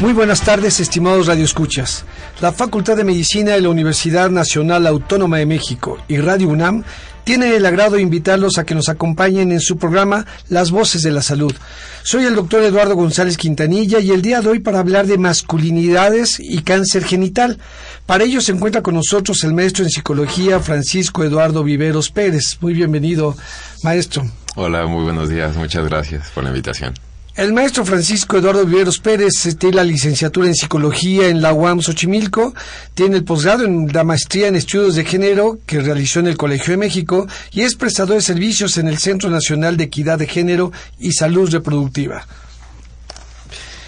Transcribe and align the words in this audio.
Muy 0.00 0.12
buenas 0.12 0.42
tardes, 0.42 0.78
estimados 0.78 1.26
radioescuchas. 1.26 2.04
La 2.40 2.52
Facultad 2.52 2.96
de 2.96 3.02
Medicina 3.02 3.54
de 3.54 3.60
la 3.60 3.68
Universidad 3.68 4.30
Nacional 4.30 4.86
Autónoma 4.86 5.38
de 5.38 5.46
México 5.46 5.98
y 6.06 6.18
Radio 6.18 6.48
UNAM 6.48 6.84
tienen 7.28 7.52
el 7.52 7.66
agrado 7.66 7.96
de 7.96 8.00
invitarlos 8.00 8.56
a 8.56 8.64
que 8.64 8.74
nos 8.74 8.88
acompañen 8.88 9.52
en 9.52 9.60
su 9.60 9.76
programa 9.76 10.24
Las 10.48 10.70
Voces 10.70 11.02
de 11.02 11.10
la 11.10 11.20
Salud. 11.20 11.54
Soy 12.02 12.24
el 12.24 12.34
doctor 12.34 12.62
Eduardo 12.62 12.94
González 12.94 13.36
Quintanilla 13.36 14.00
y 14.00 14.12
el 14.12 14.22
día 14.22 14.40
de 14.40 14.48
hoy 14.48 14.60
para 14.60 14.78
hablar 14.78 15.06
de 15.06 15.18
masculinidades 15.18 16.40
y 16.40 16.62
cáncer 16.62 17.04
genital. 17.04 17.58
Para 18.06 18.24
ello 18.24 18.40
se 18.40 18.52
encuentra 18.52 18.80
con 18.80 18.94
nosotros 18.94 19.44
el 19.44 19.52
maestro 19.52 19.84
en 19.84 19.90
psicología 19.90 20.60
Francisco 20.60 21.22
Eduardo 21.22 21.62
Viveros 21.62 22.10
Pérez. 22.10 22.56
Muy 22.62 22.72
bienvenido, 22.72 23.36
maestro. 23.82 24.26
Hola, 24.56 24.86
muy 24.86 25.04
buenos 25.04 25.28
días. 25.28 25.54
Muchas 25.54 25.84
gracias 25.84 26.30
por 26.30 26.44
la 26.44 26.48
invitación. 26.48 26.94
El 27.38 27.52
maestro 27.52 27.84
Francisco 27.84 28.36
Eduardo 28.36 28.66
Viveros 28.66 28.98
Pérez 28.98 29.56
tiene 29.56 29.76
la 29.76 29.84
licenciatura 29.84 30.48
en 30.48 30.56
psicología 30.56 31.28
en 31.28 31.40
la 31.40 31.52
UAM 31.52 31.80
Xochimilco, 31.80 32.52
tiene 32.94 33.14
el 33.14 33.22
posgrado 33.22 33.64
en 33.64 33.92
la 33.92 34.02
maestría 34.02 34.48
en 34.48 34.56
estudios 34.56 34.96
de 34.96 35.04
género 35.04 35.60
que 35.64 35.80
realizó 35.80 36.18
en 36.18 36.26
el 36.26 36.36
Colegio 36.36 36.72
de 36.72 36.78
México 36.78 37.28
y 37.52 37.60
es 37.60 37.76
prestador 37.76 38.16
de 38.16 38.22
servicios 38.22 38.76
en 38.76 38.88
el 38.88 38.98
Centro 38.98 39.30
Nacional 39.30 39.76
de 39.76 39.84
Equidad 39.84 40.18
de 40.18 40.26
Género 40.26 40.72
y 40.98 41.12
Salud 41.12 41.48
Reproductiva. 41.48 42.26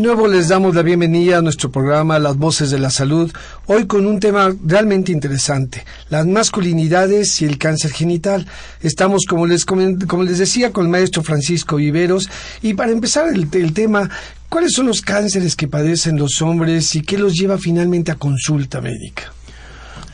Nuevo 0.00 0.28
les 0.28 0.48
damos 0.48 0.74
la 0.74 0.82
bienvenida 0.82 1.38
a 1.38 1.42
nuestro 1.42 1.70
programa 1.70 2.18
Las 2.18 2.38
Voces 2.38 2.70
de 2.70 2.78
la 2.78 2.88
Salud, 2.88 3.30
hoy 3.66 3.86
con 3.86 4.06
un 4.06 4.18
tema 4.18 4.50
realmente 4.64 5.12
interesante, 5.12 5.84
las 6.08 6.26
masculinidades 6.26 7.42
y 7.42 7.44
el 7.44 7.58
cáncer 7.58 7.90
genital. 7.90 8.46
Estamos, 8.80 9.26
como 9.28 9.46
les, 9.46 9.66
como 9.66 10.22
les 10.22 10.38
decía, 10.38 10.72
con 10.72 10.86
el 10.86 10.90
maestro 10.90 11.22
Francisco 11.22 11.76
Viveros 11.76 12.30
y 12.62 12.74
para 12.74 12.92
empezar 12.92 13.28
el, 13.28 13.48
el 13.52 13.74
tema, 13.74 14.08
¿cuáles 14.48 14.72
son 14.72 14.86
los 14.86 15.02
cánceres 15.02 15.54
que 15.54 15.68
padecen 15.68 16.16
los 16.16 16.40
hombres 16.40 16.94
y 16.94 17.02
qué 17.02 17.18
los 17.18 17.34
lleva 17.34 17.58
finalmente 17.58 18.10
a 18.10 18.14
consulta 18.14 18.80
médica? 18.80 19.32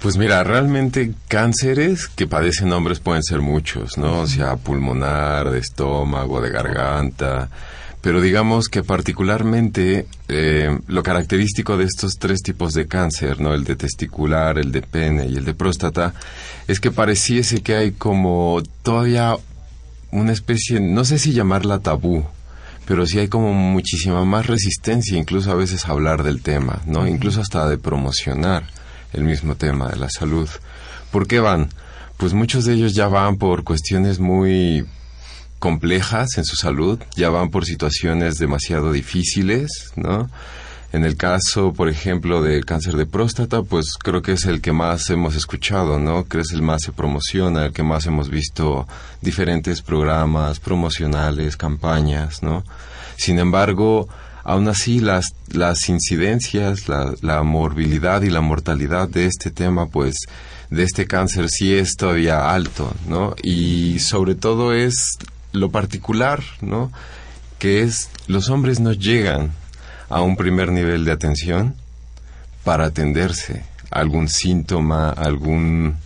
Pues 0.02 0.16
mira, 0.16 0.42
realmente 0.42 1.14
cánceres 1.28 2.08
que 2.08 2.26
padecen 2.26 2.72
hombres 2.72 2.98
pueden 2.98 3.22
ser 3.22 3.40
muchos, 3.40 3.96
¿no? 3.98 4.20
O 4.20 4.26
sea, 4.26 4.56
pulmonar, 4.56 5.50
de 5.50 5.58
estómago, 5.58 6.40
de 6.40 6.50
garganta, 6.50 7.48
pero 8.00 8.20
digamos 8.20 8.68
que 8.68 8.82
particularmente 8.82 10.06
eh, 10.28 10.78
lo 10.86 11.02
característico 11.02 11.76
de 11.76 11.84
estos 11.84 12.18
tres 12.18 12.42
tipos 12.42 12.72
de 12.72 12.86
cáncer, 12.86 13.40
¿no? 13.40 13.54
El 13.54 13.64
de 13.64 13.76
testicular, 13.76 14.58
el 14.58 14.72
de 14.72 14.82
pene 14.82 15.26
y 15.26 15.36
el 15.36 15.44
de 15.44 15.54
próstata, 15.54 16.14
es 16.68 16.80
que 16.80 16.90
pareciese 16.90 17.62
que 17.62 17.74
hay 17.74 17.92
como 17.92 18.62
todavía 18.82 19.36
una 20.12 20.32
especie, 20.32 20.80
no 20.80 21.04
sé 21.04 21.18
si 21.18 21.32
llamarla 21.32 21.80
tabú, 21.80 22.24
pero 22.86 23.06
sí 23.06 23.18
hay 23.18 23.28
como 23.28 23.52
muchísima 23.52 24.24
más 24.24 24.46
resistencia, 24.46 25.18
incluso 25.18 25.50
a 25.50 25.56
veces 25.56 25.86
a 25.86 25.90
hablar 25.90 26.22
del 26.22 26.42
tema, 26.42 26.82
¿no? 26.86 27.06
Incluso 27.08 27.40
hasta 27.40 27.68
de 27.68 27.78
promocionar 27.78 28.64
el 29.12 29.24
mismo 29.24 29.56
tema 29.56 29.88
de 29.88 29.96
la 29.96 30.10
salud. 30.10 30.48
¿Por 31.10 31.26
qué 31.26 31.40
van? 31.40 31.70
Pues 32.16 32.32
muchos 32.32 32.64
de 32.64 32.74
ellos 32.74 32.94
ya 32.94 33.08
van 33.08 33.36
por 33.36 33.64
cuestiones 33.64 34.20
muy 34.20 34.86
complejas 35.58 36.36
en 36.38 36.44
su 36.44 36.56
salud, 36.56 36.98
ya 37.16 37.30
van 37.30 37.50
por 37.50 37.64
situaciones 37.64 38.38
demasiado 38.38 38.92
difíciles, 38.92 39.92
¿no? 39.96 40.28
En 40.92 41.04
el 41.04 41.16
caso, 41.16 41.72
por 41.72 41.88
ejemplo, 41.88 42.42
del 42.42 42.64
cáncer 42.64 42.96
de 42.96 43.06
próstata, 43.06 43.62
pues 43.62 43.96
creo 43.98 44.22
que 44.22 44.32
es 44.32 44.46
el 44.46 44.60
que 44.60 44.72
más 44.72 45.10
hemos 45.10 45.34
escuchado, 45.34 45.98
¿no? 45.98 46.24
Que 46.24 46.40
es 46.40 46.52
el 46.52 46.62
más 46.62 46.82
se 46.82 46.92
promociona, 46.92 47.66
el 47.66 47.72
que 47.72 47.82
más 47.82 48.06
hemos 48.06 48.30
visto 48.30 48.86
diferentes 49.20 49.82
programas 49.82 50.60
promocionales, 50.60 51.56
campañas, 51.56 52.42
¿no? 52.42 52.64
Sin 53.16 53.38
embargo, 53.38 54.08
aún 54.44 54.68
así 54.68 55.00
las, 55.00 55.34
las 55.52 55.88
incidencias, 55.88 56.88
la, 56.88 57.12
la 57.20 57.42
morbilidad 57.42 58.22
y 58.22 58.30
la 58.30 58.40
mortalidad 58.40 59.08
de 59.08 59.26
este 59.26 59.50
tema, 59.50 59.86
pues 59.86 60.14
de 60.70 60.82
este 60.84 61.06
cáncer 61.06 61.48
sí 61.48 61.74
es 61.74 61.96
todavía 61.96 62.50
alto, 62.50 62.94
¿no? 63.08 63.34
Y 63.42 63.98
sobre 63.98 64.34
todo 64.34 64.72
es 64.72 65.18
lo 65.52 65.70
particular, 65.70 66.42
¿no? 66.60 66.92
Que 67.58 67.82
es 67.82 68.10
los 68.26 68.50
hombres 68.50 68.80
no 68.80 68.92
llegan 68.92 69.52
a 70.08 70.22
un 70.22 70.36
primer 70.36 70.70
nivel 70.70 71.04
de 71.04 71.12
atención 71.12 71.74
para 72.64 72.86
atenderse 72.86 73.64
algún 73.90 74.28
síntoma, 74.28 75.10
algún 75.10 75.96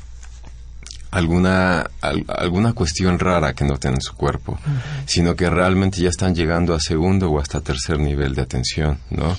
alguna 1.10 1.90
alguna 2.00 2.72
cuestión 2.72 3.18
rara 3.18 3.54
que 3.54 3.64
noten 3.64 3.94
en 3.94 4.00
su 4.00 4.14
cuerpo, 4.14 4.58
sino 5.06 5.34
que 5.34 5.50
realmente 5.50 6.00
ya 6.00 6.08
están 6.08 6.34
llegando 6.34 6.74
a 6.74 6.80
segundo 6.80 7.30
o 7.30 7.40
hasta 7.40 7.60
tercer 7.60 7.98
nivel 7.98 8.34
de 8.34 8.42
atención, 8.42 8.98
¿no? 9.10 9.36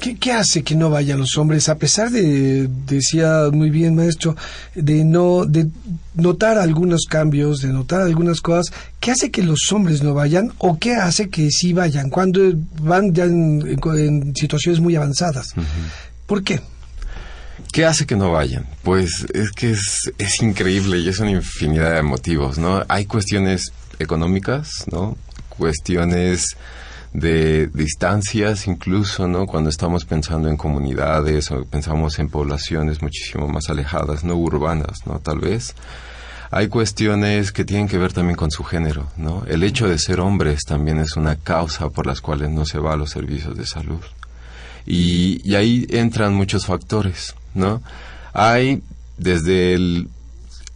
¿Qué, 0.00 0.32
hace 0.32 0.62
que 0.62 0.74
no 0.74 0.88
vayan 0.88 1.18
los 1.18 1.36
hombres, 1.36 1.68
a 1.68 1.76
pesar 1.76 2.10
de, 2.10 2.68
decía 2.86 3.50
muy 3.52 3.68
bien 3.68 3.94
maestro, 3.94 4.34
de 4.74 5.04
no, 5.04 5.44
de 5.44 5.68
notar 6.14 6.56
algunos 6.58 7.04
cambios, 7.06 7.60
de 7.60 7.68
notar 7.68 8.00
algunas 8.00 8.40
cosas, 8.40 8.72
qué 8.98 9.10
hace 9.10 9.30
que 9.30 9.42
los 9.42 9.70
hombres 9.72 10.02
no 10.02 10.14
vayan 10.14 10.52
o 10.58 10.78
qué 10.78 10.94
hace 10.94 11.28
que 11.28 11.50
sí 11.50 11.74
vayan 11.74 12.08
cuando 12.08 12.40
van 12.80 13.12
ya 13.12 13.24
en, 13.24 14.34
situaciones 14.34 14.80
muy 14.80 14.96
avanzadas? 14.96 15.48
¿Por 16.26 16.42
qué? 16.42 16.60
¿Qué 17.70 17.84
hace 17.84 18.06
que 18.06 18.16
no 18.16 18.32
vayan? 18.32 18.66
Pues 18.82 19.26
es 19.34 19.50
que 19.50 19.72
es, 19.72 20.10
es 20.16 20.42
increíble 20.42 20.98
y 20.98 21.08
es 21.08 21.18
una 21.18 21.30
infinidad 21.30 21.94
de 21.94 22.02
motivos, 22.02 22.58
¿no? 22.58 22.84
Hay 22.88 23.04
cuestiones 23.04 23.70
económicas, 23.98 24.86
¿no? 24.90 25.18
Cuestiones 25.50 26.56
de 27.12 27.66
distancias 27.68 28.66
incluso, 28.66 29.26
¿no? 29.26 29.46
Cuando 29.46 29.70
estamos 29.70 30.04
pensando 30.04 30.48
en 30.48 30.56
comunidades 30.56 31.50
o 31.50 31.64
pensamos 31.64 32.18
en 32.18 32.28
poblaciones 32.28 33.02
muchísimo 33.02 33.48
más 33.48 33.68
alejadas, 33.68 34.24
no 34.24 34.36
urbanas, 34.36 35.06
¿no? 35.06 35.18
Tal 35.18 35.40
vez. 35.40 35.74
Hay 36.52 36.68
cuestiones 36.68 37.52
que 37.52 37.64
tienen 37.64 37.86
que 37.86 37.98
ver 37.98 38.12
también 38.12 38.36
con 38.36 38.50
su 38.50 38.64
género, 38.64 39.08
¿no? 39.16 39.44
El 39.46 39.62
hecho 39.62 39.88
de 39.88 39.98
ser 39.98 40.20
hombres 40.20 40.64
también 40.64 40.98
es 40.98 41.16
una 41.16 41.36
causa 41.36 41.90
por 41.90 42.06
las 42.06 42.20
cuales 42.20 42.50
no 42.50 42.64
se 42.64 42.78
va 42.78 42.94
a 42.94 42.96
los 42.96 43.10
servicios 43.10 43.56
de 43.56 43.66
salud. 43.66 44.00
Y, 44.84 45.40
y 45.48 45.54
ahí 45.54 45.86
entran 45.90 46.34
muchos 46.34 46.66
factores, 46.66 47.34
¿no? 47.54 47.82
Hay 48.32 48.82
desde 49.16 49.74
el 49.74 50.08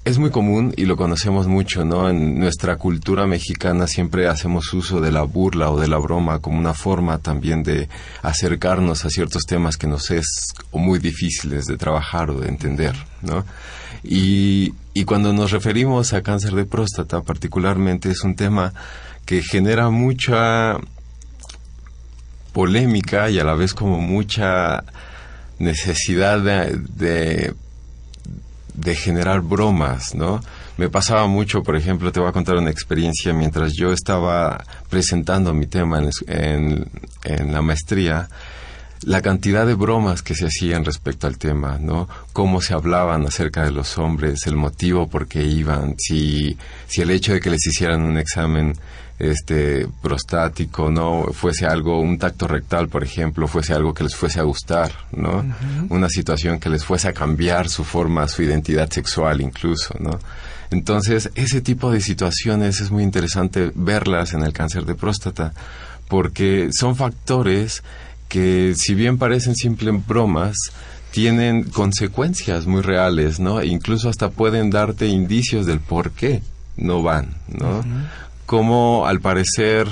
es 0.05 0.19
muy 0.19 0.31
común 0.31 0.75
y 0.77 0.85
lo 0.85 0.97
conocemos 0.97 1.47
mucho, 1.47 1.85
¿no? 1.85 2.11
En 2.11 2.39
nuestra 2.39 2.77
cultura 2.77 3.27
mexicana 3.27 3.87
siempre 3.87 4.29
hacemos 4.29 4.73
uso 4.75 5.01
de 5.01 5.11
la 5.11 5.23
burla 5.23 5.71
o 5.71 5.81
de 5.81 5.89
la 5.89 5.97
broma 5.97 6.41
como 6.41 6.59
una 6.59 6.75
forma 6.75 7.19
también 7.19 7.63
de 7.63 7.89
acercarnos 8.23 9.07
a 9.07 9.11
ciertos 9.11 9.45
temas 9.47 9.79
que 9.79 9.87
nos 9.87 10.11
es 10.11 10.53
muy 10.73 10.99
difíciles 10.99 11.65
de 11.65 11.79
trabajar 11.79 12.31
o 12.31 12.41
de 12.41 12.49
entender, 12.49 12.95
¿no? 13.23 13.45
Y, 14.03 14.75
cuando 15.07 15.33
nos 15.33 15.51
referimos 15.51 16.13
a 16.13 16.23
cáncer 16.23 16.55
de 16.55 16.67
próstata, 16.67 17.23
particularmente 17.23 18.11
es 18.11 18.25
un 18.25 18.37
tema 18.37 18.73
que 19.25 19.43
genera 19.43 19.91
mucha 19.91 20.77
polémica 22.53 23.31
y 23.31 23.39
a 23.39 23.45
la 23.45 23.55
vez 23.55 23.75
como 23.75 23.99
mucha 24.01 24.85
necesidad 25.59 26.41
de 26.41 27.55
generar 28.95 29.41
bromas, 29.41 30.15
¿no? 30.15 30.41
Me 30.77 30.89
pasaba 30.89 31.27
mucho, 31.27 31.63
por 31.63 31.77
ejemplo, 31.77 32.11
te 32.11 32.21
voy 32.21 32.29
a 32.29 32.33
contar 32.33 32.57
una 32.57 32.71
experiencia 32.71 33.33
mientras 33.33 33.75
yo 33.75 33.93
estaba 33.93 34.65
presentando 34.91 35.55
mi 35.55 35.67
tema 35.67 36.03
en, 36.27 36.91
en, 37.23 37.53
la 37.53 37.63
maestría, 37.63 38.29
la 39.03 39.21
cantidad 39.21 39.67
de 39.67 39.75
bromas 39.75 40.23
que 40.23 40.35
se 40.35 40.47
hacían 40.47 40.85
respecto 40.85 41.27
al 41.27 41.39
tema, 41.39 41.79
¿no? 41.79 42.09
Cómo 42.33 42.61
se 42.61 42.75
hablaban 42.75 43.27
acerca 43.27 43.65
de 43.65 43.71
los 43.71 43.99
hombres, 43.99 44.47
el 44.47 44.57
motivo 44.57 45.09
por 45.09 45.27
qué 45.27 45.43
iban, 45.43 45.95
si, 45.99 46.57
si 46.87 47.03
el 47.03 47.11
hecho 47.11 47.33
de 47.33 47.41
que 47.41 47.51
les 47.51 47.67
hicieran 47.67 48.03
un 48.03 48.17
examen 48.17 48.75
este 49.19 49.87
prostático, 50.03 50.91
no 50.91 51.27
fuese 51.33 51.67
algo, 51.67 52.01
un 52.01 52.19
tacto 52.19 52.49
rectal, 52.49 52.89
por 52.89 53.05
ejemplo, 53.05 53.47
fuese 53.47 53.73
algo 53.73 53.95
que 53.95 54.05
les 54.05 54.15
fuese 54.17 54.41
a 54.41 54.43
gustar, 54.43 54.91
¿no? 55.13 55.45
Una 55.89 56.09
situación 56.09 56.59
que 56.59 56.69
les 56.69 56.85
fuese 56.85 57.09
a 57.09 57.13
cambiar 57.13 57.69
su 57.69 57.85
forma, 57.85 58.27
su 58.27 58.43
identidad 58.43 58.91
sexual 58.91 59.41
incluso, 59.41 59.95
¿no? 60.01 60.19
Entonces, 60.71 61.31
ese 61.37 61.61
tipo 61.61 61.93
de 61.93 62.01
situaciones 62.01 62.81
es 62.81 62.91
muy 62.91 63.05
interesante 63.05 63.71
verlas 63.75 64.35
en 64.35 64.43
el 64.43 64.53
cáncer 64.53 64.85
de 64.85 64.97
próstata, 64.97 65.53
porque 66.09 66.71
son 66.73 66.97
factores 66.97 67.85
que, 68.35 68.75
si 68.77 68.97
bien 68.97 69.17
parecen 69.17 69.55
simples 69.55 69.95
bromas, 70.09 70.57
tienen 71.13 71.63
consecuencias 71.63 72.67
muy 72.67 72.83
reales, 72.83 73.39
¿no? 73.39 73.61
E 73.61 73.69
incluso 73.69 74.09
hasta 74.09 74.31
pueden 74.31 74.71
darte 74.71 75.07
indicios 75.07 75.67
del 75.67 75.79
por 75.79 76.11
qué 76.11 76.43
no 76.77 77.01
van, 77.01 77.37
¿no? 77.47 77.85
cómo 78.45 79.07
al 79.07 79.21
parecer 79.21 79.87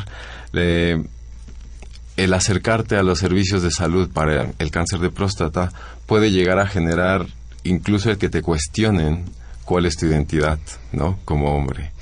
el 0.52 2.34
acercarte 2.34 2.96
a 2.96 3.04
los 3.04 3.20
servicios 3.20 3.62
de 3.62 3.70
salud 3.70 4.10
para 4.10 4.50
el 4.58 4.70
cáncer 4.72 4.98
de 4.98 5.10
próstata 5.10 5.72
puede 6.06 6.32
llegar 6.32 6.58
a 6.58 6.66
generar 6.66 7.28
incluso 7.62 8.10
el 8.10 8.18
que 8.18 8.28
te 8.28 8.42
cuestionen 8.42 9.24
cuál 9.64 9.86
es 9.86 9.96
tu 9.96 10.06
identidad, 10.06 10.58
¿no? 10.90 11.20
Como 11.24 11.56
hombre. 11.56 11.92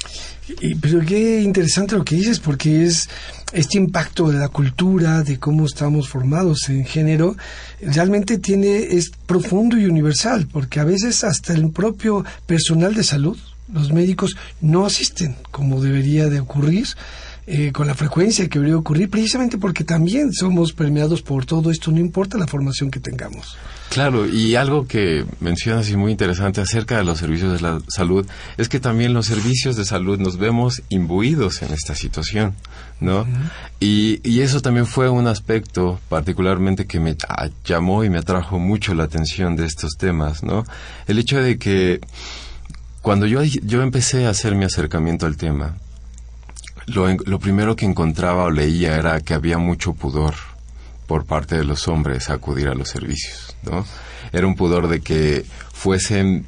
Y, 0.63 0.75
pero 0.75 1.01
qué 1.01 1.43
interesante 1.43 1.95
lo 1.97 2.05
que 2.05 2.17
dices, 2.17 2.41
porque 2.41 2.85
es 2.85 3.09
este 3.53 3.79
impacto 3.79 4.29
de 4.29 4.39
la 4.39 4.49
cultura, 4.49 5.23
de 5.23 5.39
cómo 5.39 5.67
estamos 5.67 6.09
formados 6.09 6.69
en 6.69 6.85
género, 6.85 7.37
realmente 7.81 8.39
tiene, 8.39 8.79
es 8.79 9.11
profundo 9.27 9.79
y 9.79 9.87
universal, 9.87 10.49
porque 10.51 10.81
a 10.81 10.85
veces 10.85 11.25
hasta 11.25 11.53
el 11.53 11.71
propio 11.71 12.25
personal 12.47 12.95
de 12.95 13.05
salud 13.05 13.39
los 13.73 13.93
médicos 13.93 14.37
no 14.61 14.85
asisten 14.85 15.37
como 15.51 15.81
debería 15.81 16.29
de 16.29 16.41
ocurrir. 16.41 16.89
Eh, 17.47 17.73
con 17.73 17.89
la 17.89 17.97
frecuencia 17.97 18.49
que 18.49 18.61
debería 18.61 18.77
ocurrir, 18.77 19.11
precisamente 19.11 19.59
porque 19.59 19.83
también 19.83 20.33
somos 20.33 20.73
permeados 20.73 21.21
por 21.21 21.47
todo 21.47 21.73
esto, 21.73 21.91
no 21.91 21.99
importa 21.99 22.39
la 22.39 22.47
formación 22.47 22.93
que 22.93 23.01
tengamos. 23.01 23.57
Claro, 23.91 24.25
y 24.25 24.55
algo 24.55 24.87
que 24.87 25.27
mencionas 25.41 25.91
y 25.91 25.97
muy 25.97 26.13
interesante 26.13 26.61
acerca 26.61 26.97
de 26.99 27.03
los 27.03 27.19
servicios 27.19 27.53
de 27.53 27.61
la 27.61 27.81
salud 27.89 28.25
es 28.57 28.69
que 28.69 28.79
también 28.79 29.13
los 29.13 29.27
servicios 29.27 29.75
de 29.75 29.85
salud 29.85 30.21
nos 30.21 30.37
vemos 30.37 30.83
imbuidos 30.91 31.61
en 31.63 31.73
esta 31.73 31.97
situación, 31.97 32.55
¿no? 33.01 33.27
y, 33.81 34.21
y, 34.23 34.43
eso 34.43 34.61
también 34.61 34.87
fue 34.87 35.09
un 35.09 35.27
aspecto 35.27 35.99
particularmente 36.09 36.87
que 36.87 37.01
me 37.01 37.17
llamó 37.65 38.05
y 38.05 38.11
me 38.11 38.19
atrajo 38.19 38.61
mucho 38.61 38.95
la 38.95 39.03
atención 39.03 39.57
de 39.57 39.67
estos 39.67 39.97
temas, 39.99 40.45
¿no? 40.45 40.65
El 41.09 41.19
hecho 41.19 41.43
de 41.43 41.59
que 41.59 41.99
cuando 43.03 43.27
yo, 43.27 43.43
yo 43.43 43.83
empecé 43.83 44.27
a 44.27 44.31
hacer 44.31 44.55
mi 44.55 44.67
acercamiento 44.67 45.27
al 45.27 45.37
tema, 45.37 45.75
lo, 46.87 47.09
lo 47.09 47.41
primero 47.41 47.75
que 47.75 47.87
encontraba 47.87 48.45
o 48.45 48.51
leía 48.51 48.97
era 48.97 49.21
que 49.21 49.35
había 49.35 49.59
mucho 49.59 49.95
pudor 49.95 50.50
por 51.11 51.25
parte 51.25 51.57
de 51.57 51.65
los 51.65 51.89
hombres 51.89 52.31
acudir 52.31 52.69
a 52.69 52.75
los 52.77 52.89
servicios, 52.89 53.57
¿no? 53.65 53.85
Era 54.31 54.47
un 54.47 54.55
pudor 54.55 54.87
de 54.87 55.01
que 55.01 55.45
fuesen 55.73 56.47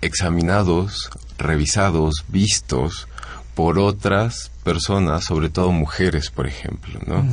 examinados, 0.00 1.10
revisados, 1.38 2.24
vistos 2.28 3.08
por 3.56 3.80
otras 3.80 4.52
personas, 4.62 5.24
sobre 5.24 5.48
todo 5.48 5.72
mujeres, 5.72 6.30
por 6.30 6.46
ejemplo, 6.46 7.00
¿no? 7.04 7.24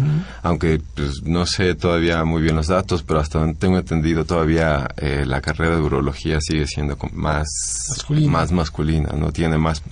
Aunque 0.42 0.82
pues, 0.96 1.22
no 1.22 1.46
sé 1.46 1.76
todavía 1.76 2.26
muy 2.26 2.42
bien 2.42 2.56
los 2.56 2.70
datos, 2.70 3.04
pero 3.04 3.20
hasta 3.20 3.38
donde 3.38 3.60
tengo 3.60 3.78
entendido 3.78 4.26
todavía 4.26 4.90
eh, 4.98 5.26
la 5.28 5.42
carrera 5.42 5.76
de 5.76 5.82
urología 5.84 6.40
sigue 6.42 6.66
siendo 6.66 6.98
más 7.14 7.46
masculina. 7.90 8.32
más 8.32 8.52
masculina, 8.52 9.14
¿no? 9.16 9.32
Tiene 9.32 9.60
más 9.60 9.84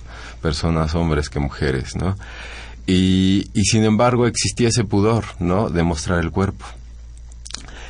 personas 0.42 0.96
hombres 0.96 1.28
que 1.28 1.38
mujeres, 1.38 1.94
¿no? 1.94 2.16
Y, 2.86 3.48
y 3.54 3.64
sin 3.64 3.84
embargo 3.84 4.26
existía 4.26 4.68
ese 4.68 4.84
pudor, 4.84 5.24
¿no? 5.38 5.70
De 5.70 5.82
mostrar 5.82 6.20
el 6.20 6.30
cuerpo. 6.30 6.64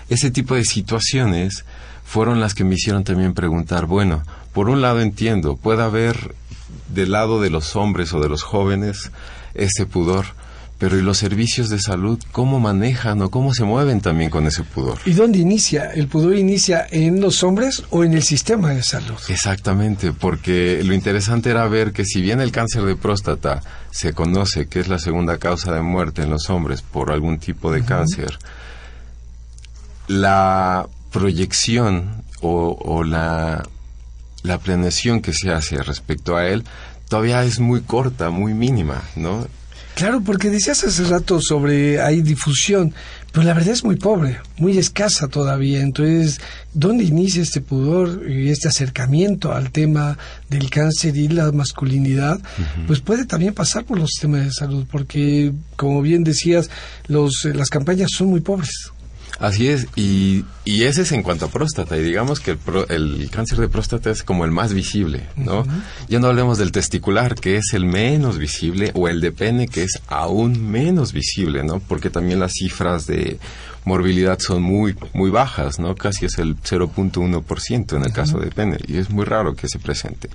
Ese 0.09 0.31
tipo 0.31 0.55
de 0.55 0.65
situaciones 0.65 1.65
fueron 2.05 2.41
las 2.41 2.55
que 2.55 2.65
me 2.65 2.75
hicieron 2.75 3.05
también 3.05 3.35
preguntar, 3.35 3.87
bueno, 3.87 4.25
por 4.53 4.69
un 4.69 4.81
lado 4.81 5.01
entiendo, 5.01 5.57
puede 5.57 5.83
haber 5.83 6.35
del 6.89 7.13
lado 7.13 7.41
de 7.41 7.51
los 7.51 7.77
hombres 7.77 8.13
o 8.13 8.21
de 8.21 8.29
los 8.29 8.43
jóvenes 8.43 9.13
ese 9.55 9.87
pudor. 9.87 10.27
Pero 10.81 10.99
¿y 10.99 11.03
los 11.03 11.19
servicios 11.19 11.69
de 11.69 11.79
salud 11.79 12.19
cómo 12.33 12.59
manejan 12.59 13.21
o 13.21 13.31
cómo 13.31 13.53
se 13.53 13.65
mueven 13.65 14.01
también 14.01 14.31
con 14.31 14.47
ese 14.47 14.65
pudor? 14.65 14.99
¿Y 15.05 15.13
dónde 15.13 15.39
inicia? 15.39 15.93
¿El 15.93 16.09
pudor 16.09 16.35
inicia 16.35 16.87
en 16.91 17.21
los 17.21 17.43
hombres 17.43 17.85
o 17.91 18.03
en 18.03 18.15
el 18.15 18.23
sistema 18.23 18.71
de 18.71 18.83
salud? 18.83 19.19
Exactamente, 19.29 20.15
porque 20.15 20.83
lo 20.83 20.95
interesante 20.95 21.51
era 21.51 21.69
ver 21.69 21.93
que 21.93 22.07
si 22.07 22.23
bien 22.23 22.41
el 22.41 22.51
cáncer 22.51 22.85
de 22.85 22.97
próstata 22.97 23.61
se 23.91 24.15
conoce 24.15 24.69
que 24.69 24.81
es 24.81 24.89
la 24.89 24.99
segunda 24.99 25.37
causa 25.37 25.71
de 25.71 25.83
muerte 25.83 26.23
en 26.23 26.31
los 26.31 26.49
hombres 26.49 26.81
por 26.81 27.13
algún 27.13 27.39
tipo 27.39 27.71
de 27.71 27.85
cáncer, 27.85 28.39
la 30.09 30.89
proyección 31.13 32.25
o, 32.41 32.75
o 32.81 33.05
la, 33.05 33.69
la 34.43 34.57
planeación 34.57 35.21
que 35.21 35.35
se 35.35 35.51
hace 35.51 35.83
respecto 35.83 36.39
a 36.39 36.47
él 36.47 36.65
todavía 37.11 37.45
es 37.45 37.61
muy 37.61 37.83
corta, 37.83 38.31
muy 38.31 38.55
mínima, 38.55 39.03
¿no? 39.15 39.47
Claro, 39.95 40.23
porque 40.23 40.51
decías 40.51 40.83
hace 40.85 41.05
rato 41.05 41.41
sobre 41.41 42.01
hay 42.01 42.23
difusión, 42.23 42.95
pero 43.33 43.45
la 43.45 43.55
verdad 43.55 43.75
es 43.75 43.85
muy 43.85 43.97
pobre, 43.97 44.41
muy 44.57 44.79
escasa 44.79 45.29
todavía. 45.29 45.83
Entonces, 45.83 46.41
¿dónde 46.73 47.05
inicia 47.05 47.43
este 47.43 47.61
pudor 47.61 48.29
y 48.29 48.49
este 48.51 48.69
acercamiento 48.69 49.53
al 49.53 49.71
tema 49.71 50.17
del 50.49 50.71
cáncer 50.71 51.17
y 51.17 51.29
la 51.29 51.53
masculinidad? 51.53 52.41
Pues 52.87 53.01
puede 53.01 53.27
también 53.27 53.55
pasar 53.55 53.85
por 53.85 53.99
los 53.99 54.11
sistemas 54.11 54.45
de 54.45 54.53
salud, 54.53 54.87
porque, 54.91 55.53
como 55.77 56.03
bien 56.03 56.25
decías, 56.25 56.71
los, 57.07 57.45
las 57.45 57.69
campañas 57.69 58.11
son 58.17 58.29
muy 58.29 58.41
pobres. 58.41 58.93
Así 59.41 59.69
es, 59.69 59.89
y, 59.97 60.45
y 60.67 60.85
ese 60.85 61.01
es 61.03 61.13
en 61.13 61.23
cuanto 61.23 61.47
a 61.47 61.49
próstata, 61.49 61.97
y 61.97 62.03
digamos 62.03 62.41
que 62.41 62.51
el, 62.51 63.19
el 63.23 63.31
cáncer 63.31 63.59
de 63.59 63.69
próstata 63.69 64.11
es 64.11 64.23
como 64.23 64.45
el 64.45 64.51
más 64.51 64.75
visible, 64.75 65.29
¿no? 65.35 65.65
Ya 66.09 66.19
no 66.19 66.27
hablemos 66.27 66.59
del 66.59 66.73
testicular, 66.73 67.35
que 67.35 67.57
es 67.57 67.73
el 67.73 67.87
menos 67.87 68.37
visible, 68.37 68.93
o 68.95 69.09
el 69.09 69.23
de 69.23 69.33
pene, 69.33 69.67
que 69.67 69.83
es 69.83 70.03
aún 70.09 70.71
menos 70.71 71.15
visible, 71.15 71.65
¿no? 71.65 71.81
Porque 71.81 72.11
también 72.11 72.39
las 72.39 72.53
cifras 72.53 73.07
de 73.07 73.39
morbilidad 73.87 74.39
son 74.39 74.63
muy, 74.63 74.95
muy 75.15 75.31
bajas, 75.31 75.79
¿no? 75.79 75.95
Casi 75.95 76.27
es 76.27 76.39
el 76.39 76.57
0.1% 76.59 77.97
en 77.97 78.05
el 78.05 78.13
caso 78.13 78.39
de 78.39 78.51
pene, 78.51 78.77
y 78.87 78.99
es 78.99 79.09
muy 79.09 79.25
raro 79.25 79.55
que 79.55 79.69
se 79.69 79.79
presente. 79.79 80.29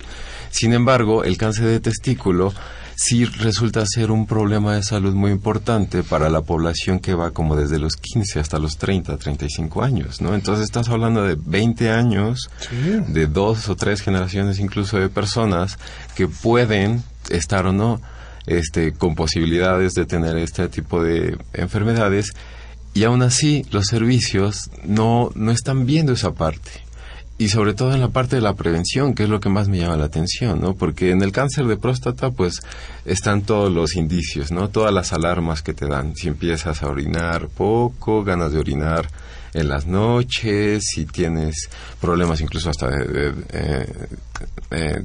Sin 0.50 0.72
embargo, 0.72 1.22
el 1.22 1.36
cáncer 1.36 1.66
de 1.66 1.78
testículo 1.78 2.52
sí 2.96 3.26
resulta 3.26 3.84
ser 3.86 4.10
un 4.10 4.26
problema 4.26 4.74
de 4.74 4.82
salud 4.82 5.14
muy 5.14 5.30
importante 5.30 6.02
para 6.02 6.30
la 6.30 6.40
población 6.40 6.98
que 6.98 7.14
va 7.14 7.30
como 7.30 7.54
desde 7.54 7.78
los 7.78 7.96
15 7.96 8.40
hasta 8.40 8.58
los 8.58 8.78
30, 8.78 9.18
35 9.18 9.82
años, 9.82 10.22
¿no? 10.22 10.34
Entonces 10.34 10.64
estás 10.64 10.88
hablando 10.88 11.22
de 11.22 11.36
20 11.38 11.90
años, 11.90 12.50
de 13.06 13.26
dos 13.26 13.68
o 13.68 13.76
tres 13.76 14.00
generaciones 14.00 14.58
incluso 14.58 14.98
de 14.98 15.10
personas 15.10 15.78
que 16.14 16.26
pueden 16.26 17.04
estar 17.28 17.66
o 17.66 17.72
no 17.72 18.00
este, 18.46 18.92
con 18.94 19.14
posibilidades 19.14 19.92
de 19.92 20.06
tener 20.06 20.38
este 20.38 20.68
tipo 20.68 21.02
de 21.02 21.36
enfermedades 21.52 22.32
y 22.94 23.04
aún 23.04 23.22
así 23.22 23.66
los 23.72 23.86
servicios 23.86 24.70
no, 24.84 25.30
no 25.34 25.52
están 25.52 25.84
viendo 25.84 26.12
esa 26.12 26.32
parte 26.32 26.85
y 27.38 27.48
sobre 27.48 27.74
todo 27.74 27.92
en 27.92 28.00
la 28.00 28.08
parte 28.08 28.36
de 28.36 28.42
la 28.42 28.54
prevención, 28.54 29.14
que 29.14 29.24
es 29.24 29.28
lo 29.28 29.40
que 29.40 29.50
más 29.50 29.68
me 29.68 29.78
llama 29.78 29.96
la 29.96 30.06
atención, 30.06 30.60
¿no? 30.60 30.74
Porque 30.74 31.10
en 31.10 31.22
el 31.22 31.32
cáncer 31.32 31.66
de 31.66 31.76
próstata, 31.76 32.30
pues, 32.30 32.62
están 33.04 33.42
todos 33.42 33.70
los 33.70 33.94
indicios, 33.96 34.50
¿no? 34.50 34.70
Todas 34.70 34.92
las 34.92 35.12
alarmas 35.12 35.62
que 35.62 35.74
te 35.74 35.86
dan. 35.86 36.16
Si 36.16 36.28
empiezas 36.28 36.82
a 36.82 36.88
orinar 36.88 37.48
poco, 37.48 38.24
ganas 38.24 38.52
de 38.52 38.58
orinar 38.58 39.08
en 39.52 39.68
las 39.68 39.86
noches, 39.86 40.84
si 40.94 41.04
tienes 41.04 41.68
problemas 42.00 42.40
incluso 42.40 42.70
hasta 42.70 42.88
de, 42.88 43.32
de, 44.70 45.04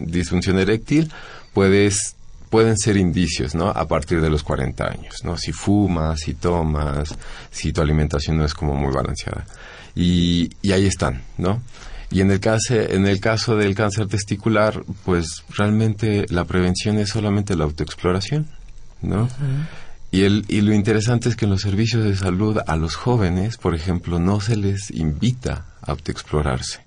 disfunción 0.00 0.58
eréctil, 0.58 1.10
puedes 1.52 2.16
pueden 2.50 2.78
ser 2.78 2.96
indicios, 2.96 3.54
¿no? 3.54 3.68
A 3.68 3.86
partir 3.86 4.20
de 4.20 4.30
los 4.30 4.42
40 4.42 4.84
años, 4.84 5.16
¿no? 5.22 5.36
Si 5.36 5.52
fumas, 5.52 6.20
si 6.20 6.34
tomas, 6.34 7.14
si 7.50 7.72
tu 7.72 7.82
alimentación 7.82 8.38
no 8.38 8.44
es 8.44 8.54
como 8.54 8.74
muy 8.74 8.92
balanceada. 8.92 9.44
Y, 9.98 10.50
y 10.62 10.70
ahí 10.70 10.86
están, 10.86 11.22
¿no? 11.38 11.60
Y 12.10 12.20
en 12.20 12.30
el, 12.30 12.38
caso, 12.38 12.74
en 12.74 13.06
el 13.06 13.20
caso 13.20 13.56
del 13.56 13.74
cáncer 13.74 14.06
testicular, 14.06 14.82
pues 15.04 15.44
realmente 15.56 16.24
la 16.30 16.44
prevención 16.44 16.98
es 16.98 17.10
solamente 17.10 17.56
la 17.56 17.64
autoexploración, 17.64 18.46
¿no? 19.02 19.28
Y, 20.12 20.22
el, 20.22 20.44
y 20.48 20.60
lo 20.60 20.72
interesante 20.72 21.28
es 21.28 21.36
que 21.36 21.46
en 21.46 21.50
los 21.50 21.60
servicios 21.60 22.04
de 22.04 22.16
salud 22.16 22.58
a 22.66 22.76
los 22.76 22.94
jóvenes, 22.94 23.58
por 23.58 23.74
ejemplo, 23.74 24.18
no 24.18 24.40
se 24.40 24.56
les 24.56 24.90
invita 24.90 25.66
a 25.82 25.90
autoexplorarse. 25.90 26.80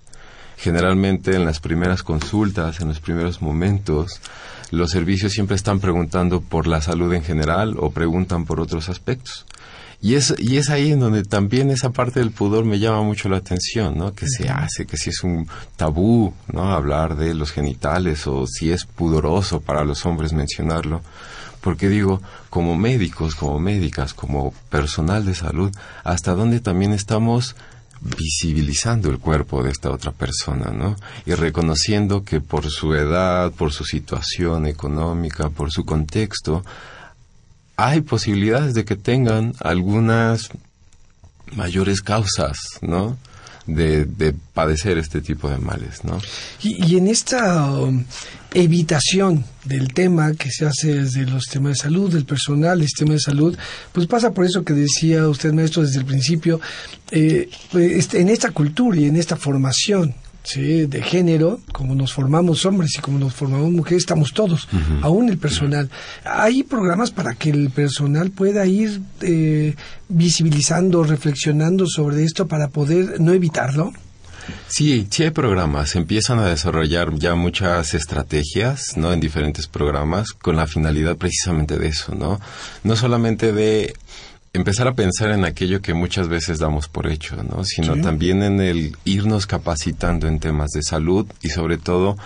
Generalmente 0.56 1.36
en 1.36 1.44
las 1.44 1.60
primeras 1.60 2.02
consultas, 2.02 2.80
en 2.80 2.88
los 2.88 3.00
primeros 3.00 3.42
momentos, 3.42 4.20
los 4.72 4.90
servicios 4.90 5.32
siempre 5.32 5.54
están 5.54 5.80
preguntando 5.80 6.40
por 6.40 6.66
la 6.66 6.80
salud 6.80 7.12
en 7.12 7.22
general 7.22 7.74
o 7.78 7.90
preguntan 7.90 8.44
por 8.44 8.58
otros 8.58 8.88
aspectos. 8.88 9.44
Y 10.02 10.16
es, 10.16 10.34
y 10.36 10.56
es 10.56 10.68
ahí 10.68 10.90
en 10.90 10.98
donde 10.98 11.22
también 11.22 11.70
esa 11.70 11.90
parte 11.90 12.18
del 12.18 12.32
pudor 12.32 12.64
me 12.64 12.80
llama 12.80 13.02
mucho 13.02 13.28
la 13.28 13.36
atención, 13.36 13.96
¿no? 13.96 14.12
Que 14.14 14.26
se 14.26 14.48
hace, 14.48 14.84
que 14.84 14.96
si 14.96 15.10
es 15.10 15.22
un 15.22 15.46
tabú, 15.76 16.34
¿no? 16.52 16.72
Hablar 16.72 17.16
de 17.16 17.34
los 17.34 17.52
genitales 17.52 18.26
o 18.26 18.48
si 18.48 18.72
es 18.72 18.84
pudoroso 18.84 19.60
para 19.60 19.84
los 19.84 20.04
hombres 20.04 20.32
mencionarlo. 20.32 21.02
Porque 21.60 21.88
digo, 21.88 22.20
como 22.50 22.76
médicos, 22.76 23.36
como 23.36 23.60
médicas, 23.60 24.12
como 24.12 24.52
personal 24.70 25.24
de 25.24 25.36
salud, 25.36 25.70
hasta 26.02 26.34
dónde 26.34 26.58
también 26.58 26.92
estamos 26.92 27.54
visibilizando 28.00 29.08
el 29.08 29.20
cuerpo 29.20 29.62
de 29.62 29.70
esta 29.70 29.92
otra 29.92 30.10
persona, 30.10 30.72
¿no? 30.72 30.96
Y 31.26 31.34
reconociendo 31.34 32.24
que 32.24 32.40
por 32.40 32.68
su 32.68 32.94
edad, 32.94 33.52
por 33.52 33.72
su 33.72 33.84
situación 33.84 34.66
económica, 34.66 35.50
por 35.50 35.70
su 35.70 35.84
contexto, 35.84 36.64
hay 37.84 38.00
posibilidades 38.00 38.74
de 38.74 38.84
que 38.84 38.96
tengan 38.96 39.54
algunas 39.60 40.50
mayores 41.54 42.00
causas, 42.00 42.56
¿no? 42.80 43.18
De, 43.66 44.34
padecer 44.54 44.98
este 44.98 45.20
tipo 45.20 45.48
de 45.48 45.58
males, 45.58 46.04
¿no? 46.04 46.20
Y, 46.62 46.96
en 46.96 47.06
esta 47.06 47.70
um, 47.72 48.04
evitación 48.52 49.44
del 49.64 49.94
tema 49.94 50.34
que 50.34 50.50
se 50.50 50.66
hace 50.66 50.94
desde 50.94 51.26
los 51.26 51.44
temas 51.44 51.74
de 51.74 51.82
salud, 51.82 52.12
del 52.12 52.24
personal, 52.24 52.80
el 52.80 52.86
sistema 52.86 53.14
de 53.14 53.20
salud, 53.20 53.56
pues 53.92 54.06
pasa 54.06 54.32
por 54.32 54.44
eso 54.44 54.64
que 54.64 54.74
decía 54.74 55.28
usted, 55.28 55.52
maestro, 55.52 55.82
desde 55.82 56.00
el 56.00 56.04
principio, 56.04 56.60
eh, 57.10 57.48
este, 57.74 58.20
en 58.20 58.28
esta 58.28 58.50
cultura 58.50 58.98
y 58.98 59.06
en 59.06 59.16
esta 59.16 59.36
formación 59.36 60.14
¿sí? 60.42 60.86
de 60.86 61.02
género, 61.02 61.60
como 61.72 61.94
nos 61.94 62.12
formamos 62.12 62.64
hombres 62.66 62.92
y 62.98 63.00
como 63.00 63.18
nos 63.18 63.34
formamos 63.34 63.70
mujeres, 63.70 64.02
estamos 64.02 64.32
todos, 64.32 64.68
aún 65.02 65.28
el 65.28 65.38
personal. 65.38 65.90
Hay 66.24 66.62
programas 66.62 67.10
para 67.10 67.34
que 67.34 67.50
el 67.50 67.70
personal 67.70 68.30
pueda 68.30 68.66
ir 68.66 69.00
eh, 69.20 69.74
visibilizando, 70.08 71.02
reflexionando 71.04 71.86
sobre 71.86 72.24
esto 72.24 72.46
para 72.46 72.68
poder 72.68 73.20
no 73.20 73.32
evitarlo. 73.32 73.92
Sí, 74.68 75.06
sí 75.10 75.22
hay 75.22 75.30
programas. 75.30 75.94
Empiezan 75.94 76.38
a 76.38 76.46
desarrollar 76.46 77.14
ya 77.14 77.34
muchas 77.34 77.94
estrategias, 77.94 78.96
¿no? 78.96 79.12
En 79.12 79.20
diferentes 79.20 79.68
programas 79.68 80.32
con 80.32 80.56
la 80.56 80.66
finalidad 80.66 81.16
precisamente 81.16 81.78
de 81.78 81.88
eso, 81.88 82.14
¿no? 82.14 82.40
No 82.82 82.96
solamente 82.96 83.52
de 83.52 83.94
empezar 84.52 84.86
a 84.86 84.94
pensar 84.94 85.30
en 85.30 85.44
aquello 85.44 85.80
que 85.80 85.94
muchas 85.94 86.28
veces 86.28 86.58
damos 86.58 86.88
por 86.88 87.06
hecho, 87.06 87.42
¿no? 87.42 87.64
Sino 87.64 88.00
también 88.00 88.42
en 88.42 88.60
el 88.60 88.96
irnos 89.04 89.46
capacitando 89.46 90.28
en 90.28 90.40
temas 90.40 90.70
de 90.70 90.82
salud 90.82 91.26
y 91.40 91.48
sobre 91.48 91.78
todo 91.78 92.16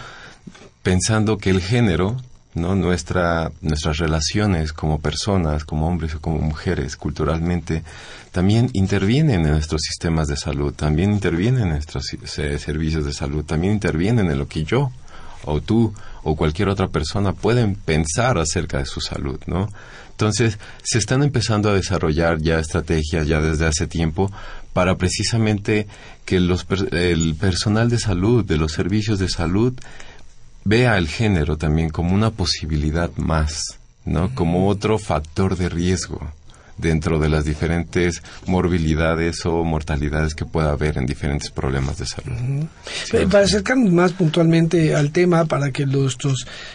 pensando 0.83 1.39
que 1.39 1.51
el 1.51 1.61
género, 1.61 2.17
¿no? 2.55 2.75
Nuestra, 2.75 3.53
nuestras 3.61 3.99
relaciones 3.99 4.73
como 4.73 5.01
personas, 5.01 5.65
como 5.65 5.87
hombres 5.87 6.15
o 6.17 6.21
como 6.21 6.39
mujeres, 6.39 6.97
culturalmente, 6.97 7.85
también 8.33 8.71
intervienen 8.73 9.47
en 9.47 9.53
nuestros 9.53 9.83
sistemas 9.83 10.27
de 10.27 10.37
salud, 10.37 10.75
también 10.75 11.13
intervienen 11.13 11.63
en 11.63 11.69
nuestros 11.71 12.07
servicios 12.27 13.05
de 13.05 13.13
salud, 13.13 13.45
también 13.45 13.73
intervienen 13.73 14.31
en 14.31 14.39
lo 14.39 14.49
que 14.49 14.65
yo 14.65 14.91
o 15.45 15.61
tú 15.61 15.95
o 16.25 16.35
cualquier 16.35 16.69
otra 16.69 16.89
persona 16.89 17.33
pueden 17.33 17.77
pensar 17.77 18.37
acerca 18.37 18.79
de 18.79 18.87
su 18.87 19.01
salud, 19.01 19.41
¿no? 19.47 19.69
Entonces, 20.17 20.59
se 20.83 20.97
están 20.97 21.23
empezando 21.23 21.69
a 21.69 21.75
desarrollar 21.75 22.39
ya 22.39 22.59
estrategias 22.59 23.27
ya 23.27 23.39
desde 23.43 23.67
hace 23.67 23.87
tiempo 23.87 24.33
para 24.73 24.97
precisamente 24.97 25.87
que 26.25 26.41
los, 26.41 26.67
el 26.93 27.35
personal 27.35 27.91
de 27.91 27.99
salud, 27.99 28.43
de 28.43 28.57
los 28.57 28.73
servicios 28.73 29.19
de 29.19 29.29
salud, 29.29 29.75
vea 30.65 30.97
el 30.97 31.09
género 31.09 31.59
también 31.59 31.91
como 31.91 32.15
una 32.15 32.31
posibilidad 32.31 33.11
más, 33.17 33.79
¿no? 34.07 34.35
Como 34.35 34.69
otro 34.69 34.99
factor 34.99 35.55
de 35.59 35.69
riesgo 35.69 36.33
dentro 36.79 37.19
de 37.19 37.29
las 37.29 37.45
diferentes 37.45 38.23
morbilidades 38.47 39.45
o 39.47 39.65
mortalidades 39.65 40.35
que 40.35 40.45
pueda 40.45 40.71
haber 40.71 40.99
en 40.99 41.07
diferentes 41.07 41.51
problemas 41.51 41.99
de 41.99 42.07
salud. 42.07 42.33
Eh, 43.13 43.27
para 43.31 43.45
acercarnos 43.45 43.93
más 43.93 44.13
puntualmente 44.13 44.95
al 44.95 45.11
tema, 45.11 45.45
para 45.47 45.71
que 45.71 45.87
los 45.87 46.17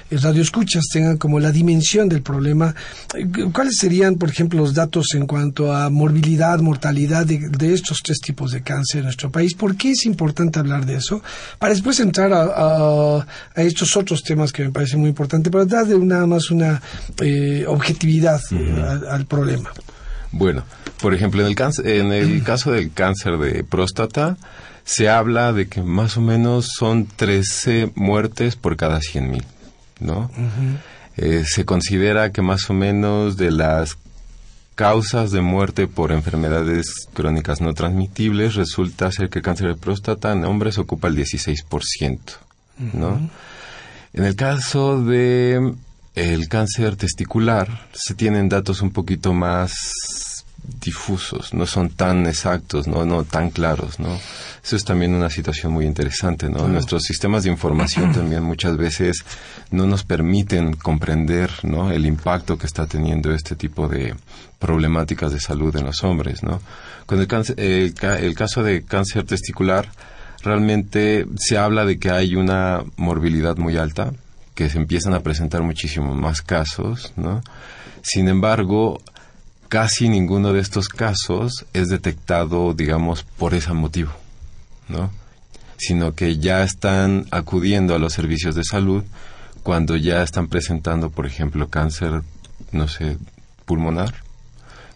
eh, 0.10 0.18
radioescuchas 0.18 0.86
tengan 0.92 1.18
como 1.18 1.40
la 1.40 1.52
dimensión 1.52 2.10
del 2.10 2.22
problema, 2.22 2.74
eh, 3.16 3.28
¿cuáles 3.54 3.78
serían, 3.78 4.16
por 4.16 4.30
ejemplo, 4.30 4.60
los 4.60 4.74
datos 4.74 5.14
en 5.14 5.28
cuanto 5.28 5.74
a 5.74 5.90
morbilidad, 5.90 6.60
mortalidad 6.60 7.26
de, 7.26 7.74
estos 7.74 8.02
tres 8.04 8.20
tipos 8.20 8.52
de 8.52 8.64
cáncer 8.64 9.00
en 9.00 9.06
nuestro 9.06 9.32
país? 9.32 9.54
¿Por 9.54 9.76
qué 9.76 9.92
es 9.92 10.06
importante 10.06 10.60
hablar 10.60 10.86
de 10.86 10.96
eso? 10.96 11.22
Para 11.60 11.74
después 11.74 12.00
entrar 12.00 12.32
a, 12.34 13.26
estos 13.56 13.96
otros 13.96 14.24
temas 14.24 14.52
que 14.52 14.64
me 14.64 14.72
parece 14.72 14.98
muy 14.98 15.10
importante, 15.10 15.52
para 15.52 15.66
darle 15.66 15.98
nada 16.00 16.26
más 16.26 16.50
una 16.50 16.82
objetividad 17.68 18.42
al 19.10 19.26
problema. 19.26 19.72
Bueno, 20.32 20.64
por 21.02 21.14
ejemplo, 21.14 21.46
en 21.46 21.48
el, 21.52 21.88
en 21.88 22.12
el 22.14 22.44
caso 22.44 22.72
del 22.72 22.92
cáncer 22.94 23.38
de 23.38 23.64
próstata, 23.64 24.38
se 24.84 25.10
habla 25.10 25.54
de 25.54 25.68
que 25.68 25.82
más 25.82 26.18
o 26.18 26.22
menos 26.22 26.72
son 26.78 27.06
13 27.06 27.92
muertes 27.96 28.56
por 28.56 28.78
cada 28.78 29.00
100.000, 29.00 29.44
¿no? 30.00 30.32
Eh, 31.18 31.44
se 31.46 31.66
considera 31.66 32.32
que 32.32 32.42
más 32.42 32.70
o 32.70 32.74
menos 32.74 33.38
de 33.38 33.52
las 33.52 33.98
causas 34.76 35.32
de 35.32 35.42
muerte 35.42 35.88
por 35.88 36.12
enfermedades 36.12 37.08
crónicas 37.14 37.62
no 37.62 37.74
transmitibles 37.74 38.56
resulta 38.56 39.12
ser 39.12 39.30
que 39.30 39.40
el 39.40 39.44
cáncer 39.44 39.68
de 39.68 39.76
próstata 39.76 40.32
en 40.32 40.46
hombres 40.46 40.78
ocupa 40.78 41.08
el 41.08 41.18
16%, 41.18 42.20
¿no? 42.94 43.30
En 44.14 44.26
el 44.26 44.36
caso 44.36 45.04
de 45.04 45.74
el 46.16 46.50
cáncer 46.50 46.96
testicular 46.96 47.88
se 47.94 48.16
tienen 48.16 48.50
datos 48.50 48.82
un 48.82 48.92
poquito 48.92 49.34
más 49.34 49.72
difusos, 50.64 51.54
no 51.54 51.66
son 51.66 51.90
tan 51.90 52.26
exactos, 52.28 52.88
no, 52.88 53.06
no 53.06 53.24
tan 53.24 53.50
claros, 53.50 54.00
¿no? 54.00 54.20
Eso 54.64 54.76
es 54.76 54.86
también 54.86 55.14
una 55.14 55.30
situación 55.30 55.72
muy 55.72 55.86
interesante, 55.86 56.50
¿no? 56.50 56.68
Nuestros 56.68 57.04
sistemas 57.04 57.44
de 57.44 57.50
información 57.50 58.12
también 58.14 58.44
muchas 58.44 58.78
veces 58.78 59.24
no 59.72 59.88
nos 59.88 60.04
permiten 60.04 60.74
comprender, 60.74 61.52
¿no? 61.64 61.92
El 61.92 62.06
impacto 62.06 62.58
que 62.58 62.68
está 62.68 62.86
teniendo 62.88 63.34
este 63.34 63.56
tipo 63.56 63.88
de 63.88 64.16
problemáticas 64.60 65.32
de 65.32 65.40
salud 65.40 65.76
en 65.76 65.86
los 65.86 66.04
hombres, 66.04 66.44
¿no? 66.44 66.62
Con 67.06 67.20
el, 67.20 67.28
el 67.58 68.36
caso 68.36 68.64
de 68.64 68.84
cáncer 68.84 69.26
testicular, 69.26 69.90
realmente 70.44 71.26
se 71.38 71.58
habla 71.58 71.86
de 71.86 72.00
que 72.00 72.12
hay 72.12 72.36
una 72.36 72.84
morbilidad 72.98 73.58
muy 73.58 73.78
alta, 73.78 74.14
que 74.56 74.70
se 74.70 74.78
empiezan 74.78 75.14
a 75.14 75.22
presentar 75.22 75.64
muchísimo 75.64 76.14
más 76.14 76.42
casos, 76.42 77.14
¿no? 77.16 77.42
Sin 78.04 78.28
embargo, 78.28 79.00
casi 79.72 80.10
ninguno 80.10 80.52
de 80.52 80.60
estos 80.60 80.90
casos 80.90 81.66
es 81.72 81.88
detectado, 81.88 82.74
digamos, 82.74 83.24
por 83.24 83.54
ese 83.54 83.72
motivo, 83.72 84.12
¿no? 84.90 85.10
Sino 85.78 86.14
que 86.14 86.40
ya 86.40 86.62
están 86.64 87.26
acudiendo 87.32 87.96
a 87.96 87.98
los 87.98 88.12
servicios 88.12 88.54
de 88.54 88.66
salud 88.66 89.02
cuando 89.64 89.96
ya 89.96 90.24
están 90.24 90.50
presentando, 90.50 91.10
por 91.10 91.26
ejemplo, 91.26 91.70
cáncer, 91.70 92.22
no 92.74 92.90
sé, 92.90 93.18
pulmonar, 93.64 94.14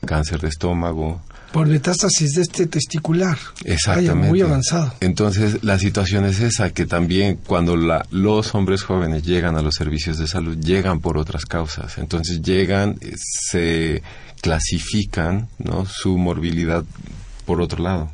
cáncer 0.06 0.42
de 0.42 0.50
estómago. 0.50 1.22
Por 1.54 1.68
metástasis 1.68 2.34
de 2.34 2.42
este 2.42 2.68
testicular. 2.68 3.38
Exactamente. 3.64 4.28
muy 4.28 4.42
avanzado. 4.42 4.94
Entonces, 5.00 5.64
la 5.64 5.80
situación 5.80 6.26
es 6.26 6.42
esa, 6.42 6.72
que 6.72 6.86
también 6.86 7.40
cuando 7.48 7.78
la, 7.78 8.06
los 8.12 8.54
hombres 8.54 8.84
jóvenes 8.84 9.24
llegan 9.24 9.56
a 9.56 9.62
los 9.62 9.76
servicios 9.76 10.18
de 10.18 10.28
salud, 10.28 10.58
llegan 10.58 11.00
por 11.00 11.18
otras 11.18 11.46
causas. 11.46 11.98
Entonces, 11.98 12.42
llegan, 12.42 13.00
se 13.16 14.04
clasifican 14.46 15.48
¿no? 15.58 15.88
su 15.88 16.20
morbilidad 16.20 16.84
por 17.48 17.62
otro 17.62 17.82
lado. 17.82 18.12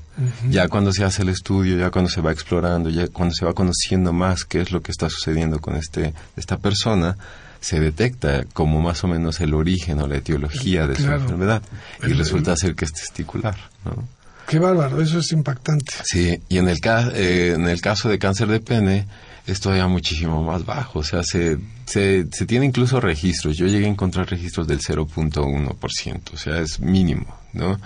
Ya 0.50 0.70
cuando 0.70 0.94
se 0.94 1.04
hace 1.04 1.24
el 1.24 1.30
estudio, 1.30 1.78
ya 1.78 1.90
cuando 1.90 2.10
se 2.10 2.22
va 2.22 2.32
explorando, 2.32 2.90
ya 2.90 3.08
cuando 3.10 3.34
se 3.34 3.44
va 3.44 3.54
conociendo 3.54 4.14
más 4.14 4.46
qué 4.46 4.62
es 4.62 4.72
lo 4.72 4.82
que 4.82 4.94
está 4.94 5.10
sucediendo 5.10 5.60
con 5.60 5.76
este, 5.76 6.14
esta 6.38 6.58
persona, 6.58 7.18
se 7.60 7.82
detecta 7.82 8.46
como 8.54 8.80
más 8.80 9.04
o 9.04 9.08
menos 9.08 9.42
el 9.42 9.54
origen 9.54 10.00
o 10.00 10.08
la 10.08 10.18
etiología 10.18 10.88
de 10.88 10.96
su 10.96 11.12
enfermedad 11.12 11.64
y 12.02 12.14
resulta 12.14 12.56
ser 12.56 12.76
que 12.76 12.86
es 12.86 12.94
testicular. 12.94 13.58
¿no? 13.84 14.08
Qué 14.48 14.58
bárbaro, 14.58 15.02
eso 15.02 15.20
es 15.20 15.34
impactante. 15.34 15.94
Sí, 16.06 16.40
y 16.48 16.60
en 16.60 16.70
el, 16.70 16.78
eh, 17.14 17.56
en 17.56 17.68
el 17.68 17.82
caso 17.82 18.08
de 18.08 18.20
cáncer 18.20 18.48
de 18.48 18.62
pene 18.62 19.06
es 19.52 19.60
todavía 19.60 19.88
muchísimo 19.88 20.44
más 20.44 20.66
bajo, 20.66 21.00
o 21.00 21.04
sea, 21.04 21.24
se, 21.24 21.58
se, 21.86 22.28
se 22.32 22.46
tiene 22.46 22.66
incluso 22.66 23.00
registros, 23.00 23.58
yo 23.58 23.68
llegué 23.68 23.86
a 23.86 23.90
encontrar 23.90 24.30
registros 24.30 24.68
del 24.68 24.80
0.1%, 24.80 26.34
o 26.34 26.38
sea, 26.38 26.60
es 26.60 26.80
mínimo, 26.80 27.36
¿no? 27.54 27.80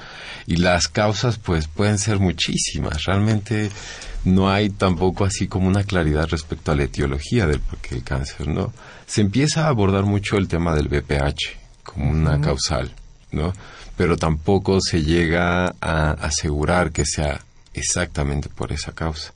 Y 0.48 0.58
las 0.58 0.88
causas 0.88 1.38
pues 1.38 1.68
pueden 1.68 1.98
ser 1.98 2.20
muchísimas, 2.20 3.04
realmente 3.06 3.70
no 4.26 4.50
hay 4.50 4.70
tampoco 4.70 5.24
así 5.24 5.48
como 5.48 5.68
una 5.68 5.84
claridad 5.84 6.28
respecto 6.30 6.72
a 6.72 6.76
la 6.76 6.84
etiología 6.84 7.46
del 7.48 7.60
porqué 7.60 7.96
del 7.96 8.04
cáncer, 8.04 8.48
¿no? 8.48 8.74
Se 9.06 9.22
empieza 9.22 9.66
a 9.66 9.70
abordar 9.70 10.04
mucho 10.04 10.38
el 10.38 10.48
tema 10.48 10.76
del 10.76 10.88
BPH 10.88 11.84
como 11.84 12.10
una 12.10 12.42
causal, 12.42 12.92
¿no? 13.32 13.54
Pero 13.96 14.18
tampoco 14.18 14.80
se 14.82 15.04
llega 15.04 15.76
a 15.80 16.12
asegurar 16.12 16.92
que 16.92 17.06
sea 17.06 17.40
exactamente 17.74 18.50
por 18.50 18.72
esa 18.72 18.92
causa. 18.92 19.34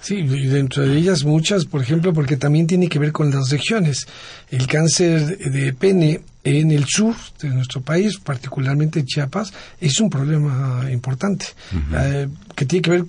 Sí, 0.00 0.16
y 0.16 0.46
dentro 0.46 0.86
de 0.86 0.96
ellas 0.96 1.24
muchas, 1.24 1.64
por 1.64 1.82
ejemplo, 1.82 2.12
porque 2.12 2.36
también 2.36 2.66
tiene 2.66 2.88
que 2.88 2.98
ver 2.98 3.12
con 3.12 3.30
las 3.30 3.50
regiones. 3.50 4.06
El 4.50 4.66
cáncer 4.66 5.38
de 5.38 5.72
pene 5.72 6.20
en 6.44 6.70
el 6.70 6.84
sur 6.86 7.14
de 7.40 7.50
nuestro 7.50 7.80
país, 7.80 8.18
particularmente 8.18 9.00
en 9.00 9.06
Chiapas, 9.06 9.52
es 9.80 10.00
un 10.00 10.10
problema 10.10 10.86
importante, 10.90 11.46
eh, 11.94 12.28
que 12.54 12.64
tiene 12.64 12.82
que 12.82 12.90
ver 12.90 13.04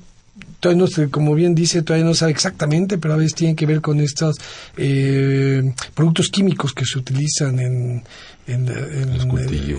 todavía 0.61 0.85
no 0.85 1.09
como 1.09 1.33
bien 1.33 1.55
dice, 1.55 1.81
todavía 1.81 2.05
no 2.05 2.13
sabe 2.13 2.31
exactamente, 2.31 2.97
pero 2.97 3.15
a 3.15 3.17
veces 3.17 3.33
tiene 3.33 3.55
que 3.55 3.65
ver 3.65 3.81
con 3.81 3.99
estos 3.99 4.37
eh, 4.77 5.73
productos 5.93 6.29
químicos 6.29 6.71
que 6.73 6.85
se 6.85 6.99
utilizan 6.99 7.59
en, 7.59 8.03
en, 8.47 8.65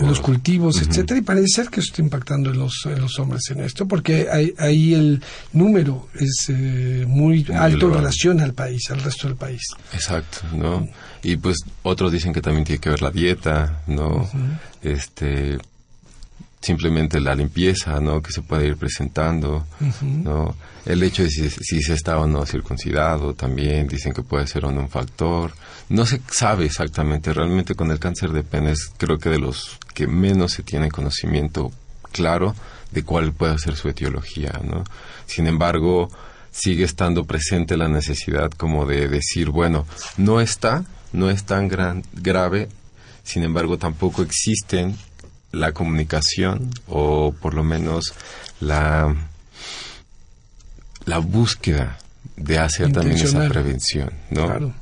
los 0.07 0.21
cultivos, 0.21 0.81
etcétera, 0.81 1.19
y 1.19 1.23
parece 1.23 1.47
ser 1.49 1.69
que 1.69 1.81
eso 1.81 1.91
está 1.91 2.03
impactando 2.03 2.51
en 2.51 2.59
los, 2.59 2.87
en 2.87 3.01
los 3.01 3.19
hombres 3.19 3.43
en 3.51 3.61
esto, 3.61 3.87
porque 3.87 4.29
ahí, 4.59 4.95
el 4.95 5.23
número 5.53 6.09
es 6.15 6.47
eh, 6.49 7.05
muy, 7.07 7.47
alto 7.55 7.89
en 7.89 7.95
relación 7.95 8.41
al 8.41 8.55
país, 8.55 8.91
al 8.91 9.01
resto 9.01 9.29
del 9.29 9.37
país. 9.37 9.63
Exacto, 9.93 10.41
¿no? 10.57 10.89
Y 11.23 11.37
pues 11.37 11.59
otros 11.83 12.13
dicen 12.13 12.33
que 12.33 12.41
también 12.41 12.65
tiene 12.65 12.81
que 12.81 12.91
ver 12.91 13.03
la 13.03 13.11
dieta, 13.11 13.83
¿no? 13.87 14.29
Este 14.83 15.59
simplemente 16.63 17.21
la 17.21 17.35
limpieza, 17.35 18.01
¿no? 18.01 18.23
Que 18.23 18.33
se 18.33 18.41
puede 18.41 18.69
ir 18.69 18.77
presentando, 18.77 19.67
¿no? 20.01 20.55
El 20.87 21.03
hecho 21.03 21.25
de 21.25 21.29
si, 21.29 21.51
si, 21.51 21.83
se 21.83 21.95
está 21.95 22.19
o 22.19 22.27
no 22.27 22.47
circuncidado 22.47 23.35
también, 23.35 23.89
dicen 23.89 24.13
que 24.13 24.23
puede 24.23 24.47
ser 24.47 24.65
o 24.65 24.71
no 24.71 24.81
un 24.81 24.89
factor. 24.89 25.53
No 25.89 26.07
se 26.07 26.21
sabe 26.31 26.65
exactamente, 26.65 27.33
realmente 27.33 27.75
con 27.75 27.91
el 27.91 27.99
cáncer 27.99 28.31
de 28.31 28.45
pene 28.45 28.75
creo 28.97 29.19
que 29.19 29.29
de 29.29 29.39
los 29.39 29.79
que 29.93 30.07
menos 30.07 30.53
se 30.53 30.63
tiene 30.63 30.91
conocimiento 30.91 31.73
claro 32.13 32.55
de 32.93 33.03
cuál 33.03 33.33
puede 33.33 33.59
ser 33.59 33.75
su 33.75 33.89
etiología, 33.89 34.61
¿no? 34.63 34.85
Sin 35.27 35.49
embargo, 35.49 36.11
sigue 36.53 36.85
estando 36.85 37.25
presente 37.25 37.77
la 37.77 37.89
necesidad 37.89 38.51
como 38.53 38.87
de 38.87 39.09
decir, 39.09 39.51
bueno, 39.51 39.85
no 40.17 40.41
está, 40.41 40.85
no 41.13 41.29
es 41.29 41.45
tan 41.45 41.67
gran, 41.67 42.05
grave, 42.13 42.69
sin 43.25 43.43
embargo 43.43 43.79
tampoco 43.79 44.23
existen 44.23 44.97
la 45.53 45.73
comunicación 45.73 46.71
o 46.89 47.33
por 47.41 47.55
lo 47.55 47.63
menos 47.63 48.13
la, 48.61 49.15
la 51.05 51.19
búsqueda 51.19 51.99
de 52.37 52.59
hacer 52.59 52.93
también 52.93 53.19
esa 53.19 53.49
prevención, 53.49 54.11
¿no? 54.31 54.47
Claro. 54.47 54.75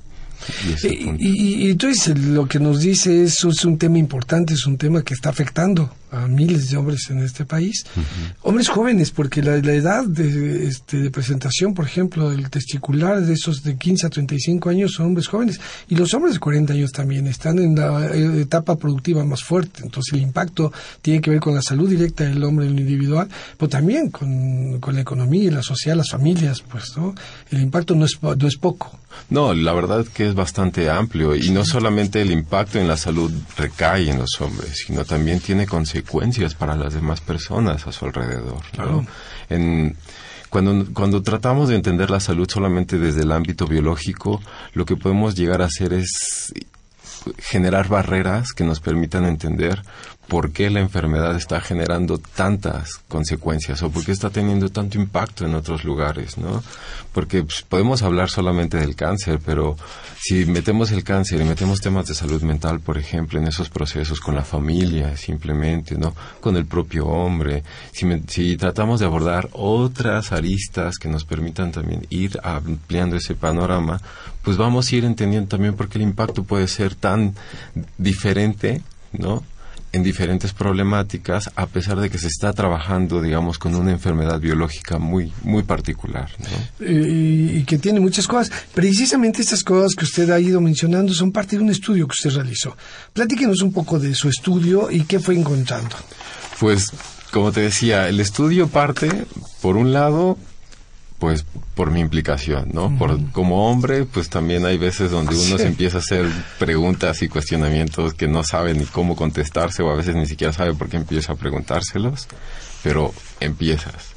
Y, 1.18 1.66
y, 1.66 1.70
entonces 1.70 2.18
lo 2.18 2.48
que 2.48 2.58
nos 2.58 2.80
dice 2.80 3.24
eso 3.24 3.50
es 3.50 3.64
un 3.64 3.76
tema 3.76 3.98
importante, 3.98 4.54
es 4.54 4.64
un 4.66 4.78
tema 4.78 5.02
que 5.02 5.12
está 5.12 5.28
afectando 5.28 5.92
a 6.10 6.26
miles 6.26 6.70
de 6.70 6.76
hombres 6.76 7.08
en 7.10 7.20
este 7.20 7.44
país. 7.44 7.84
Hombres 8.42 8.68
jóvenes, 8.68 9.10
porque 9.10 9.42
la, 9.42 9.56
edad 9.56 10.04
de, 10.04 10.66
este, 10.66 10.98
de, 10.98 11.10
presentación, 11.10 11.74
por 11.74 11.84
ejemplo, 11.84 12.30
del 12.30 12.50
testicular 12.50 13.20
de 13.20 13.34
esos 13.34 13.62
de 13.62 13.76
15 13.76 14.06
a 14.06 14.10
35 14.10 14.68
años 14.70 14.92
son 14.92 15.06
hombres 15.06 15.28
jóvenes. 15.28 15.60
Y 15.88 15.94
los 15.94 16.12
hombres 16.14 16.34
de 16.34 16.40
40 16.40 16.72
años 16.72 16.92
también 16.92 17.26
están 17.26 17.58
en 17.58 17.76
la 17.76 18.06
eh, 18.06 18.40
etapa 18.40 18.76
productiva 18.76 19.24
más 19.24 19.42
fuerte. 19.42 19.82
Entonces 19.82 20.14
el 20.14 20.22
impacto 20.22 20.72
tiene 21.02 21.20
que 21.20 21.30
ver 21.30 21.40
con 21.40 21.54
la 21.54 21.62
salud 21.62 21.88
directa 21.88 22.24
del 22.24 22.42
hombre 22.42 22.66
en 22.66 22.74
lo 22.74 22.80
individual, 22.80 23.28
pero 23.56 23.68
también 23.68 24.10
con, 24.10 24.80
con 24.80 24.94
la 24.94 25.02
economía 25.02 25.44
y 25.44 25.50
la 25.50 25.62
sociedad, 25.62 25.96
las 25.96 26.10
familias, 26.10 26.62
pues, 26.62 26.96
¿no? 26.96 27.14
El 27.50 27.60
impacto 27.60 27.94
no 27.94 28.04
es, 28.04 28.18
no 28.22 28.48
es 28.48 28.56
poco. 28.56 28.98
No, 29.28 29.54
la 29.54 29.72
verdad 29.72 30.06
que 30.06 30.28
es 30.28 30.34
bastante 30.34 30.88
amplio 30.88 31.34
y 31.34 31.50
no 31.50 31.64
solamente 31.64 32.22
el 32.22 32.30
impacto 32.30 32.78
en 32.78 32.86
la 32.86 32.96
salud 32.96 33.32
recae 33.56 34.08
en 34.08 34.18
los 34.18 34.40
hombres, 34.40 34.84
sino 34.86 35.04
también 35.04 35.40
tiene 35.40 35.66
consecuencias 35.66 35.99
consecuencias 36.02 36.54
para 36.54 36.76
las 36.76 36.94
demás 36.94 37.20
personas 37.20 37.86
a 37.86 37.92
su 37.92 38.04
alrededor. 38.04 38.62
En, 39.48 39.96
cuando, 40.48 40.86
cuando 40.92 41.22
tratamos 41.22 41.68
de 41.68 41.76
entender 41.76 42.10
la 42.10 42.20
salud 42.20 42.48
solamente 42.48 42.98
desde 42.98 43.22
el 43.22 43.32
ámbito 43.32 43.66
biológico, 43.66 44.40
lo 44.74 44.84
que 44.84 44.96
podemos 44.96 45.34
llegar 45.34 45.62
a 45.62 45.66
hacer 45.66 45.92
es 45.92 46.52
generar 47.38 47.88
barreras 47.88 48.52
que 48.52 48.64
nos 48.64 48.80
permitan 48.80 49.26
entender 49.26 49.82
por 50.30 50.52
qué 50.52 50.70
la 50.70 50.78
enfermedad 50.78 51.34
está 51.34 51.60
generando 51.60 52.18
tantas 52.18 53.00
consecuencias 53.08 53.82
o 53.82 53.90
por 53.90 54.04
qué 54.04 54.12
está 54.12 54.30
teniendo 54.30 54.68
tanto 54.68 54.96
impacto 54.96 55.44
en 55.44 55.56
otros 55.56 55.82
lugares, 55.82 56.38
¿no? 56.38 56.62
Porque 57.12 57.42
pues, 57.42 57.62
podemos 57.62 58.02
hablar 58.02 58.30
solamente 58.30 58.76
del 58.76 58.94
cáncer, 58.94 59.40
pero 59.44 59.76
si 60.20 60.46
metemos 60.46 60.92
el 60.92 61.02
cáncer 61.02 61.40
y 61.40 61.44
metemos 61.44 61.80
temas 61.80 62.06
de 62.06 62.14
salud 62.14 62.42
mental, 62.42 62.78
por 62.78 62.96
ejemplo, 62.96 63.40
en 63.40 63.48
esos 63.48 63.70
procesos 63.70 64.20
con 64.20 64.36
la 64.36 64.44
familia, 64.44 65.16
simplemente, 65.16 65.98
¿no? 65.98 66.14
Con 66.40 66.56
el 66.56 66.64
propio 66.64 67.08
hombre, 67.08 67.64
si, 67.90 68.06
si 68.28 68.56
tratamos 68.56 69.00
de 69.00 69.06
abordar 69.06 69.48
otras 69.50 70.30
aristas 70.30 70.98
que 70.98 71.08
nos 71.08 71.24
permitan 71.24 71.72
también 71.72 72.06
ir 72.08 72.38
ampliando 72.44 73.16
ese 73.16 73.34
panorama, 73.34 74.00
pues 74.42 74.56
vamos 74.56 74.92
a 74.92 74.94
ir 74.94 75.04
entendiendo 75.04 75.48
también 75.48 75.74
por 75.74 75.88
qué 75.88 75.98
el 75.98 76.02
impacto 76.02 76.44
puede 76.44 76.68
ser 76.68 76.94
tan 76.94 77.34
diferente, 77.98 78.80
¿no? 79.12 79.42
En 79.92 80.02
diferentes 80.02 80.52
problemáticas 80.52 81.50
a 81.56 81.66
pesar 81.66 81.98
de 82.00 82.10
que 82.10 82.18
se 82.18 82.28
está 82.28 82.52
trabajando 82.52 83.20
digamos 83.20 83.58
con 83.58 83.74
una 83.74 83.90
enfermedad 83.90 84.40
biológica 84.40 84.98
muy 84.98 85.32
muy 85.42 85.62
particular 85.62 86.30
y, 86.80 87.62
que 87.64 87.78
tiene 87.78 88.00
muchas 88.00 88.26
cosas. 88.26 88.50
Precisamente 88.74 89.42
estas 89.42 89.62
cosas 89.62 89.94
que 89.94 90.04
usted 90.04 90.30
ha 90.30 90.40
ido 90.40 90.60
mencionando 90.60 91.12
son 91.12 91.32
parte 91.32 91.56
de 91.56 91.62
un 91.62 91.70
estudio 91.70 92.06
que 92.06 92.12
usted 92.12 92.30
realizó. 92.30 92.76
Platíquenos 93.12 93.62
un 93.62 93.72
poco 93.72 93.98
de 93.98 94.14
su 94.14 94.28
estudio 94.28 94.90
y 94.90 95.04
qué 95.04 95.20
fue 95.20 95.36
encontrando. 95.36 95.96
Pues 96.58 96.90
como 97.30 97.52
te 97.52 97.60
decía 97.60 98.08
el 98.08 98.20
estudio 98.20 98.68
parte 98.68 99.26
por 99.60 99.76
un 99.76 99.92
lado 99.92 100.36
pues 101.20 101.44
por 101.74 101.90
mi 101.90 102.00
implicación, 102.00 102.70
¿no? 102.72 102.96
Por 102.98 103.30
como 103.30 103.70
hombre, 103.70 104.06
pues 104.06 104.30
también 104.30 104.64
hay 104.64 104.78
veces 104.78 105.10
donde 105.10 105.36
uno 105.36 105.58
se 105.58 105.66
empieza 105.66 105.98
a 105.98 106.00
hacer 106.00 106.26
preguntas 106.58 107.22
y 107.22 107.28
cuestionamientos 107.28 108.14
que 108.14 108.26
no 108.26 108.42
sabe 108.42 108.74
ni 108.74 108.86
cómo 108.86 109.14
contestarse 109.14 109.82
o 109.82 109.90
a 109.90 109.96
veces 109.96 110.16
ni 110.16 110.26
siquiera 110.26 110.52
sabe 110.52 110.74
por 110.74 110.88
qué 110.88 110.96
empieza 110.96 111.34
a 111.34 111.36
preguntárselos, 111.36 112.26
pero 112.82 113.12
empiezas. 113.38 114.14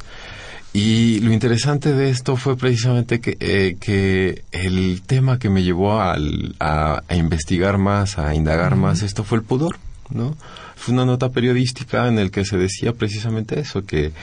Y 0.72 1.20
lo 1.20 1.32
interesante 1.32 1.94
de 1.94 2.10
esto 2.10 2.36
fue 2.38 2.58
precisamente 2.58 3.20
que, 3.20 3.38
eh, 3.39 3.76
que 3.80 4.44
el 4.52 5.04
tema 5.06 5.38
que 5.38 5.50
me 5.50 5.62
llevó 5.62 6.02
a, 6.02 6.16
a, 6.60 7.16
investigar 7.16 7.78
más, 7.78 8.18
a 8.18 8.34
indagar 8.34 8.76
más, 8.76 9.04
esto 9.04 9.24
fue 9.24 9.38
el 9.38 9.44
pudor, 9.44 9.78
¿no? 10.10 10.36
Fue 10.76 10.94
una 10.94 11.06
nota 11.06 11.30
periodística 11.30 12.08
en 12.08 12.18
el 12.18 12.32
que 12.32 12.46
se 12.46 12.58
decía 12.58 12.94
precisamente 12.94 13.60
eso, 13.60 13.86
que 13.86 14.13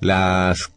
las 0.00 0.70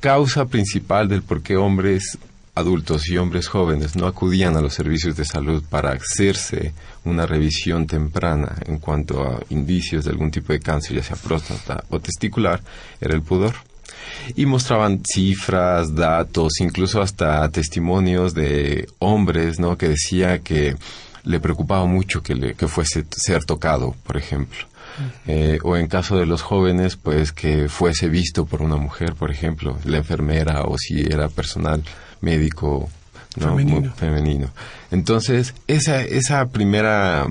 causa 0.00 0.46
principal 0.46 1.08
del 1.08 1.22
por 1.22 1.42
qué 1.42 1.56
hombres 1.56 2.18
adultos 2.54 3.08
y 3.08 3.16
hombres 3.16 3.46
jóvenes 3.46 3.94
no 3.94 4.06
acudían 4.06 4.56
a 4.56 4.60
los 4.60 4.74
servicios 4.74 5.16
de 5.16 5.24
salud 5.24 5.62
para 5.70 5.92
hacerse 5.92 6.72
una 7.04 7.24
revisión 7.24 7.86
temprana 7.86 8.56
en 8.66 8.78
cuanto 8.78 9.22
a 9.22 9.40
indicios 9.50 10.04
de 10.04 10.10
algún 10.10 10.30
tipo 10.30 10.52
de 10.52 10.60
cáncer, 10.60 10.96
ya 10.96 11.04
sea 11.04 11.16
próstata 11.16 11.84
o 11.88 12.00
testicular, 12.00 12.60
era 13.00 13.14
el 13.14 13.22
pudor. 13.22 13.54
Y 14.34 14.46
mostraban 14.46 15.02
cifras, 15.04 15.94
datos, 15.94 16.60
incluso 16.60 17.00
hasta 17.00 17.48
testimonios 17.50 18.34
de 18.34 18.88
hombres, 18.98 19.60
¿no? 19.60 19.78
Que 19.78 19.88
decía 19.88 20.40
que 20.40 20.76
le 21.24 21.40
preocupaba 21.40 21.84
mucho 21.86 22.22
que, 22.22 22.34
le, 22.34 22.54
que 22.54 22.68
fuese 22.68 23.04
ser 23.10 23.44
tocado, 23.44 23.94
por 24.04 24.16
ejemplo. 24.16 24.66
Eh, 25.26 25.58
o 25.62 25.76
en 25.76 25.86
caso 25.86 26.16
de 26.16 26.26
los 26.26 26.42
jóvenes, 26.42 26.96
pues 26.96 27.32
que 27.32 27.68
fuese 27.68 28.08
visto 28.08 28.46
por 28.46 28.62
una 28.62 28.76
mujer, 28.76 29.14
por 29.14 29.30
ejemplo, 29.30 29.78
la 29.84 29.98
enfermera 29.98 30.62
o 30.62 30.76
si 30.78 31.02
era 31.02 31.28
personal 31.28 31.82
médico 32.20 32.88
femenino. 33.96 34.50
Entonces, 34.90 35.54
esa, 35.66 36.02
esa 36.02 36.46
primera, 36.46 37.26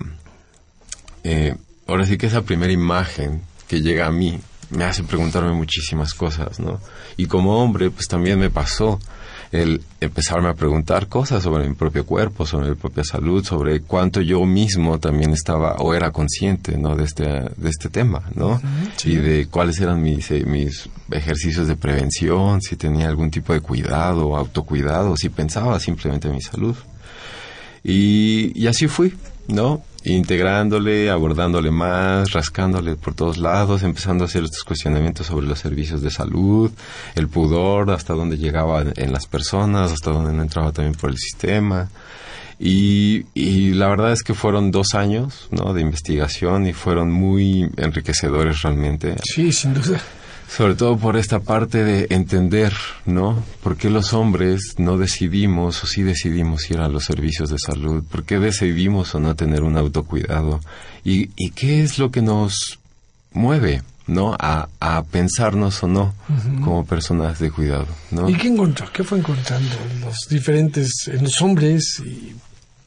eh, 1.23 1.55
ahora 1.87 2.05
sí 2.05 2.17
que 2.17 2.27
esa 2.27 2.43
primera 2.43 2.71
imagen 2.71 3.41
que 3.67 3.81
llega 3.81 4.07
a 4.07 4.11
mí 4.11 4.39
me 4.69 4.83
hace 4.83 5.03
preguntarme 5.03 5.53
muchísimas 5.53 6.13
cosas, 6.13 6.59
¿no? 6.59 6.79
Y 7.15 7.25
como 7.27 7.61
hombre, 7.63 7.89
pues 7.89 8.07
también 8.07 8.39
me 8.39 8.49
pasó 8.49 8.99
el 9.51 9.81
empezarme 10.01 10.49
a 10.49 10.53
preguntar 10.53 11.07
cosas 11.07 11.43
sobre 11.43 11.67
mi 11.67 11.75
propio 11.75 12.05
cuerpo, 12.05 12.45
sobre 12.45 12.69
mi 12.69 12.75
propia 12.75 13.03
salud, 13.03 13.43
sobre 13.43 13.81
cuánto 13.81 14.21
yo 14.21 14.45
mismo 14.45 14.99
también 14.99 15.31
estaba 15.31 15.75
o 15.75 15.93
era 15.93 16.11
consciente, 16.11 16.77
¿no? 16.77 16.95
De 16.95 17.03
este, 17.03 17.23
de 17.23 17.69
este 17.69 17.89
tema, 17.89 18.23
¿no? 18.35 18.61
Y 19.05 19.15
de 19.15 19.47
cuáles 19.47 19.79
eran 19.79 20.01
mis, 20.01 20.29
eh, 20.31 20.43
mis 20.45 20.89
ejercicios 21.11 21.67
de 21.67 21.75
prevención, 21.75 22.61
si 22.61 22.75
tenía 22.75 23.07
algún 23.07 23.31
tipo 23.31 23.53
de 23.53 23.61
cuidado, 23.61 24.35
autocuidado, 24.35 25.15
si 25.15 25.29
pensaba 25.29 25.79
simplemente 25.79 26.27
en 26.27 26.35
mi 26.35 26.41
salud. 26.41 26.75
Y, 27.83 28.51
y 28.53 28.67
así 28.67 28.87
fui, 28.87 29.13
¿no? 29.47 29.81
Integrándole, 30.09 31.09
abordándole 31.09 31.69
más, 31.69 32.31
rascándole 32.31 32.95
por 32.95 33.13
todos 33.13 33.37
lados, 33.37 33.83
empezando 33.83 34.23
a 34.23 34.27
hacer 34.27 34.45
estos 34.45 34.63
cuestionamientos 34.63 35.27
sobre 35.27 35.47
los 35.47 35.59
servicios 35.59 36.01
de 36.01 36.09
salud, 36.09 36.71
el 37.15 37.27
pudor, 37.27 37.91
hasta 37.91 38.13
dónde 38.13 38.37
llegaba 38.37 38.85
en 38.95 39.11
las 39.11 39.27
personas, 39.27 39.91
hasta 39.91 40.11
dónde 40.11 40.31
no 40.31 40.43
entraba 40.43 40.71
también 40.71 40.95
por 40.95 41.09
el 41.09 41.17
sistema. 41.17 41.89
Y, 42.57 43.25
y, 43.33 43.73
la 43.73 43.89
verdad 43.89 44.13
es 44.13 44.23
que 44.23 44.33
fueron 44.33 44.71
dos 44.71 44.95
años 44.95 45.49
¿no? 45.51 45.73
de 45.73 45.81
investigación 45.81 46.65
y 46.67 46.73
fueron 46.73 47.11
muy 47.11 47.69
enriquecedores 47.75 48.61
realmente. 48.61 49.15
Sí, 49.23 49.51
sin 49.51 49.73
duda. 49.73 50.01
Sobre 50.47 50.75
todo 50.75 50.97
por 50.97 51.17
esta 51.17 51.39
parte 51.41 51.83
de 51.83 52.07
entender, 52.09 52.73
¿no? 53.05 53.43
¿Por 53.61 53.75
qué 53.75 53.89
los 53.89 54.13
hombres 54.13 54.75
no 54.77 54.97
decidimos 54.97 55.83
o 55.83 55.87
sí 55.87 56.03
decidimos 56.03 56.69
ir 56.71 56.79
a 56.79 56.87
los 56.87 57.03
servicios 57.03 57.49
de 57.49 57.59
salud? 57.59 58.03
¿Por 58.09 58.23
qué 58.23 58.39
decidimos 58.39 59.13
o 59.13 59.19
no 59.19 59.35
tener 59.35 59.63
un 59.63 59.77
autocuidado? 59.77 60.61
¿Y, 61.03 61.31
y 61.35 61.51
qué 61.51 61.83
es 61.83 61.99
lo 61.99 62.11
que 62.11 62.21
nos 62.21 62.79
mueve, 63.33 63.83
¿no? 64.07 64.35
A, 64.39 64.69
a 64.79 65.03
pensarnos 65.03 65.83
o 65.83 65.87
no 65.87 66.15
como 66.63 66.85
personas 66.85 67.39
de 67.39 67.51
cuidado, 67.51 67.87
¿no? 68.11 68.29
¿Y 68.29 68.35
qué 68.35 68.47
encontró? 68.47 68.89
¿Qué 68.91 69.03
fue 69.03 69.19
encontrando 69.19 69.75
en 69.91 70.01
los 70.01 70.27
diferentes, 70.29 71.07
en 71.07 71.23
los 71.23 71.41
hombres 71.41 72.01
y 72.03 72.33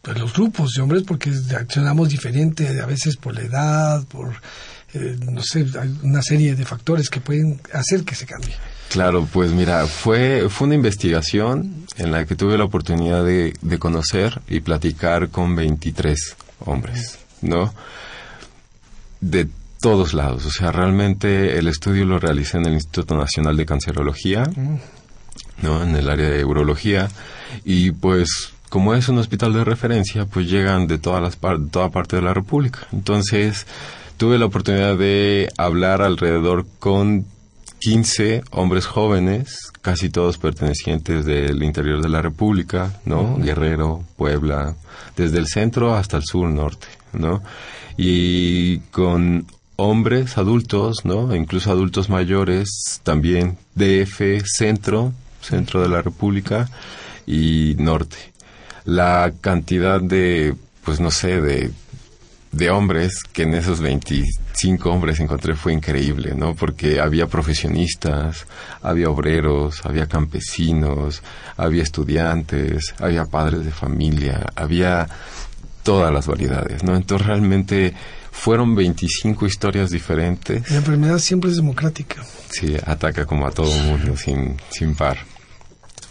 pues, 0.02 0.18
los 0.18 0.32
grupos 0.32 0.72
de 0.72 0.82
hombres? 0.82 1.02
Porque 1.02 1.30
reaccionamos 1.48 2.08
diferente 2.08 2.80
a 2.80 2.86
veces 2.86 3.16
por 3.16 3.34
la 3.34 3.42
edad, 3.42 4.04
por 4.06 4.32
eh, 4.94 5.16
no 5.30 5.42
sé, 5.42 5.66
hay 5.78 5.94
una 6.02 6.22
serie 6.22 6.54
de 6.54 6.64
factores 6.64 7.08
que 7.08 7.20
pueden 7.20 7.60
hacer 7.72 8.04
que 8.04 8.14
se 8.14 8.26
cambie. 8.26 8.54
Claro, 8.88 9.28
pues 9.32 9.52
mira, 9.52 9.86
fue, 9.86 10.48
fue 10.48 10.66
una 10.66 10.74
investigación 10.74 11.86
en 11.96 12.10
la 12.10 12.26
que 12.26 12.34
tuve 12.34 12.58
la 12.58 12.64
oportunidad 12.64 13.24
de, 13.24 13.54
de 13.60 13.78
conocer 13.78 14.40
y 14.48 14.60
platicar 14.60 15.28
con 15.28 15.54
23 15.54 16.36
hombres, 16.66 17.18
¿no? 17.40 17.72
De 19.20 19.48
todos 19.80 20.12
lados, 20.12 20.44
o 20.44 20.50
sea, 20.50 20.72
realmente 20.72 21.56
el 21.58 21.68
estudio 21.68 22.04
lo 22.04 22.18
realicé 22.18 22.58
en 22.58 22.66
el 22.66 22.74
Instituto 22.74 23.16
Nacional 23.16 23.56
de 23.56 23.64
Cancerología, 23.64 24.44
¿no? 25.62 25.82
En 25.82 25.94
el 25.94 26.10
área 26.10 26.28
de 26.28 26.44
urología, 26.44 27.08
y 27.64 27.92
pues 27.92 28.52
como 28.68 28.94
es 28.94 29.08
un 29.08 29.18
hospital 29.18 29.52
de 29.52 29.64
referencia, 29.64 30.26
pues 30.26 30.48
llegan 30.48 30.86
de 30.86 30.98
todas 30.98 31.22
las 31.22 31.36
par 31.36 31.58
toda 31.70 31.90
parte 31.90 32.16
de 32.16 32.22
la 32.22 32.34
República. 32.34 32.86
Entonces, 32.92 33.66
tuve 34.20 34.36
la 34.36 34.44
oportunidad 34.44 34.98
de 34.98 35.48
hablar 35.56 36.02
alrededor 36.02 36.66
con 36.78 37.24
15 37.78 38.42
hombres 38.50 38.84
jóvenes, 38.84 39.72
casi 39.80 40.10
todos 40.10 40.36
pertenecientes 40.36 41.24
del 41.24 41.62
interior 41.62 42.02
de 42.02 42.10
la 42.10 42.20
República, 42.20 43.00
¿no? 43.06 43.38
Guerrero, 43.38 44.04
Puebla, 44.18 44.76
desde 45.16 45.38
el 45.38 45.46
centro 45.46 45.94
hasta 45.94 46.18
el 46.18 46.24
sur 46.24 46.50
norte, 46.50 46.86
¿no? 47.14 47.42
Y 47.96 48.80
con 48.90 49.46
hombres 49.76 50.36
adultos, 50.36 51.06
¿no? 51.06 51.34
Incluso 51.34 51.70
adultos 51.70 52.10
mayores, 52.10 53.00
también 53.02 53.56
DF, 53.74 54.44
centro, 54.44 55.14
centro 55.40 55.80
de 55.80 55.88
la 55.88 56.02
República 56.02 56.68
y 57.26 57.74
norte. 57.78 58.18
La 58.84 59.32
cantidad 59.40 59.98
de, 59.98 60.54
pues 60.84 61.00
no 61.00 61.10
sé, 61.10 61.40
de 61.40 61.70
de 62.52 62.70
hombres 62.70 63.22
que 63.32 63.42
en 63.42 63.54
esos 63.54 63.80
25 63.80 64.90
hombres 64.90 65.20
encontré 65.20 65.54
fue 65.54 65.72
increíble, 65.72 66.34
¿no? 66.34 66.54
Porque 66.54 67.00
había 67.00 67.26
profesionistas, 67.26 68.46
había 68.82 69.08
obreros, 69.08 69.84
había 69.84 70.06
campesinos, 70.06 71.22
había 71.56 71.82
estudiantes, 71.82 72.94
había 72.98 73.24
padres 73.26 73.64
de 73.64 73.70
familia, 73.70 74.46
había 74.56 75.06
todas 75.82 76.12
las 76.12 76.26
variedades, 76.26 76.82
¿no? 76.82 76.96
Entonces 76.96 77.26
realmente 77.26 77.94
fueron 78.32 78.74
25 78.74 79.46
historias 79.46 79.90
diferentes. 79.90 80.68
La 80.70 80.78
enfermedad 80.78 81.18
siempre 81.18 81.50
es 81.50 81.56
democrática. 81.56 82.24
Sí, 82.50 82.76
ataca 82.84 83.26
como 83.26 83.46
a 83.46 83.52
todo 83.52 83.72
mundo 83.72 84.16
sin, 84.16 84.56
sin 84.70 84.94
par. 84.94 85.18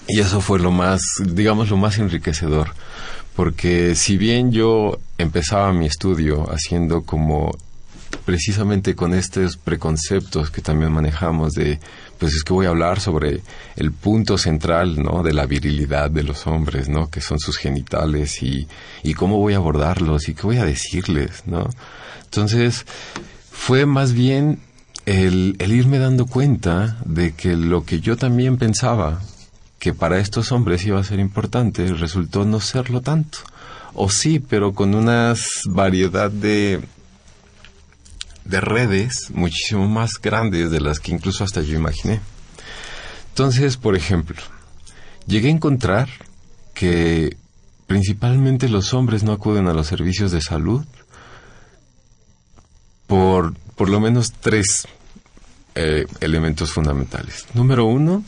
Y 0.08 0.22
eso 0.22 0.42
fue 0.42 0.60
lo 0.60 0.72
más, 0.72 1.02
digamos, 1.24 1.70
lo 1.70 1.78
más 1.78 2.00
enriquecedor 2.00 2.74
porque 3.36 3.96
si 3.96 4.18
bien 4.18 4.52
yo 4.52 5.00
empezaba 5.18 5.72
mi 5.74 5.86
estudio 5.86 6.52
haciendo 6.52 7.04
como 7.04 7.52
precisamente 8.26 8.96
con 8.96 9.14
estos 9.14 9.58
preconceptos 9.58 10.52
que 10.52 10.62
también 10.62 10.92
manejamos 10.92 11.54
de 11.54 11.80
pues 12.18 12.34
es 12.34 12.44
que 12.44 12.54
voy 12.54 12.66
a 12.66 12.70
hablar 12.70 13.00
sobre 13.00 13.42
el 13.76 13.92
punto 13.92 14.38
central 14.38 15.02
no 15.02 15.24
de 15.24 15.34
la 15.34 15.46
virilidad 15.46 16.12
de 16.12 16.24
los 16.24 16.48
hombres 16.48 16.90
no 16.90 17.10
que 17.10 17.22
son 17.22 17.40
sus 17.40 17.58
genitales 17.58 18.42
y, 18.44 18.68
y 19.04 19.14
cómo 19.14 19.38
voy 19.38 19.54
a 19.54 19.58
abordarlos 19.58 20.28
y 20.30 20.34
qué 20.34 20.44
voy 20.44 20.58
a 20.58 20.66
decirles 20.66 21.44
no 21.46 21.70
entonces 22.24 22.86
fue 23.52 23.86
más 23.86 24.14
bien 24.14 24.60
el, 25.06 25.56
el 25.60 25.72
irme 25.72 25.98
dando 25.98 26.26
cuenta 26.26 26.98
de 27.06 27.34
que 27.34 27.56
lo 27.56 27.84
que 27.84 28.00
yo 28.00 28.18
también 28.18 28.58
pensaba 28.58 29.22
que 29.80 29.94
para 29.94 30.20
estos 30.20 30.52
hombres 30.52 30.86
iba 30.86 31.00
a 31.00 31.04
ser 31.04 31.20
importante, 31.20 31.88
resultó 31.94 32.46
no 32.46 32.60
serlo 32.60 33.02
tanto. 33.02 33.40
O 33.94 34.10
sí, 34.10 34.40
pero 34.40 34.74
con 34.74 34.94
una 34.94 35.34
variedad 35.66 36.30
de, 36.30 36.82
de 38.44 38.62
redes 38.62 39.32
muchísimo 39.34 39.88
más 39.88 40.12
grandes 40.22 40.70
de 40.70 40.82
las 40.82 41.00
que 41.00 41.14
incluso 41.14 41.44
hasta 41.44 41.62
yo 41.62 41.76
imaginé. 41.76 42.20
Entonces, 43.30 43.78
por 43.78 43.96
ejemplo, 43.96 44.38
llegué 45.26 45.48
a 45.48 45.52
encontrar 45.52 46.10
que 46.74 47.38
principalmente 47.88 48.70
los 48.70 48.94
hombres 48.94 49.24
no 49.24 49.32
acuden 49.32 49.68
a 49.68 49.74
los 49.74 49.88
servicios 49.88 50.32
de 50.32 50.42
salud 50.42 50.86
por 53.08 53.54
por 53.76 53.90
lo 53.90 54.02
menos 54.02 54.34
tres 54.34 54.88
eh, 55.74 56.06
elementos 56.20 56.74
fundamentales. 56.74 57.48
Número 57.54 57.86
uno, 57.86 58.26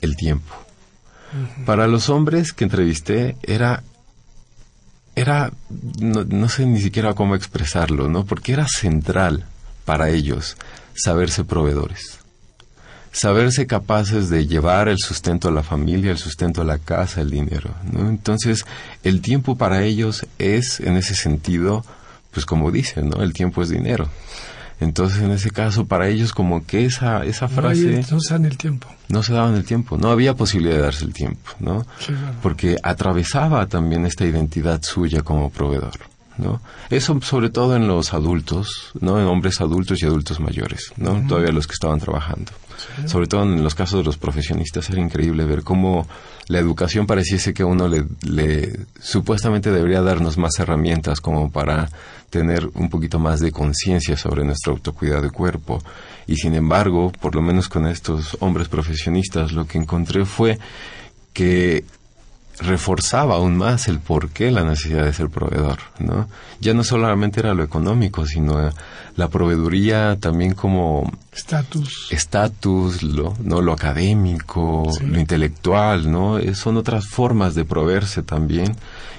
el 0.00 0.16
tiempo. 0.16 0.65
Para 1.64 1.86
los 1.86 2.08
hombres 2.08 2.52
que 2.52 2.64
entrevisté 2.64 3.36
era 3.42 3.82
era 5.14 5.50
no, 5.98 6.48
sé 6.48 6.66
ni 6.66 6.80
siquiera 6.80 7.14
cómo 7.14 7.34
expresarlo, 7.34 8.08
¿no? 8.08 8.24
Porque 8.24 8.52
era 8.52 8.66
central 8.68 9.46
para 9.84 10.10
ellos 10.10 10.56
saberse 10.94 11.44
proveedores. 11.44 12.18
Saberse 13.12 13.66
capaces 13.66 14.28
de 14.28 14.46
llevar 14.46 14.88
el 14.88 14.98
sustento 14.98 15.48
a 15.48 15.52
la 15.52 15.62
familia, 15.62 16.10
el 16.10 16.18
sustento 16.18 16.60
a 16.60 16.66
la 16.66 16.78
casa, 16.78 17.22
el 17.22 17.30
dinero. 17.30 17.74
Entonces, 17.94 18.66
el 19.04 19.22
tiempo 19.22 19.56
para 19.56 19.84
ellos 19.84 20.26
es 20.38 20.80
en 20.80 20.98
ese 20.98 21.14
sentido 21.14 21.82
pues 22.36 22.44
como 22.44 22.70
dicen, 22.70 23.08
¿no? 23.08 23.22
El 23.22 23.32
tiempo 23.32 23.62
es 23.62 23.70
dinero. 23.70 24.10
Entonces, 24.80 25.22
en 25.22 25.30
ese 25.30 25.50
caso, 25.50 25.86
para 25.86 26.08
ellos 26.08 26.32
como 26.32 26.66
que 26.66 26.84
esa, 26.84 27.24
esa 27.24 27.48
frase... 27.48 28.04
No, 28.10 28.16
no 28.16 28.20
se 28.20 28.34
dan 28.34 28.44
el 28.44 28.58
tiempo. 28.58 28.88
No 29.08 29.22
se 29.22 29.32
daban 29.32 29.54
el 29.54 29.64
tiempo, 29.64 29.96
no 29.96 30.10
había 30.10 30.34
posibilidad 30.34 30.76
de 30.76 30.82
darse 30.82 31.04
el 31.04 31.14
tiempo, 31.14 31.50
¿no? 31.60 31.86
Sí, 31.98 32.12
claro. 32.12 32.34
Porque 32.42 32.76
atravesaba 32.82 33.66
también 33.66 34.04
esta 34.04 34.24
identidad 34.26 34.82
suya 34.82 35.22
como 35.22 35.48
proveedor, 35.50 35.94
¿no? 36.38 36.60
Eso 36.90 37.18
sobre 37.22 37.48
todo 37.50 37.76
en 37.76 37.86
los 37.88 38.12
adultos, 38.12 38.90
¿no? 39.00 39.18
En 39.20 39.26
hombres 39.26 39.60
adultos 39.60 40.02
y 40.02 40.06
adultos 40.06 40.40
mayores, 40.40 40.92
¿no? 40.96 41.12
Uh 41.12 41.16
-huh. 41.18 41.28
Todavía 41.28 41.52
los 41.52 41.66
que 41.66 41.74
estaban 41.74 42.00
trabajando. 42.00 42.52
Sobre 43.06 43.26
todo 43.26 43.42
en 43.42 43.62
los 43.62 43.74
casos 43.74 44.00
de 44.00 44.04
los 44.04 44.16
profesionistas 44.16 44.88
era 44.90 45.00
increíble 45.00 45.44
ver 45.44 45.62
cómo 45.62 46.06
la 46.48 46.58
educación 46.58 47.06
pareciese 47.06 47.54
que 47.54 47.64
uno 47.64 47.88
le, 47.88 48.04
le 48.22 48.86
supuestamente 49.00 49.70
debería 49.70 50.02
darnos 50.02 50.38
más 50.38 50.58
herramientas 50.58 51.20
como 51.20 51.50
para 51.50 51.88
tener 52.30 52.68
un 52.74 52.88
poquito 52.88 53.18
más 53.18 53.40
de 53.40 53.52
conciencia 53.52 54.16
sobre 54.16 54.44
nuestro 54.44 54.72
autocuidado 54.72 55.22
de 55.22 55.30
cuerpo. 55.30 55.82
Y 56.26 56.36
sin 56.36 56.54
embargo, 56.54 57.12
por 57.20 57.34
lo 57.34 57.42
menos 57.42 57.68
con 57.68 57.86
estos 57.86 58.36
hombres 58.40 58.68
profesionistas, 58.68 59.52
lo 59.52 59.66
que 59.66 59.78
encontré 59.78 60.24
fue 60.24 60.58
que 61.32 61.84
reforzaba 62.60 63.36
aún 63.36 63.56
más 63.56 63.88
el 63.88 64.00
por 64.00 64.30
qué 64.30 64.50
la 64.50 64.64
necesidad 64.64 65.04
de 65.04 65.12
ser 65.12 65.28
proveedor, 65.28 65.78
¿no? 65.98 66.28
Ya 66.60 66.74
no 66.74 66.84
solamente 66.84 67.40
era 67.40 67.54
lo 67.54 67.62
económico, 67.62 68.26
sino 68.26 68.70
la 69.14 69.28
proveeduría 69.28 70.16
también 70.18 70.54
como 70.54 71.10
estatus, 71.32 72.08
estatus, 72.10 73.02
lo, 73.02 73.34
no 73.42 73.60
lo 73.60 73.72
académico, 73.72 74.86
sí. 74.90 75.04
lo 75.04 75.20
intelectual, 75.20 76.10
¿no? 76.10 76.38
Son 76.54 76.76
otras 76.76 77.06
formas 77.06 77.54
de 77.54 77.64
proveerse 77.64 78.22
también 78.22 78.76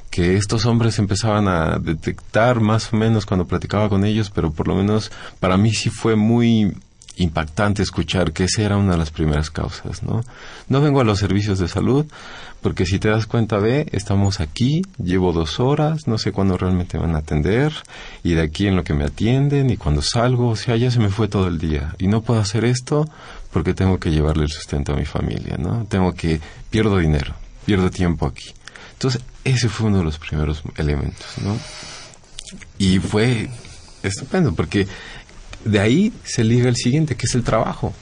que 0.10 0.38
estos 0.38 0.65
hombres 0.65 1.00
empezaban 1.00 1.47
a 1.47 1.80
detectar 1.80 2.60
más 2.60 2.93
o 2.93 2.97
menos 2.97 3.26
cuando 3.26 3.45
platicaba 3.45 3.89
con 3.89 4.06
ellos, 4.06 4.32
pero 4.34 4.52
por 4.52 4.67
lo 4.67 4.76
menos 4.76 5.12
para 5.39 5.58
mí 5.58 5.73
sí 5.73 5.89
fue 5.89 6.15
muy 6.15 6.73
impactante 7.17 7.82
escuchar 7.82 8.32
que 8.32 8.45
esa 8.45 8.62
era 8.62 8.77
una 8.77 8.93
de 8.93 8.97
las 8.97 9.12
primeras 9.12 9.49
causas, 9.49 10.03
¿no? 10.03 10.21
No 10.69 10.82
vengo 10.82 11.01
a 11.01 11.03
los 11.03 11.19
servicios 11.19 11.60
de 11.60 11.67
salud 11.67 12.06
porque 12.62 12.86
si 12.86 12.99
te 12.99 13.10
das 13.10 13.27
cuenta, 13.27 13.58
ve, 13.58 13.88
estamos 13.91 14.39
aquí, 14.39 14.82
llevo 15.01 15.32
dos 15.32 15.60
horas, 15.60 16.08
no 16.08 16.17
sé 16.17 16.32
cuándo 16.32 16.58
realmente 16.58 16.97
van 16.97 17.15
a 17.15 17.19
atender 17.19 17.73
y 18.23 18.34
de 18.34 18.41
aquí 18.41 18.67
en 18.67 18.75
lo 18.75 18.84
que 18.84 18.93
me 18.93 19.06
atienden 19.06 19.69
y 19.69 19.77
cuando 19.77 20.01
salgo, 20.01 20.49
o 20.49 20.56
sea, 20.56 20.75
ya 20.75 20.91
se 20.91 20.99
me 20.99 21.10
fue 21.10 21.27
todo 21.27 21.47
el 21.47 21.60
día 21.60 21.95
y 21.97 22.08
no 22.08 22.21
puedo 22.21 22.39
hacer 22.39 22.65
esto 22.65 23.08
porque 23.51 23.73
tengo 23.73 23.99
que 23.99 24.12
llevarle 24.12 24.43
el 24.43 24.49
sustento 24.49 24.93
a 24.93 24.95
mi 24.95 25.06
familia, 25.06 25.58
¿no? 25.58 25.86
Tengo 25.86 26.13
que, 26.13 26.39
pierdo 26.69 26.97
dinero, 26.97 27.34
pierdo 27.65 27.89
tiempo 27.89 28.25
aquí. 28.25 28.53
Entonces, 28.93 29.21
ese 29.43 29.69
fue 29.69 29.88
uno 29.88 29.99
de 29.99 30.03
los 30.03 30.17
primeros 30.17 30.63
elementos, 30.75 31.27
¿no? 31.43 31.58
Y 32.80 32.99
fue 32.99 33.49
estupendo 34.03 34.53
porque 34.53 34.88
de 35.65 35.80
ahí 35.80 36.13
se 36.24 36.43
liga 36.43 36.70
el 36.70 36.76
siguiente, 36.76 37.15
que 37.15 37.26
es 37.26 37.36
el 37.36 37.43
trabajo, 37.43 37.93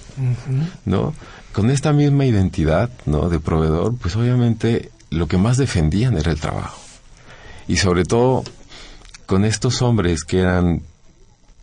¿no? 0.85 1.13
Con 1.53 1.71
esta 1.71 1.93
misma 1.93 2.25
identidad, 2.25 2.89
¿no? 3.05 3.29
De 3.29 3.39
proveedor, 3.39 3.95
pues 3.97 4.15
obviamente 4.15 4.91
lo 5.09 5.27
que 5.27 5.37
más 5.37 5.57
defendían 5.57 6.17
era 6.17 6.31
el 6.31 6.39
trabajo. 6.39 6.79
Y 7.67 7.77
sobre 7.77 8.03
todo 8.03 8.43
con 9.25 9.45
estos 9.45 9.81
hombres 9.81 10.23
que 10.23 10.39
eran, 10.39 10.81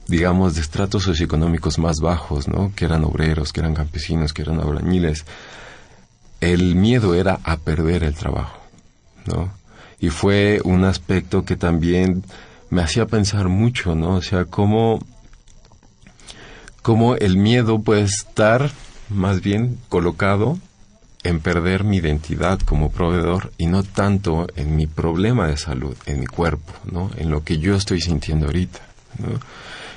digamos, 0.08 0.54
de 0.54 0.62
estratos 0.62 1.04
socioeconómicos 1.04 1.78
más 1.78 1.98
bajos, 2.00 2.48
¿no? 2.48 2.72
Que 2.74 2.84
eran 2.84 3.04
obreros, 3.04 3.52
que 3.52 3.60
eran 3.60 3.74
campesinos, 3.74 4.32
que 4.32 4.42
eran 4.42 4.60
albañiles. 4.60 5.24
El 6.40 6.74
miedo 6.74 7.14
era 7.14 7.38
a 7.44 7.56
perder 7.56 8.02
el 8.02 8.14
trabajo, 8.14 8.60
¿no? 9.26 9.52
Y 10.00 10.08
fue 10.08 10.60
un 10.64 10.84
aspecto 10.84 11.44
que 11.44 11.54
también 11.54 12.24
me 12.70 12.82
hacía 12.82 13.06
pensar 13.06 13.48
mucho, 13.48 13.94
¿no? 13.94 14.16
O 14.16 14.22
sea, 14.22 14.46
cómo 14.46 14.98
cómo 16.82 17.14
el 17.14 17.36
miedo 17.36 17.80
puede 17.80 18.02
estar 18.02 18.70
más 19.08 19.40
bien 19.40 19.78
colocado 19.88 20.58
en 21.22 21.40
perder 21.40 21.84
mi 21.84 21.98
identidad 21.98 22.58
como 22.60 22.90
proveedor 22.90 23.52
y 23.56 23.66
no 23.66 23.84
tanto 23.84 24.48
en 24.56 24.74
mi 24.74 24.86
problema 24.86 25.46
de 25.46 25.56
salud, 25.56 25.96
en 26.06 26.20
mi 26.20 26.26
cuerpo, 26.26 26.72
¿no? 26.90 27.10
En 27.16 27.30
lo 27.30 27.44
que 27.44 27.58
yo 27.58 27.76
estoy 27.76 28.00
sintiendo 28.00 28.46
ahorita. 28.46 28.80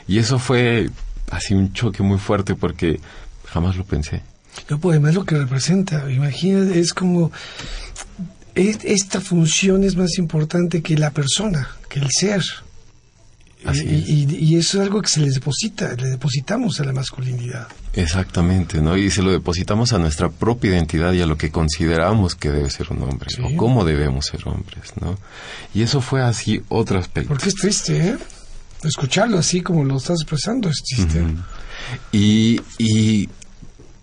Y 0.08 0.20
eso 0.20 0.38
fue 0.38 0.90
así 1.32 1.56
un 1.56 1.74
choque 1.74 2.04
muy 2.04 2.20
fuerte 2.20 2.54
porque 2.56 3.00
jamás 3.46 3.76
lo 3.76 3.84
pensé. 3.86 4.22
No, 4.70 4.80
pues 4.80 4.94
además 4.94 5.16
lo 5.16 5.26
que 5.26 5.38
representa, 5.38 6.10
imagínate, 6.12 6.80
es 6.80 6.94
como 6.94 7.32
esta 8.54 9.20
función 9.20 9.84
es 9.84 9.96
más 9.96 10.18
importante 10.18 10.82
que 10.82 10.98
la 10.98 11.12
persona, 11.12 11.70
que 11.90 12.00
el 12.00 12.10
ser. 12.12 12.44
Y, 13.74 14.56
eso 14.56 14.80
es 14.80 14.88
algo 14.88 15.02
que 15.02 15.10
se 15.10 15.22
les 15.22 15.36
deposita, 15.36 15.94
le 15.96 16.10
depositamos 16.10 16.80
a 16.80 16.84
la 16.84 16.94
masculinidad. 16.94 17.68
Exactamente, 17.94 18.82
¿no? 18.82 18.96
Y 18.96 19.10
se 19.10 19.22
lo 19.22 19.32
depositamos 19.32 19.94
a 19.94 19.98
nuestra 19.98 20.30
propia 20.30 20.72
identidad 20.72 21.14
y 21.14 21.22
a 21.22 21.26
lo 21.26 21.38
que 21.38 21.52
consideramos 21.52 22.36
que 22.36 22.52
debe 22.52 22.70
ser 22.70 22.88
un 22.92 23.04
hombre, 23.04 23.28
o 23.44 23.56
cómo 23.56 23.84
debemos 23.84 24.28
ser 24.28 24.48
hombres, 24.48 24.94
¿no? 25.02 25.18
Y 25.74 25.82
eso 25.82 26.02
fue 26.02 26.22
así 26.22 26.62
otro 26.70 27.00
aspecto. 27.00 27.30
Porque 27.30 27.50
es 27.50 27.56
triste, 27.56 28.10
¿eh? 28.10 28.18
Escucharlo 28.84 29.40
así 29.40 29.62
como 29.62 29.84
lo 29.84 29.98
estás 29.98 30.22
expresando 30.22 30.70
es 30.70 30.84
triste. 30.84 31.24
y, 32.12 32.62
y, 32.78 33.30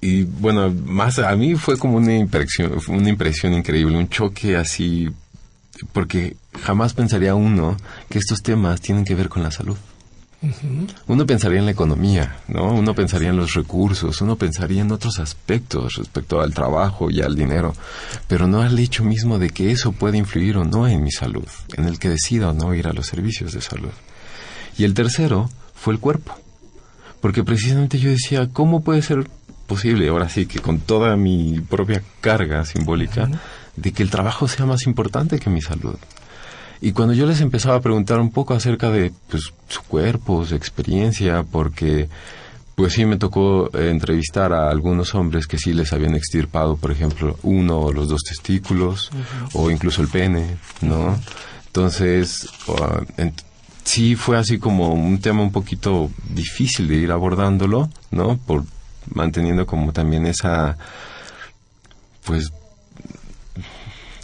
y, 0.00 0.22
bueno, 0.24 0.70
más 0.70 1.20
a 1.20 1.34
mí 1.36 1.54
fue 1.54 1.78
como 1.78 1.98
una 1.98 2.16
impresión, 2.16 2.72
una 2.88 3.08
impresión 3.08 3.52
increíble, 3.52 3.96
un 3.96 4.08
choque 4.08 4.56
así 4.56 5.08
porque 5.92 6.36
jamás 6.60 6.94
pensaría 6.94 7.34
uno 7.34 7.76
que 8.08 8.18
estos 8.18 8.42
temas 8.42 8.80
tienen 8.80 9.04
que 9.04 9.14
ver 9.14 9.28
con 9.28 9.42
la 9.42 9.50
salud. 9.50 9.76
Uno 11.06 11.24
pensaría 11.24 11.60
en 11.60 11.66
la 11.66 11.70
economía, 11.70 12.38
¿no? 12.48 12.72
Uno 12.74 12.94
pensaría 12.96 13.28
en 13.28 13.36
los 13.36 13.54
recursos, 13.54 14.20
uno 14.20 14.34
pensaría 14.34 14.82
en 14.82 14.90
otros 14.90 15.20
aspectos 15.20 15.94
respecto 15.94 16.40
al 16.40 16.52
trabajo 16.52 17.10
y 17.10 17.20
al 17.20 17.36
dinero, 17.36 17.74
pero 18.26 18.48
no 18.48 18.60
al 18.60 18.76
hecho 18.76 19.04
mismo 19.04 19.38
de 19.38 19.50
que 19.50 19.70
eso 19.70 19.92
puede 19.92 20.18
influir 20.18 20.56
o 20.56 20.64
no 20.64 20.88
en 20.88 21.04
mi 21.04 21.12
salud, 21.12 21.46
en 21.76 21.84
el 21.84 22.00
que 22.00 22.08
decida 22.08 22.50
o 22.50 22.52
no 22.52 22.74
ir 22.74 22.88
a 22.88 22.92
los 22.92 23.06
servicios 23.06 23.52
de 23.52 23.60
salud. 23.60 23.92
Y 24.76 24.82
el 24.82 24.94
tercero 24.94 25.48
fue 25.76 25.94
el 25.94 26.00
cuerpo, 26.00 26.34
porque 27.20 27.44
precisamente 27.44 28.00
yo 28.00 28.10
decía, 28.10 28.48
¿cómo 28.52 28.82
puede 28.82 29.02
ser 29.02 29.28
posible, 29.68 30.08
ahora 30.08 30.28
sí, 30.28 30.46
que 30.46 30.58
con 30.58 30.80
toda 30.80 31.16
mi 31.16 31.60
propia 31.60 32.02
carga 32.20 32.64
simbólica, 32.64 33.30
de 33.76 33.92
que 33.92 34.02
el 34.02 34.10
trabajo 34.10 34.48
sea 34.48 34.66
más 34.66 34.86
importante 34.86 35.38
que 35.38 35.50
mi 35.50 35.62
salud. 35.62 35.96
Y 36.80 36.92
cuando 36.92 37.14
yo 37.14 37.26
les 37.26 37.40
empezaba 37.40 37.76
a 37.76 37.80
preguntar 37.80 38.20
un 38.20 38.30
poco 38.30 38.54
acerca 38.54 38.90
de 38.90 39.12
pues, 39.28 39.52
su 39.68 39.82
cuerpo, 39.82 40.44
su 40.44 40.56
experiencia, 40.56 41.44
porque 41.44 42.08
pues 42.74 42.94
sí 42.94 43.04
me 43.04 43.18
tocó 43.18 43.70
eh, 43.76 43.90
entrevistar 43.90 44.52
a 44.52 44.68
algunos 44.68 45.14
hombres 45.14 45.46
que 45.46 45.58
sí 45.58 45.72
les 45.72 45.92
habían 45.92 46.14
extirpado, 46.14 46.76
por 46.76 46.90
ejemplo, 46.90 47.38
uno 47.42 47.78
o 47.78 47.92
los 47.92 48.08
dos 48.08 48.22
testículos, 48.22 49.10
o 49.52 49.70
incluso 49.70 50.02
el 50.02 50.08
pene, 50.08 50.56
¿no? 50.80 51.18
Entonces, 51.66 52.48
sí 53.84 54.16
fue 54.16 54.36
así 54.36 54.58
como 54.58 54.92
un 54.92 55.20
tema 55.20 55.42
un 55.42 55.52
poquito 55.52 56.10
difícil 56.28 56.88
de 56.88 56.96
ir 56.96 57.12
abordándolo, 57.12 57.90
¿no? 58.10 58.36
Por 58.38 58.64
manteniendo 59.14 59.66
como 59.66 59.92
también 59.92 60.26
esa, 60.26 60.76
pues, 62.24 62.50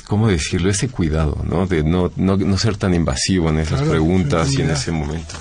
¿cómo 0.08 0.26
decirlo? 0.26 0.70
Ese 0.70 0.88
cuidado, 0.88 1.38
¿no? 1.44 1.66
De 1.66 1.84
no, 1.84 2.10
no, 2.16 2.36
no 2.36 2.58
ser 2.58 2.76
tan 2.76 2.94
invasivo 2.94 3.50
en 3.50 3.58
esas 3.58 3.82
preguntas 3.82 4.52
y 4.54 4.62
en 4.62 4.70
ese 4.70 4.90
momento. 4.90 5.34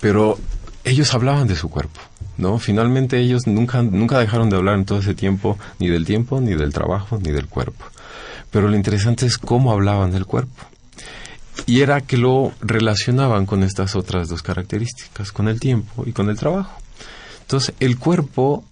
Pero 0.00 0.38
ellos 0.84 1.12
hablaban 1.14 1.48
de 1.48 1.56
su 1.56 1.68
cuerpo, 1.70 2.00
¿no? 2.36 2.58
Finalmente 2.58 3.18
ellos 3.18 3.46
nunca, 3.46 3.82
nunca 3.82 4.18
dejaron 4.18 4.50
de 4.50 4.56
hablar 4.56 4.76
en 4.76 4.84
todo 4.84 5.00
ese 5.00 5.14
tiempo, 5.14 5.58
ni 5.78 5.88
del 5.88 6.04
tiempo, 6.04 6.40
ni 6.40 6.54
del 6.54 6.72
trabajo, 6.72 7.18
ni 7.18 7.32
del 7.32 7.48
cuerpo. 7.48 7.84
Pero 8.50 8.68
lo 8.68 8.76
interesante 8.76 9.26
es 9.26 9.38
cómo 9.38 9.72
hablaban 9.72 10.12
del 10.12 10.26
cuerpo. 10.26 10.64
Y 11.66 11.80
era 11.80 12.00
que 12.02 12.18
lo 12.18 12.52
relacionaban 12.60 13.46
con 13.46 13.62
estas 13.62 13.96
otras 13.96 14.28
dos 14.28 14.42
características, 14.42 15.32
con 15.32 15.48
el 15.48 15.58
tiempo 15.58 16.04
y 16.06 16.12
con 16.12 16.28
el 16.28 16.38
trabajo. 16.38 16.78
Entonces, 17.40 17.74
el 17.80 17.98
cuerpo 17.98 18.64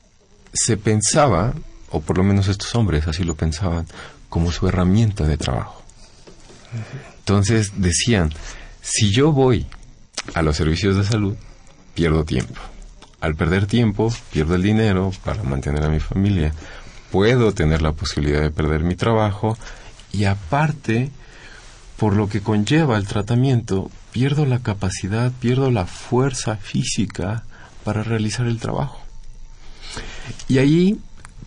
se 0.53 0.77
pensaba, 0.77 1.55
o 1.91 2.01
por 2.01 2.19
lo 2.19 2.25
menos 2.25 2.49
estos 2.49 2.75
hombres 2.75 3.07
así 3.07 3.25
lo 3.25 3.37
pensaban, 3.37 3.87
como 4.31 4.51
su 4.51 4.67
herramienta 4.67 5.27
de 5.27 5.37
trabajo. 5.37 5.83
Entonces 7.19 7.73
decían, 7.77 8.33
si 8.81 9.11
yo 9.11 9.33
voy 9.33 9.67
a 10.35 10.41
los 10.41 10.57
servicios 10.57 10.97
de 10.97 11.05
salud, 11.05 11.37
pierdo 11.95 12.25
tiempo. 12.25 12.61
Al 13.21 13.35
perder 13.35 13.67
tiempo, 13.67 14.11
pierdo 14.33 14.55
el 14.55 14.63
dinero 14.63 15.13
para 15.25 15.43
mantener 15.43 15.85
a 15.85 15.91
mi 15.91 16.01
familia. 16.01 16.55
Puedo 17.11 17.53
tener 17.53 17.83
la 17.83 17.93
posibilidad 17.93 18.41
de 18.41 18.51
perder 18.51 18.83
mi 18.83 18.95
trabajo 18.95 19.59
y 20.13 20.25
aparte, 20.25 21.11
por 21.97 22.17
lo 22.17 22.29
que 22.29 22.41
conlleva 22.41 22.97
el 22.97 23.07
tratamiento, 23.07 23.91
pierdo 24.13 24.47
la 24.47 24.61
capacidad, 24.61 25.33
pierdo 25.33 25.71
la 25.71 25.87
fuerza 25.87 26.57
física 26.57 27.45
para 27.85 28.03
realizar 28.03 28.47
el 28.47 28.59
trabajo. 28.59 29.01
Y 30.49 30.59
ahí, 30.59 30.99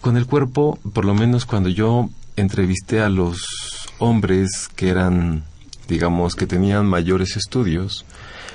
con 0.01 0.17
el 0.17 0.25
cuerpo, 0.25 0.77
por 0.93 1.05
lo 1.05 1.15
menos 1.15 1.45
cuando 1.45 1.69
yo 1.69 2.09
entrevisté 2.35 3.01
a 3.01 3.09
los 3.09 3.89
hombres 3.99 4.69
que 4.75 4.89
eran, 4.89 5.43
digamos, 5.87 6.35
que 6.35 6.47
tenían 6.47 6.85
mayores 6.85 7.37
estudios, 7.37 8.05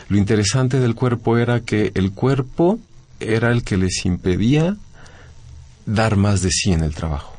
lo 0.09 0.17
interesante 0.17 0.81
del 0.81 0.95
cuerpo 0.95 1.37
era 1.37 1.61
que 1.61 1.93
el 1.95 2.13
cuerpo 2.13 2.79
era 3.21 3.51
el 3.51 3.63
que 3.63 3.77
les 3.77 4.05
impedía 4.05 4.77
dar 5.87 6.17
más 6.17 6.43
de 6.43 6.51
sí 6.51 6.73
en 6.73 6.83
el 6.83 6.95
trabajo. 6.95 7.35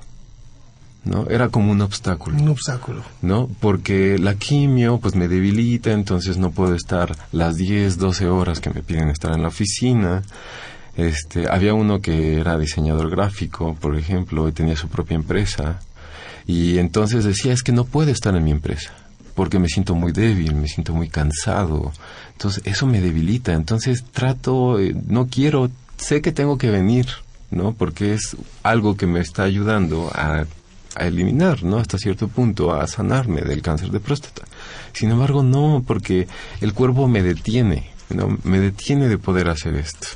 ¿no? 1.05 1.27
Era 1.29 1.49
como 1.49 1.71
un 1.71 1.81
obstáculo. 1.81 2.37
Un 2.37 2.49
obstáculo. 2.49 3.03
¿No? 3.21 3.49
Porque 3.59 4.17
la 4.19 4.35
quimio 4.35 4.99
pues 4.99 5.15
me 5.15 5.27
debilita, 5.27 5.91
entonces 5.91 6.37
no 6.37 6.51
puedo 6.51 6.75
estar 6.75 7.15
las 7.31 7.55
10, 7.55 7.97
12 7.97 8.27
horas 8.27 8.59
que 8.59 8.69
me 8.69 8.83
piden 8.83 9.09
estar 9.09 9.33
en 9.33 9.41
la 9.41 9.47
oficina. 9.47 10.23
Este, 10.95 11.49
había 11.49 11.73
uno 11.73 12.01
que 12.01 12.39
era 12.39 12.57
diseñador 12.57 13.09
gráfico, 13.09 13.75
por 13.79 13.95
ejemplo, 13.97 14.47
y 14.47 14.51
tenía 14.51 14.75
su 14.75 14.89
propia 14.89 15.15
empresa. 15.15 15.79
Y 16.49 16.79
entonces 16.79 17.25
decía, 17.25 17.53
es 17.53 17.61
que 17.61 17.71
no 17.71 17.85
puedo 17.85 18.09
estar 18.09 18.35
en 18.35 18.43
mi 18.43 18.49
empresa, 18.49 18.91
porque 19.35 19.59
me 19.59 19.67
siento 19.67 19.93
muy 19.93 20.11
débil, 20.11 20.55
me 20.55 20.67
siento 20.67 20.95
muy 20.95 21.07
cansado. 21.07 21.91
Entonces 22.31 22.63
eso 22.65 22.87
me 22.87 23.01
debilita. 23.01 23.53
Entonces 23.53 24.03
trato, 24.11 24.79
eh, 24.79 24.95
no 25.05 25.27
quiero, 25.27 25.69
sé 25.97 26.23
que 26.23 26.31
tengo 26.31 26.57
que 26.57 26.71
venir, 26.71 27.05
¿no? 27.51 27.73
Porque 27.73 28.15
es 28.15 28.35
algo 28.63 28.97
que 28.97 29.05
me 29.05 29.19
está 29.19 29.43
ayudando 29.43 30.11
a 30.11 30.47
a 30.95 31.05
eliminar, 31.05 31.63
¿no? 31.63 31.77
Hasta 31.77 31.99
cierto 31.99 32.27
punto, 32.27 32.73
a 32.73 32.87
sanarme 32.87 33.41
del 33.41 33.61
cáncer 33.61 33.91
de 33.91 33.99
próstata. 33.99 34.41
Sin 34.91 35.11
embargo, 35.11 35.43
no, 35.43 35.83
porque 35.85 36.27
el 36.61 36.73
cuerpo 36.73 37.07
me 37.07 37.21
detiene, 37.21 37.91
¿no? 38.09 38.39
Me 38.43 38.59
detiene 38.59 39.07
de 39.07 39.19
poder 39.19 39.49
hacer 39.49 39.75
esto. 39.75 40.07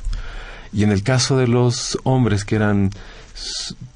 Y 0.72 0.82
en 0.82 0.90
el 0.90 1.04
caso 1.04 1.38
de 1.38 1.46
los 1.46 1.96
hombres 2.02 2.44
que 2.44 2.56
eran 2.56 2.90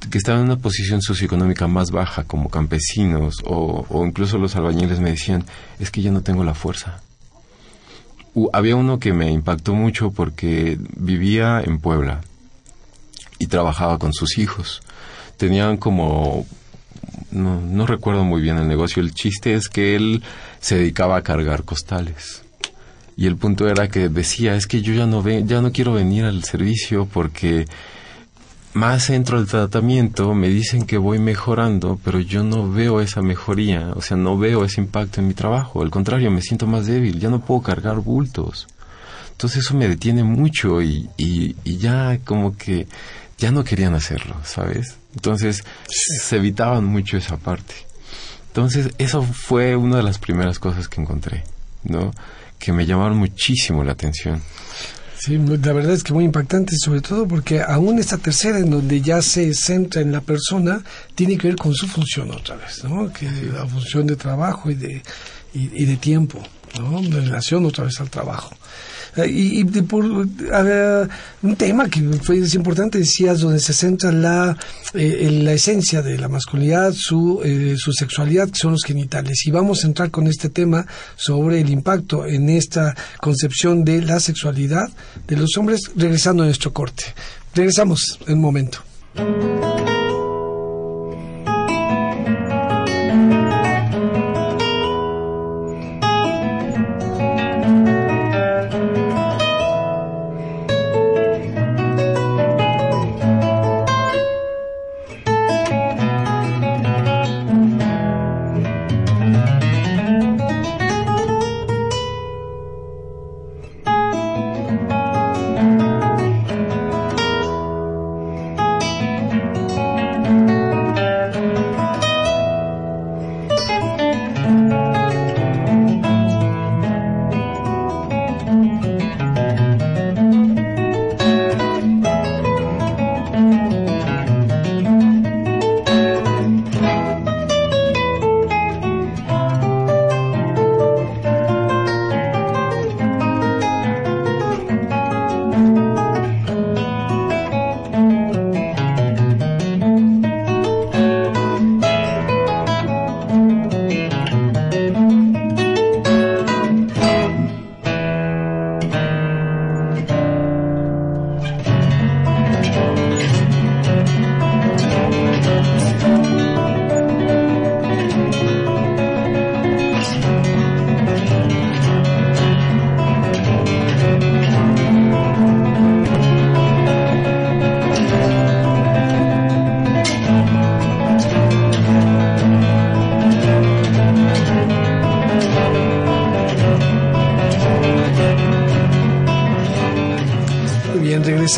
que 0.09 0.19
estaban 0.19 0.43
en 0.43 0.47
una 0.47 0.57
posición 0.57 1.03
socioeconómica 1.03 1.67
más 1.67 1.91
baja, 1.91 2.25
como 2.25 2.51
campesinos 2.51 3.37
o, 3.45 3.87
incluso 4.07 4.39
los 4.39 4.57
albañiles 4.57 5.01
me 5.01 5.11
decían, 5.11 5.45
es 5.79 5.91
que 5.91 6.03
ya 6.03 6.11
no 6.11 6.23
tengo 6.23 6.45
la 6.45 6.55
fuerza. 6.55 7.01
había 8.53 8.77
uno 8.77 8.99
que 8.99 9.13
me 9.13 9.31
impactó 9.31 9.75
mucho 9.75 10.11
porque 10.11 10.79
vivía 10.97 11.61
en 11.65 11.79
Puebla 11.79 12.21
y 13.39 13.47
trabajaba 13.47 13.99
con 13.99 14.13
sus 14.13 14.39
hijos. 14.39 14.83
Tenían 15.37 15.77
como 15.77 16.47
no, 17.31 17.61
no 17.61 17.87
recuerdo 17.87 18.25
muy 18.25 18.41
bien 18.41 18.59
el 18.59 18.69
negocio. 18.69 19.03
El 19.03 19.15
chiste 19.15 19.55
es 19.55 19.69
que 19.69 19.97
él 19.97 20.23
se 20.61 20.77
dedicaba 20.77 21.17
a 21.17 21.23
cargar 21.23 21.65
costales. 21.65 22.43
Y 23.17 23.27
el 23.27 23.37
punto 23.37 23.69
era 23.69 23.89
que 23.89 24.09
decía, 24.09 24.55
es 24.55 24.67
que 24.67 24.81
yo 24.81 24.95
ya 24.95 25.07
no 25.07 25.23
ve, 25.23 25.43
ya 25.45 25.61
no 25.61 25.73
quiero 25.73 25.93
venir 25.93 26.25
al 26.25 26.45
servicio 26.45 27.07
porque 27.07 27.67
más 28.75 29.11
entro 29.11 29.39
al 29.39 29.47
tratamiento, 29.47 30.35
me 30.35 30.49
dicen 30.49 30.87
que 30.87 30.99
voy 30.99 31.19
mejorando, 31.19 31.99
pero 32.05 32.21
yo 32.21 32.45
no 32.45 32.71
veo 32.71 33.01
esa 33.01 33.23
mejoría, 33.23 33.93
o 33.95 34.03
sea, 34.03 34.17
no 34.17 34.39
veo 34.39 34.65
ese 34.65 34.81
impacto 34.81 35.21
en 35.21 35.29
mi 35.29 35.35
trabajo. 35.35 35.83
Al 35.83 35.91
contrario, 35.91 36.31
me 36.31 36.43
siento 36.43 36.67
más 36.67 36.87
débil, 36.87 37.19
ya 37.19 37.31
no 37.31 37.41
puedo 37.41 37.63
cargar 37.63 37.97
bultos. 37.97 38.67
Entonces 39.33 39.65
eso 39.65 39.75
me 39.75 39.89
detiene 39.89 40.25
mucho 40.25 40.83
y, 40.83 41.09
y, 41.17 41.55
y 41.65 41.77
ya 41.79 42.19
como 42.25 42.57
que 42.57 42.87
ya 43.39 43.53
no 43.53 43.63
querían 43.65 43.95
hacerlo, 43.95 44.37
¿sabes? 44.45 44.97
Entonces 45.15 45.65
se 45.89 46.37
evitaban 46.37 46.85
mucho 46.85 47.17
esa 47.17 47.37
parte. 47.37 47.75
Entonces 48.49 48.91
eso 48.99 49.23
fue 49.23 49.77
una 49.77 49.99
de 49.99 50.03
las 50.03 50.19
primeras 50.19 50.59
cosas 50.59 50.89
que 50.89 51.01
encontré, 51.01 51.45
¿no? 51.85 52.11
Que 52.59 52.73
me 52.73 52.87
llamaron 52.87 53.17
muchísimo 53.17 53.85
la 53.85 53.93
atención. 53.93 54.43
Sí, 55.19 55.37
la 55.37 55.73
verdad 55.73 55.95
es 55.95 56.05
que 56.05 56.13
muy 56.13 56.25
impactante, 56.25 56.77
sobre 56.77 57.01
todo 57.01 57.27
porque 57.27 57.61
aún 57.61 57.99
esta 57.99 58.19
tercera, 58.19 58.59
en 58.59 58.71
donde 58.71 59.01
ya 59.01 59.21
se 59.21 59.53
centra 59.53 60.01
en 60.01 60.13
la 60.13 60.21
persona, 60.21 60.83
tiene 61.17 61.37
que 61.37 61.49
ver 61.49 61.57
con 61.57 61.75
su 61.75 61.89
función 61.89 62.31
otra 62.31 62.55
vez, 62.55 62.85
¿no? 62.85 63.13
Que 63.13 63.29
la 63.53 63.67
función 63.67 64.07
de 64.07 64.15
trabajo 64.15 64.71
y 64.71 64.75
de, 64.75 65.03
y, 65.55 65.85
de 65.85 65.97
tiempo, 65.97 66.41
¿no? 66.79 67.03
De 67.03 67.21
relación 67.21 67.67
otra 67.67 67.85
vez 67.85 68.01
al 68.01 68.11
trabajo. 68.11 68.55
Y, 69.27 69.65
por 69.65 70.05
un 70.05 71.57
tema 71.57 71.89
que 71.89 72.01
fue 72.23 72.39
importante, 72.39 72.99
decías, 72.99 73.41
donde 73.41 73.61
se 73.61 73.73
centra 73.73 74.13
la, 74.13 74.57
eh, 74.95 75.29
la 75.43 75.53
esencia 75.53 76.03
de 76.03 76.19
la 76.19 76.29
masculinidad, 76.29 76.93
su, 76.93 77.41
eh, 77.45 77.77
su 77.77 77.93
sexualidad, 77.93 78.49
que 78.51 78.59
son 78.59 78.73
los 78.73 78.85
genitales. 78.85 79.47
Y 79.47 79.51
vamos 79.51 79.85
a 79.85 79.87
entrar 79.87 80.11
con 80.11 80.27
este 80.27 80.49
tema 80.49 80.87
sobre 81.17 81.61
el 81.61 81.71
impacto 81.71 82.27
en 82.27 82.49
esta 82.49 82.95
concepción 83.21 83.85
de 83.85 84.03
la 84.03 84.21
sexualidad 84.21 84.89
de 85.27 85.37
los 85.37 85.57
hombres, 85.57 85.91
regresando 85.97 86.43
a 86.43 86.47
nuestro 86.47 86.73
corte. 86.73 87.05
Regresamos 87.55 88.19
en 88.27 88.35
un 88.35 88.41
momento. 88.41 88.79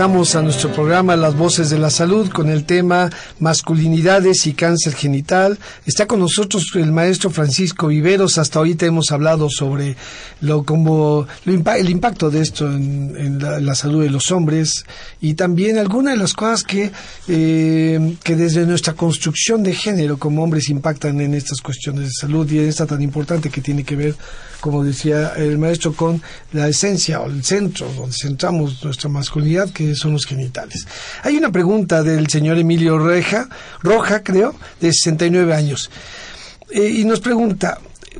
A 0.00 0.06
nuestro 0.40 0.72
programa 0.72 1.14
Las 1.14 1.36
Voces 1.36 1.68
de 1.68 1.78
la 1.78 1.90
Salud 1.90 2.30
con 2.30 2.48
el 2.48 2.64
tema 2.64 3.10
masculinidades 3.38 4.46
y 4.46 4.54
cáncer 4.54 4.94
genital. 4.94 5.58
Está 5.84 6.06
con 6.06 6.20
nosotros 6.20 6.70
el 6.74 6.90
maestro 6.90 7.28
Francisco 7.28 7.88
Viveros. 7.88 8.38
Hasta 8.38 8.60
ahorita 8.60 8.86
hemos 8.86 9.12
hablado 9.12 9.50
sobre 9.50 9.96
lo 10.40 10.62
como 10.62 11.26
el 11.44 11.90
impacto 11.90 12.30
de 12.30 12.40
esto 12.40 12.64
en, 12.64 13.40
la, 13.40 13.74
salud 13.74 14.02
de 14.02 14.08
los 14.08 14.32
hombres 14.32 14.86
y 15.20 15.34
también 15.34 15.78
algunas 15.78 16.14
de 16.14 16.20
las 16.20 16.34
cosas 16.34 16.64
que, 16.64 16.90
eh, 17.28 18.16
que 18.22 18.36
desde 18.36 18.66
nuestra 18.66 18.94
construcción 18.94 19.62
de 19.62 19.74
género 19.74 20.18
como 20.18 20.42
hombres 20.42 20.70
impactan 20.70 21.20
en 21.20 21.34
estas 21.34 21.60
cuestiones 21.60 22.04
de 22.04 22.12
salud 22.12 22.50
y 22.50 22.58
en 22.58 22.68
esta 22.68 22.86
tan 22.86 23.02
importante 23.02 23.50
que 23.50 23.60
tiene 23.60 23.84
que 23.84 23.96
ver, 23.96 24.14
como 24.60 24.82
decía 24.82 25.34
el 25.36 25.58
maestro, 25.58 25.92
con 25.92 26.22
la 26.52 26.68
esencia 26.68 27.20
o 27.20 27.26
el 27.26 27.44
centro 27.44 27.92
donde 27.92 28.16
centramos 28.18 28.82
nuestra 28.82 29.10
masculinidad 29.10 29.70
que 29.70 29.94
son 29.94 30.12
los 30.12 30.24
genitales. 30.24 30.86
Hay 31.22 31.36
una 31.36 31.52
pregunta 31.52 32.02
del 32.02 32.28
señor 32.28 32.58
Emilio 32.58 32.98
Reja, 32.98 33.48
Roja, 33.82 34.22
creo, 34.22 34.54
de 34.80 34.92
69 34.92 35.54
años, 35.54 35.90
eh, 36.70 36.88
y 36.88 37.04
nos 37.04 37.20
pregunta, 37.20 37.78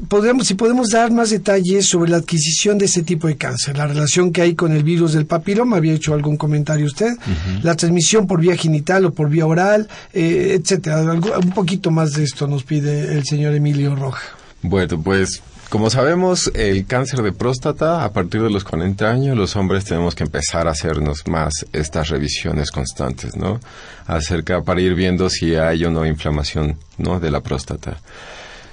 podemos, 0.09 0.47
si 0.47 0.55
podemos 0.55 0.91
dar 0.91 1.11
más 1.11 1.31
detalles 1.31 1.87
sobre 1.87 2.11
la 2.11 2.19
adquisición 2.19 2.79
de 2.79 2.87
este 2.87 3.03
tipo 3.03 3.27
de 3.27 3.37
cáncer, 3.37 3.77
la 3.77 3.87
relación 3.87 4.33
que 4.33 4.43
hay 4.43 4.55
con 4.55 4.73
el 4.73 4.83
virus 4.83 5.13
del 5.13 5.27
papiloma, 5.27 5.77
había 5.77 5.95
hecho 5.95 6.15
algún 6.15 6.37
comentario 6.37 6.87
usted, 6.87 7.17
la 7.63 7.75
transmisión 7.75 8.27
por 8.27 8.41
vía 8.41 8.57
genital 8.57 9.05
o 9.05 9.13
por 9.13 9.29
vía 9.29 9.47
oral, 9.47 9.89
eh, 10.13 10.57
etcétera. 10.61 11.03
un 11.13 11.53
poquito 11.53 11.91
más 11.91 12.13
de 12.13 12.25
esto 12.25 12.47
nos 12.47 12.65
pide 12.65 13.13
el 13.13 13.25
señor 13.25 13.55
Emilio 13.55 13.95
Roja. 13.97 14.23
Bueno, 14.63 15.01
pues 15.03 15.43
como 15.71 15.89
sabemos, 15.89 16.51
el 16.55 16.85
cáncer 16.85 17.23
de 17.23 17.31
próstata, 17.31 18.05
a 18.05 18.13
partir 18.13 18.43
de 18.43 18.51
los 18.51 18.65
40 18.65 19.09
años, 19.09 19.37
los 19.37 19.55
hombres 19.55 19.85
tenemos 19.85 20.17
que 20.17 20.25
empezar 20.25 20.67
a 20.67 20.73
hacernos 20.73 21.29
más 21.29 21.65
estas 21.73 22.09
revisiones 22.09 22.73
constantes, 22.73 23.37
¿no? 23.37 23.61
Acerca 24.09 24.63
para 24.63 24.81
ir 24.81 24.97
viendo 24.97 25.31
si 25.31 25.55
hay 25.55 25.85
o 25.85 25.91
no 25.93 26.05
inflamación, 26.05 26.77
¿no? 26.99 27.21
De 27.21 27.31
la 27.31 27.41
próstata. 27.41 27.99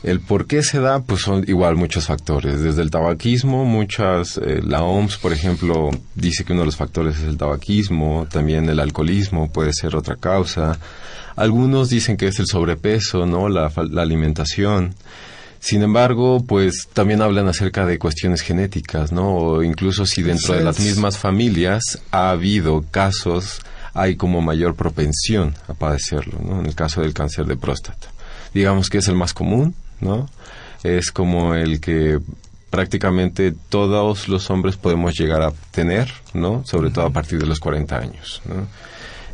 El 0.03 0.19
por 0.19 0.45
qué 0.45 0.61
se 0.61 0.79
da, 0.79 1.01
pues 1.01 1.21
son 1.21 1.43
igual 1.47 1.75
muchos 1.75 2.05
factores. 2.05 2.61
Desde 2.61 2.81
el 2.81 2.91
tabaquismo, 2.91 3.65
muchas, 3.65 4.37
eh, 4.37 4.61
la 4.63 4.83
OMS, 4.83 5.17
por 5.17 5.33
ejemplo, 5.33 5.89
dice 6.13 6.43
que 6.43 6.53
uno 6.53 6.61
de 6.61 6.67
los 6.67 6.75
factores 6.75 7.17
es 7.17 7.23
el 7.23 7.37
tabaquismo, 7.37 8.27
también 8.29 8.69
el 8.69 8.79
alcoholismo 8.79 9.51
puede 9.51 9.73
ser 9.73 9.95
otra 9.95 10.15
causa. 10.15 10.77
Algunos 11.35 11.89
dicen 11.89 12.15
que 12.15 12.27
es 12.27 12.39
el 12.39 12.47
sobrepeso, 12.47 13.25
¿no? 13.25 13.49
La, 13.49 13.71
la 13.89 14.01
alimentación. 14.03 14.95
Sin 15.59 15.81
embargo, 15.81 16.43
pues 16.47 16.87
también 16.93 17.21
hablan 17.21 17.47
acerca 17.47 17.85
de 17.85 17.97
cuestiones 17.97 18.41
genéticas, 18.41 19.11
¿no? 19.11 19.35
O 19.35 19.63
incluso 19.63 20.05
si 20.05 20.21
dentro 20.21 20.53
de 20.53 20.63
las 20.63 20.79
mismas 20.79 21.17
familias 21.17 21.99
ha 22.11 22.29
habido 22.29 22.85
casos, 22.91 23.61
hay 23.95 24.15
como 24.15 24.41
mayor 24.41 24.75
propensión 24.75 25.55
a 25.67 25.73
padecerlo, 25.73 26.39
¿no? 26.39 26.59
En 26.59 26.67
el 26.67 26.75
caso 26.75 27.01
del 27.01 27.15
cáncer 27.15 27.45
de 27.45 27.57
próstata. 27.57 28.07
Digamos 28.53 28.89
que 28.89 28.99
es 28.99 29.07
el 29.07 29.15
más 29.15 29.33
común, 29.33 29.73
¿no? 30.01 30.29
Es 30.83 31.11
como 31.11 31.55
el 31.55 31.79
que 31.79 32.19
prácticamente 32.69 33.53
todos 33.69 34.27
los 34.27 34.49
hombres 34.49 34.77
podemos 34.77 35.17
llegar 35.17 35.41
a 35.41 35.51
tener, 35.71 36.11
¿no? 36.33 36.63
Sobre 36.65 36.91
todo 36.91 37.05
a 37.05 37.09
partir 37.11 37.39
de 37.39 37.45
los 37.45 37.59
40 37.59 37.97
años, 37.97 38.41
¿no? 38.45 38.67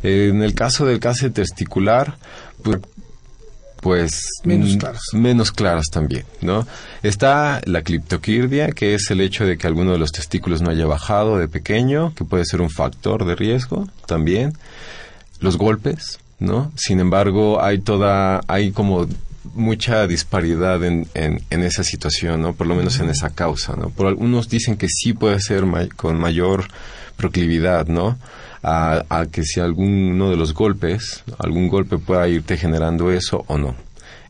En 0.02 0.42
el 0.42 0.54
caso 0.54 0.84
del 0.84 1.00
cáncer 1.00 1.32
testicular, 1.32 2.16
pues 2.62 2.78
pues 3.84 4.18
Menos 4.44 4.76
mm, 4.76 4.78
claras. 4.78 5.02
menos 5.12 5.52
claras 5.52 5.84
también, 5.92 6.24
¿no? 6.40 6.66
Está 7.02 7.60
la 7.66 7.82
criptoquirdia, 7.82 8.72
que 8.72 8.94
es 8.94 9.10
el 9.10 9.20
hecho 9.20 9.44
de 9.44 9.58
que 9.58 9.66
alguno 9.66 9.92
de 9.92 9.98
los 9.98 10.10
testículos 10.10 10.62
no 10.62 10.70
haya 10.70 10.86
bajado 10.86 11.36
de 11.36 11.48
pequeño, 11.48 12.14
que 12.14 12.24
puede 12.24 12.46
ser 12.46 12.62
un 12.62 12.70
factor 12.70 13.26
de 13.26 13.34
riesgo 13.34 13.86
también. 14.06 14.54
Los 15.38 15.58
golpes, 15.58 16.18
¿no? 16.38 16.72
Sin 16.76 16.98
embargo, 16.98 17.62
hay 17.62 17.78
toda, 17.78 18.40
hay 18.48 18.70
como 18.72 19.06
mucha 19.52 20.06
disparidad 20.06 20.82
en, 20.84 21.06
en, 21.14 21.42
en 21.50 21.62
esa 21.62 21.84
situación, 21.84 22.42
¿no? 22.42 22.54
Por 22.54 22.66
lo 22.66 22.74
menos 22.74 22.98
en 23.00 23.10
esa 23.10 23.30
causa, 23.30 23.76
¿no? 23.76 23.90
Por 23.90 24.06
algunos 24.06 24.48
dicen 24.48 24.76
que 24.76 24.88
sí 24.88 25.12
puede 25.12 25.40
ser 25.40 25.64
con 25.96 26.18
mayor 26.18 26.68
proclividad, 27.16 27.86
¿no? 27.86 28.18
A, 28.62 29.04
a 29.10 29.26
que 29.26 29.44
si 29.44 29.60
alguno 29.60 30.30
de 30.30 30.36
los 30.36 30.54
golpes, 30.54 31.22
algún 31.38 31.68
golpe 31.68 31.98
pueda 31.98 32.26
irte 32.28 32.56
generando 32.56 33.12
eso 33.12 33.44
o 33.46 33.58
no. 33.58 33.74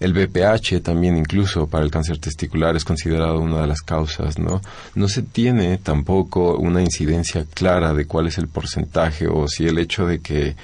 El 0.01 0.13
BPH 0.13 0.83
también 0.83 1.17
incluso 1.17 1.69
para 1.69 1.85
el 1.85 1.91
cáncer 1.91 2.19
testicular 2.19 2.77
es 2.77 2.85
considerado 2.85 3.39
una 3.41 3.61
de 3.61 3.69
las 3.69 3.81
causas, 3.81 4.39
¿no? 4.39 4.61
No 4.95 5.09
se 5.09 5.23
tiene 5.23 5.79
tampoco 5.79 6.57
una 6.59 6.83
incidencia 6.83 7.47
clara 7.55 7.95
de 7.95 8.07
cuál 8.07 8.27
es 8.27 8.39
el 8.39 8.49
porcentaje 8.49 9.29
o 9.29 9.47
si 9.47 9.67
el 9.67 9.79
hecho 9.79 10.07
de 10.07 10.19
que 10.19 10.57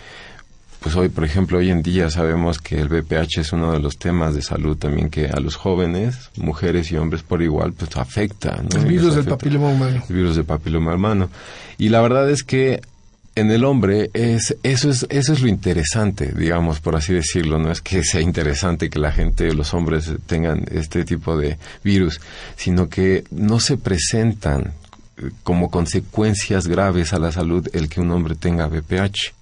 pues 0.80 0.96
hoy, 0.96 1.10
por 1.10 1.24
ejemplo, 1.24 1.58
hoy 1.58 1.70
en 1.70 1.82
día 1.82 2.10
sabemos 2.10 2.58
que 2.58 2.80
el 2.80 2.88
BPH 2.88 3.38
es 3.38 3.52
uno 3.52 3.72
de 3.72 3.80
los 3.80 3.98
temas 3.98 4.34
de 4.34 4.42
salud 4.42 4.76
también 4.76 5.10
que 5.10 5.26
a 5.26 5.38
los 5.38 5.56
jóvenes, 5.56 6.30
mujeres 6.36 6.90
y 6.90 6.96
hombres 6.96 7.22
por 7.22 7.42
igual, 7.42 7.74
pues 7.74 7.96
afecta. 7.96 8.62
¿no? 8.62 8.80
El 8.80 8.86
virus 8.86 9.14
del 9.14 9.26
papiloma 9.26 9.68
humano. 9.68 10.02
El 10.08 10.16
virus 10.16 10.36
del 10.36 10.46
papiloma 10.46 10.94
humano. 10.94 11.28
Y 11.76 11.90
la 11.90 12.00
verdad 12.00 12.30
es 12.30 12.42
que 12.42 12.80
en 13.34 13.50
el 13.50 13.64
hombre 13.64 14.10
es 14.12 14.56
eso 14.62 14.90
es 14.90 15.06
eso 15.08 15.32
es 15.32 15.40
lo 15.40 15.48
interesante, 15.48 16.32
digamos, 16.36 16.80
por 16.80 16.96
así 16.96 17.12
decirlo, 17.12 17.58
no 17.58 17.70
es 17.70 17.80
que 17.80 18.02
sea 18.02 18.20
interesante 18.20 18.90
que 18.90 18.98
la 18.98 19.12
gente, 19.12 19.52
los 19.54 19.72
hombres 19.74 20.10
tengan 20.26 20.64
este 20.70 21.04
tipo 21.04 21.36
de 21.36 21.58
virus, 21.84 22.20
sino 22.56 22.88
que 22.88 23.24
no 23.30 23.60
se 23.60 23.76
presentan 23.76 24.72
eh, 25.16 25.30
como 25.42 25.70
consecuencias 25.70 26.66
graves 26.66 27.12
a 27.12 27.18
la 27.18 27.32
salud 27.32 27.68
el 27.72 27.88
que 27.88 28.00
un 28.00 28.10
hombre 28.10 28.34
tenga 28.34 28.66
BPH. 28.66 29.39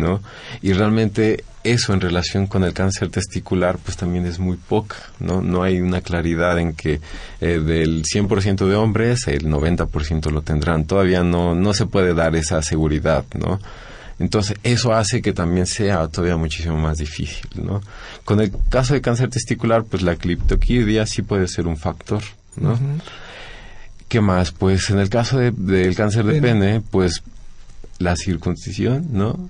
¿No? 0.00 0.20
Y 0.62 0.72
realmente 0.72 1.44
eso 1.62 1.92
en 1.92 2.00
relación 2.00 2.46
con 2.46 2.64
el 2.64 2.72
cáncer 2.72 3.10
testicular 3.10 3.76
pues 3.78 3.96
también 3.98 4.24
es 4.26 4.38
muy 4.38 4.56
poca, 4.56 4.96
¿no? 5.18 5.42
No 5.42 5.62
hay 5.62 5.80
una 5.80 6.00
claridad 6.00 6.58
en 6.58 6.72
que 6.72 7.00
eh, 7.40 7.60
del 7.60 8.02
100% 8.02 8.66
de 8.66 8.74
hombres 8.76 9.26
el 9.28 9.44
90% 9.46 10.30
lo 10.30 10.40
tendrán. 10.42 10.86
Todavía 10.86 11.22
no, 11.22 11.54
no 11.54 11.74
se 11.74 11.84
puede 11.86 12.14
dar 12.14 12.34
esa 12.34 12.62
seguridad, 12.62 13.24
¿no? 13.38 13.60
Entonces, 14.18 14.56
eso 14.64 14.92
hace 14.92 15.22
que 15.22 15.32
también 15.32 15.66
sea 15.66 16.06
todavía 16.08 16.36
muchísimo 16.36 16.76
más 16.76 16.98
difícil, 16.98 17.46
¿no? 17.54 17.80
Con 18.26 18.40
el 18.40 18.52
caso 18.68 18.92
de 18.94 19.00
cáncer 19.00 19.30
testicular, 19.30 19.84
pues 19.84 20.02
la 20.02 20.16
criptoquidia 20.16 21.06
sí 21.06 21.22
puede 21.22 21.48
ser 21.48 21.66
un 21.66 21.78
factor, 21.78 22.22
¿no? 22.56 22.78
¿Qué 24.08 24.20
más? 24.20 24.50
Pues 24.50 24.90
en 24.90 24.98
el 24.98 25.08
caso 25.08 25.38
de- 25.38 25.52
del 25.52 25.94
cáncer 25.94 26.24
de 26.26 26.40
Pene. 26.40 26.60
pene, 26.66 26.80
pues 26.90 27.22
la 27.98 28.16
circuncisión, 28.16 29.06
¿no? 29.12 29.48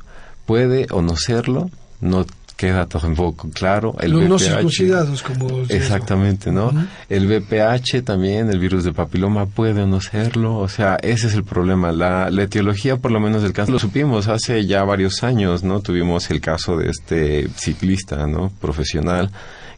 Puede 0.51 0.89
o 0.91 1.01
no 1.01 1.15
serlo, 1.15 1.71
no 2.01 2.27
queda 2.57 2.87
tampoco 2.87 3.49
claro. 3.51 3.95
El 4.01 4.11
Los 4.11 4.29
no 4.29 4.35
VPH 4.35 4.41
circuncidados, 4.41 5.23
como... 5.23 5.49
Exactamente, 5.69 6.51
¿no? 6.51 6.73
El 7.09 7.29
VPH 7.29 8.03
también, 8.03 8.51
el 8.51 8.59
virus 8.59 8.83
de 8.83 8.93
papiloma, 8.93 9.47
puede 9.47 9.83
o 9.83 9.87
no 9.87 10.01
serlo. 10.01 10.59
O 10.59 10.67
sea, 10.67 10.97
ese 11.03 11.29
es 11.29 11.35
el 11.35 11.45
problema. 11.45 11.93
La, 11.93 12.31
la 12.31 12.43
etiología, 12.43 12.97
por 12.97 13.13
lo 13.13 13.21
menos 13.21 13.45
del 13.45 13.53
cáncer, 13.53 13.75
lo 13.75 13.79
supimos 13.79 14.27
hace 14.27 14.67
ya 14.67 14.83
varios 14.83 15.23
años, 15.23 15.63
¿no? 15.63 15.83
Tuvimos 15.83 16.29
el 16.33 16.41
caso 16.41 16.77
de 16.77 16.91
este 16.91 17.49
ciclista, 17.55 18.27
¿no? 18.27 18.51
Profesional, 18.61 19.31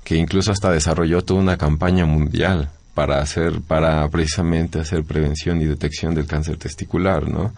que 0.04 0.16
incluso 0.16 0.52
hasta 0.52 0.70
desarrolló 0.70 1.20
toda 1.20 1.40
una 1.40 1.58
campaña 1.58 2.06
mundial 2.06 2.70
para 2.94 3.20
hacer, 3.20 3.60
para 3.62 4.06
precisamente 4.08 4.78
hacer 4.78 5.04
prevención 5.04 5.62
y 5.62 5.64
detección 5.64 6.14
del 6.14 6.26
cáncer 6.26 6.58
testicular, 6.58 7.28
¿no? 7.28 7.52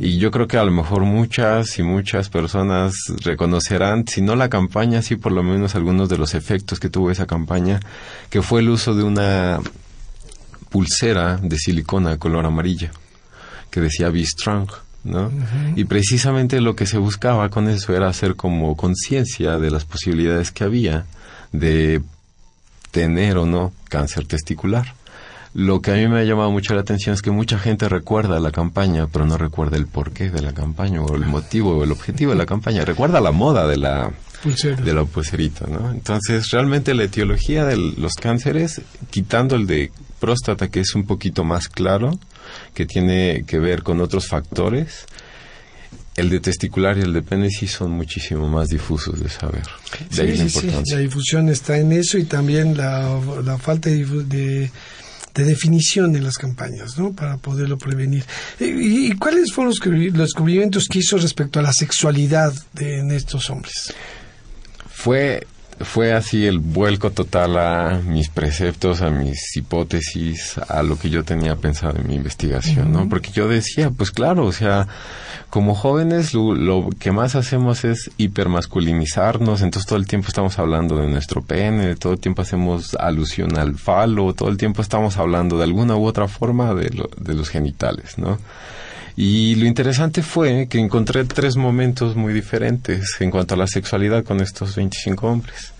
Y 0.00 0.18
yo 0.18 0.30
creo 0.30 0.48
que 0.48 0.58
a 0.58 0.64
lo 0.64 0.72
mejor 0.72 1.02
muchas 1.02 1.78
y 1.78 1.84
muchas 1.84 2.28
personas 2.28 2.92
reconocerán, 3.24 4.06
si 4.08 4.22
no 4.22 4.34
la 4.34 4.48
campaña, 4.48 5.02
sí 5.02 5.14
por 5.16 5.32
lo 5.32 5.44
menos 5.44 5.76
algunos 5.76 6.08
de 6.08 6.18
los 6.18 6.34
efectos 6.34 6.80
que 6.80 6.88
tuvo 6.88 7.10
esa 7.10 7.26
campaña, 7.26 7.78
que 8.28 8.42
fue 8.42 8.60
el 8.60 8.70
uso 8.70 8.94
de 8.94 9.04
una 9.04 9.60
pulsera 10.68 11.36
de 11.36 11.58
silicona 11.58 12.18
color 12.18 12.44
amarillo, 12.46 12.90
que 13.70 13.80
decía 13.80 14.10
Be 14.10 14.24
Strong, 14.24 14.68
¿no? 15.04 15.30
Y 15.76 15.84
precisamente 15.84 16.60
lo 16.60 16.74
que 16.74 16.86
se 16.86 16.98
buscaba 16.98 17.48
con 17.50 17.68
eso 17.68 17.94
era 17.94 18.08
hacer 18.08 18.34
como 18.34 18.76
conciencia 18.76 19.58
de 19.58 19.70
las 19.70 19.84
posibilidades 19.84 20.50
que 20.50 20.64
había 20.64 21.04
de 21.52 22.02
tener 22.92 23.38
o 23.38 23.46
no 23.46 23.72
cáncer 23.88 24.26
testicular. 24.26 24.94
Lo 25.54 25.82
que 25.82 25.90
a 25.90 25.94
mí 25.94 26.08
me 26.08 26.20
ha 26.20 26.24
llamado 26.24 26.50
mucho 26.50 26.74
la 26.74 26.80
atención 26.80 27.14
es 27.14 27.20
que 27.20 27.30
mucha 27.30 27.58
gente 27.58 27.88
recuerda 27.88 28.40
la 28.40 28.52
campaña, 28.52 29.08
pero 29.08 29.26
no 29.26 29.36
recuerda 29.36 29.76
el 29.76 29.86
porqué 29.86 30.30
de 30.30 30.40
la 30.40 30.52
campaña 30.52 31.02
o 31.02 31.14
el 31.14 31.26
motivo 31.26 31.76
o 31.76 31.84
el 31.84 31.92
objetivo 31.92 32.30
de 32.30 32.38
la 32.38 32.46
campaña. 32.46 32.84
Recuerda 32.86 33.20
la 33.20 33.32
moda 33.32 33.66
de 33.66 33.76
la, 33.76 34.12
Pulsera. 34.42 34.76
de 34.76 34.94
la 34.94 35.04
pulserita, 35.04 35.66
¿no? 35.66 35.90
Entonces, 35.90 36.50
realmente 36.50 36.94
la 36.94 37.04
etiología 37.04 37.66
de 37.66 37.76
los 37.76 38.14
cánceres, 38.14 38.80
quitando 39.10 39.56
el 39.56 39.66
de 39.66 39.92
próstata, 40.20 40.68
que 40.68 40.80
es 40.80 40.94
un 40.94 41.04
poquito 41.04 41.44
más 41.44 41.68
claro, 41.68 42.18
que 42.72 42.86
tiene 42.86 43.44
que 43.46 43.58
ver 43.58 43.82
con 43.82 44.00
otros 44.00 44.28
factores, 44.28 45.04
el 46.16 46.28
de 46.30 46.40
testicular 46.40 46.98
y 46.98 47.02
el 47.02 47.12
de 47.12 47.22
pene 47.22 47.48
sí 47.50 47.66
son 47.66 47.92
muchísimo 47.92 48.48
más 48.48 48.68
difusos 48.68 49.18
de 49.20 49.28
saber. 49.28 49.62
De 50.10 50.14
Sí, 50.16 50.20
ahí 50.22 50.36
la 50.36 50.44
sí, 50.44 50.50
sí, 50.50 50.58
importancia. 50.58 50.96
la 50.96 51.00
difusión 51.02 51.48
está 51.48 51.78
en 51.78 51.92
eso 51.92 52.18
y 52.18 52.24
también 52.24 52.76
la, 52.76 53.18
la 53.44 53.56
falta 53.58 53.88
de, 53.88 54.04
de, 54.04 54.70
de 55.34 55.44
definición 55.44 56.14
en 56.14 56.24
las 56.24 56.36
campañas, 56.36 56.98
¿no? 56.98 57.12
Para 57.12 57.38
poderlo 57.38 57.78
prevenir. 57.78 58.24
¿Y, 58.60 59.06
y 59.08 59.12
cuáles 59.12 59.52
fueron 59.52 59.72
los, 59.78 59.86
los 60.12 60.18
descubrimientos 60.28 60.86
que 60.88 60.98
hizo 60.98 61.16
respecto 61.16 61.60
a 61.60 61.62
la 61.62 61.72
sexualidad 61.72 62.52
de, 62.74 62.98
en 62.98 63.10
estos 63.10 63.48
hombres? 63.48 63.94
Fue, 64.90 65.46
fue 65.84 66.12
así 66.12 66.46
el 66.46 66.58
vuelco 66.58 67.10
total 67.10 67.56
a 67.58 68.00
mis 68.06 68.28
preceptos, 68.28 69.00
a 69.02 69.10
mis 69.10 69.56
hipótesis, 69.56 70.58
a 70.68 70.82
lo 70.82 70.98
que 70.98 71.10
yo 71.10 71.24
tenía 71.24 71.56
pensado 71.56 71.98
en 71.98 72.06
mi 72.08 72.14
investigación, 72.14 72.92
¿no? 72.92 73.08
Porque 73.08 73.30
yo 73.32 73.48
decía, 73.48 73.90
pues 73.90 74.10
claro, 74.10 74.46
o 74.46 74.52
sea, 74.52 74.86
como 75.50 75.74
jóvenes 75.74 76.34
lo, 76.34 76.54
lo 76.54 76.88
que 76.98 77.12
más 77.12 77.34
hacemos 77.34 77.84
es 77.84 78.10
hipermasculinizarnos, 78.18 79.62
entonces 79.62 79.86
todo 79.88 79.98
el 79.98 80.06
tiempo 80.06 80.28
estamos 80.28 80.58
hablando 80.58 80.96
de 80.96 81.08
nuestro 81.08 81.42
pene, 81.42 81.94
todo 81.96 82.12
el 82.14 82.18
tiempo 82.20 82.42
hacemos 82.42 82.94
alusión 82.94 83.58
al 83.58 83.76
falo, 83.76 84.32
todo 84.34 84.48
el 84.48 84.56
tiempo 84.56 84.82
estamos 84.82 85.16
hablando 85.18 85.58
de 85.58 85.64
alguna 85.64 85.96
u 85.96 86.04
otra 86.06 86.28
forma 86.28 86.74
de, 86.74 86.90
lo- 86.90 87.10
de 87.18 87.34
los 87.34 87.48
genitales, 87.48 88.18
¿no? 88.18 88.38
Y 89.16 89.56
lo 89.56 89.66
interesante 89.66 90.22
fue 90.22 90.68
que 90.68 90.78
encontré 90.78 91.24
tres 91.24 91.56
momentos 91.56 92.16
muy 92.16 92.32
diferentes 92.32 93.16
en 93.20 93.30
cuanto 93.30 93.54
a 93.54 93.58
la 93.58 93.66
sexualidad 93.66 94.24
con 94.24 94.40
estos 94.40 94.74
25 94.76 95.26
hombres. 95.26 95.72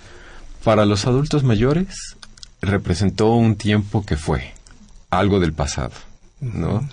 Para 0.63 0.85
los 0.85 1.07
adultos 1.07 1.43
mayores 1.43 2.17
representó 2.61 3.35
un 3.35 3.57
tiempo 3.57 4.05
que 4.05 4.17
fue 4.17 4.53
algo 5.11 5.41
del 5.41 5.53
pasado, 5.53 5.93
¿no? 6.41 6.87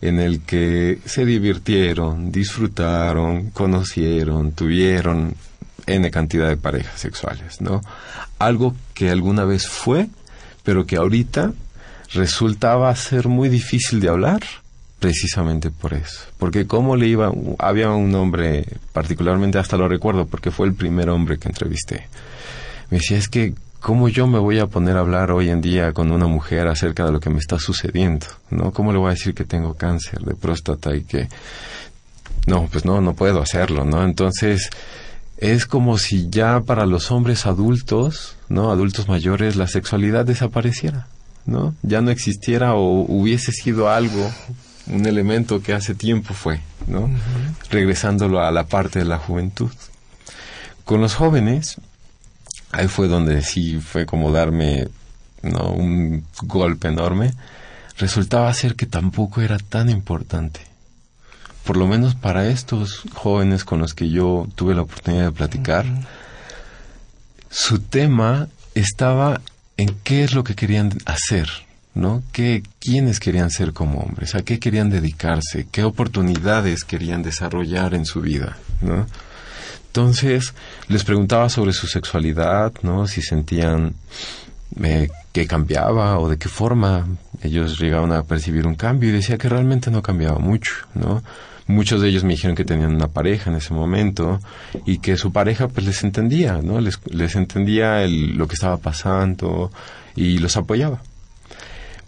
En 0.00 0.18
el 0.18 0.40
que 0.40 0.98
se 1.04 1.24
divirtieron, 1.24 2.32
disfrutaron, 2.32 3.50
conocieron, 3.50 4.52
tuvieron 4.52 5.36
N 5.86 6.10
cantidad 6.10 6.48
de 6.48 6.56
parejas 6.56 7.00
sexuales, 7.00 7.60
¿no? 7.60 7.82
Algo 8.38 8.74
que 8.94 9.10
alguna 9.10 9.44
vez 9.44 9.68
fue, 9.68 10.08
pero 10.64 10.86
que 10.86 10.96
ahorita 10.96 11.52
resultaba 12.12 12.94
ser 12.96 13.28
muy 13.28 13.48
difícil 13.48 14.00
de 14.00 14.08
hablar 14.08 14.42
precisamente 15.02 15.70
por 15.70 15.94
eso. 15.94 16.20
Porque 16.38 16.66
cómo 16.68 16.94
le 16.94 17.08
iba, 17.08 17.32
había 17.58 17.90
un 17.90 18.14
hombre, 18.14 18.64
particularmente 18.92 19.58
hasta 19.58 19.76
lo 19.76 19.88
recuerdo, 19.88 20.26
porque 20.26 20.52
fue 20.52 20.68
el 20.68 20.74
primer 20.74 21.10
hombre 21.10 21.38
que 21.38 21.48
entrevisté. 21.48 22.06
Me 22.88 22.98
decía, 22.98 23.18
es 23.18 23.28
que, 23.28 23.52
¿cómo 23.80 24.08
yo 24.08 24.28
me 24.28 24.38
voy 24.38 24.60
a 24.60 24.68
poner 24.68 24.96
a 24.96 25.00
hablar 25.00 25.32
hoy 25.32 25.50
en 25.50 25.60
día 25.60 25.92
con 25.92 26.12
una 26.12 26.28
mujer 26.28 26.68
acerca 26.68 27.04
de 27.04 27.10
lo 27.10 27.18
que 27.18 27.30
me 27.30 27.40
está 27.40 27.58
sucediendo? 27.58 28.26
¿No? 28.50 28.72
¿Cómo 28.72 28.92
le 28.92 28.98
voy 28.98 29.08
a 29.08 29.14
decir 29.14 29.34
que 29.34 29.44
tengo 29.44 29.74
cáncer 29.74 30.20
de 30.20 30.34
próstata 30.34 30.94
y 30.94 31.02
que... 31.02 31.28
No, 32.46 32.68
pues 32.70 32.84
no, 32.84 33.00
no 33.00 33.14
puedo 33.14 33.42
hacerlo, 33.42 33.84
¿no? 33.84 34.04
Entonces, 34.04 34.70
es 35.36 35.66
como 35.66 35.98
si 35.98 36.30
ya 36.30 36.60
para 36.60 36.86
los 36.86 37.10
hombres 37.10 37.46
adultos, 37.46 38.36
¿no? 38.48 38.70
Adultos 38.70 39.08
mayores, 39.08 39.56
la 39.56 39.66
sexualidad 39.66 40.24
desapareciera, 40.24 41.08
¿no? 41.44 41.74
Ya 41.82 42.00
no 42.00 42.12
existiera 42.12 42.74
o 42.74 43.00
hubiese 43.00 43.50
sido 43.50 43.90
algo, 43.90 44.30
un 44.86 45.06
elemento 45.06 45.62
que 45.62 45.72
hace 45.72 45.94
tiempo 45.94 46.34
fue, 46.34 46.60
¿no? 46.86 47.10
Regresándolo 47.70 48.40
a 48.40 48.50
la 48.50 48.64
parte 48.66 48.98
de 48.98 49.04
la 49.04 49.18
juventud. 49.18 49.70
Con 50.84 51.00
los 51.00 51.14
jóvenes, 51.14 51.76
ahí 52.72 52.88
fue 52.88 53.08
donde 53.08 53.42
sí 53.42 53.78
fue 53.80 54.06
como 54.06 54.32
darme, 54.32 54.88
¿no? 55.42 55.70
Un 55.70 56.24
golpe 56.42 56.88
enorme. 56.88 57.32
Resultaba 57.98 58.52
ser 58.54 58.74
que 58.74 58.86
tampoco 58.86 59.40
era 59.40 59.58
tan 59.58 59.90
importante 59.90 60.72
por 61.64 61.76
lo 61.76 61.86
menos 61.86 62.14
para 62.14 62.48
estos 62.48 63.02
jóvenes 63.12 63.64
con 63.64 63.78
los 63.78 63.94
que 63.94 64.10
yo 64.10 64.48
tuve 64.54 64.74
la 64.74 64.82
oportunidad 64.82 65.26
de 65.26 65.32
platicar, 65.32 65.86
su 67.50 67.80
tema 67.80 68.48
estaba 68.74 69.40
en 69.76 69.94
qué 70.02 70.24
es 70.24 70.34
lo 70.34 70.44
que 70.44 70.54
querían 70.54 70.92
hacer, 71.04 71.48
¿no? 71.94 72.22
¿Qué, 72.32 72.62
¿Quiénes 72.80 73.20
querían 73.20 73.50
ser 73.50 73.72
como 73.72 74.00
hombres? 74.00 74.34
¿A 74.34 74.42
qué 74.42 74.58
querían 74.58 74.90
dedicarse? 74.90 75.66
¿Qué 75.70 75.84
oportunidades 75.84 76.84
querían 76.84 77.22
desarrollar 77.22 77.94
en 77.94 78.06
su 78.06 78.20
vida, 78.20 78.56
¿no? 78.80 79.06
Entonces, 79.88 80.54
les 80.88 81.04
preguntaba 81.04 81.50
sobre 81.50 81.74
su 81.74 81.86
sexualidad, 81.86 82.72
¿no? 82.82 83.06
Si 83.06 83.20
sentían 83.20 83.94
eh, 84.82 85.10
que 85.32 85.46
cambiaba 85.46 86.18
o 86.18 86.30
de 86.30 86.38
qué 86.38 86.48
forma 86.48 87.06
ellos 87.42 87.78
llegaban 87.78 88.10
a 88.12 88.22
percibir 88.22 88.66
un 88.66 88.74
cambio 88.74 89.10
y 89.10 89.12
decía 89.12 89.36
que 89.36 89.50
realmente 89.50 89.90
no 89.90 90.02
cambiaba 90.02 90.38
mucho, 90.38 90.72
¿no? 90.94 91.22
Muchos 91.66 92.00
de 92.00 92.08
ellos 92.08 92.24
me 92.24 92.32
dijeron 92.32 92.56
que 92.56 92.64
tenían 92.64 92.94
una 92.94 93.08
pareja 93.08 93.50
en 93.50 93.56
ese 93.56 93.74
momento 93.74 94.40
y 94.86 94.98
que 94.98 95.18
su 95.18 95.30
pareja 95.30 95.68
pues 95.68 95.86
les 95.86 96.02
entendía, 96.02 96.60
¿no? 96.62 96.80
Les, 96.80 96.98
les 97.06 97.36
entendía 97.36 98.06
lo 98.08 98.48
que 98.48 98.54
estaba 98.54 98.78
pasando 98.78 99.70
y 100.16 100.38
los 100.38 100.56
apoyaba. 100.56 101.02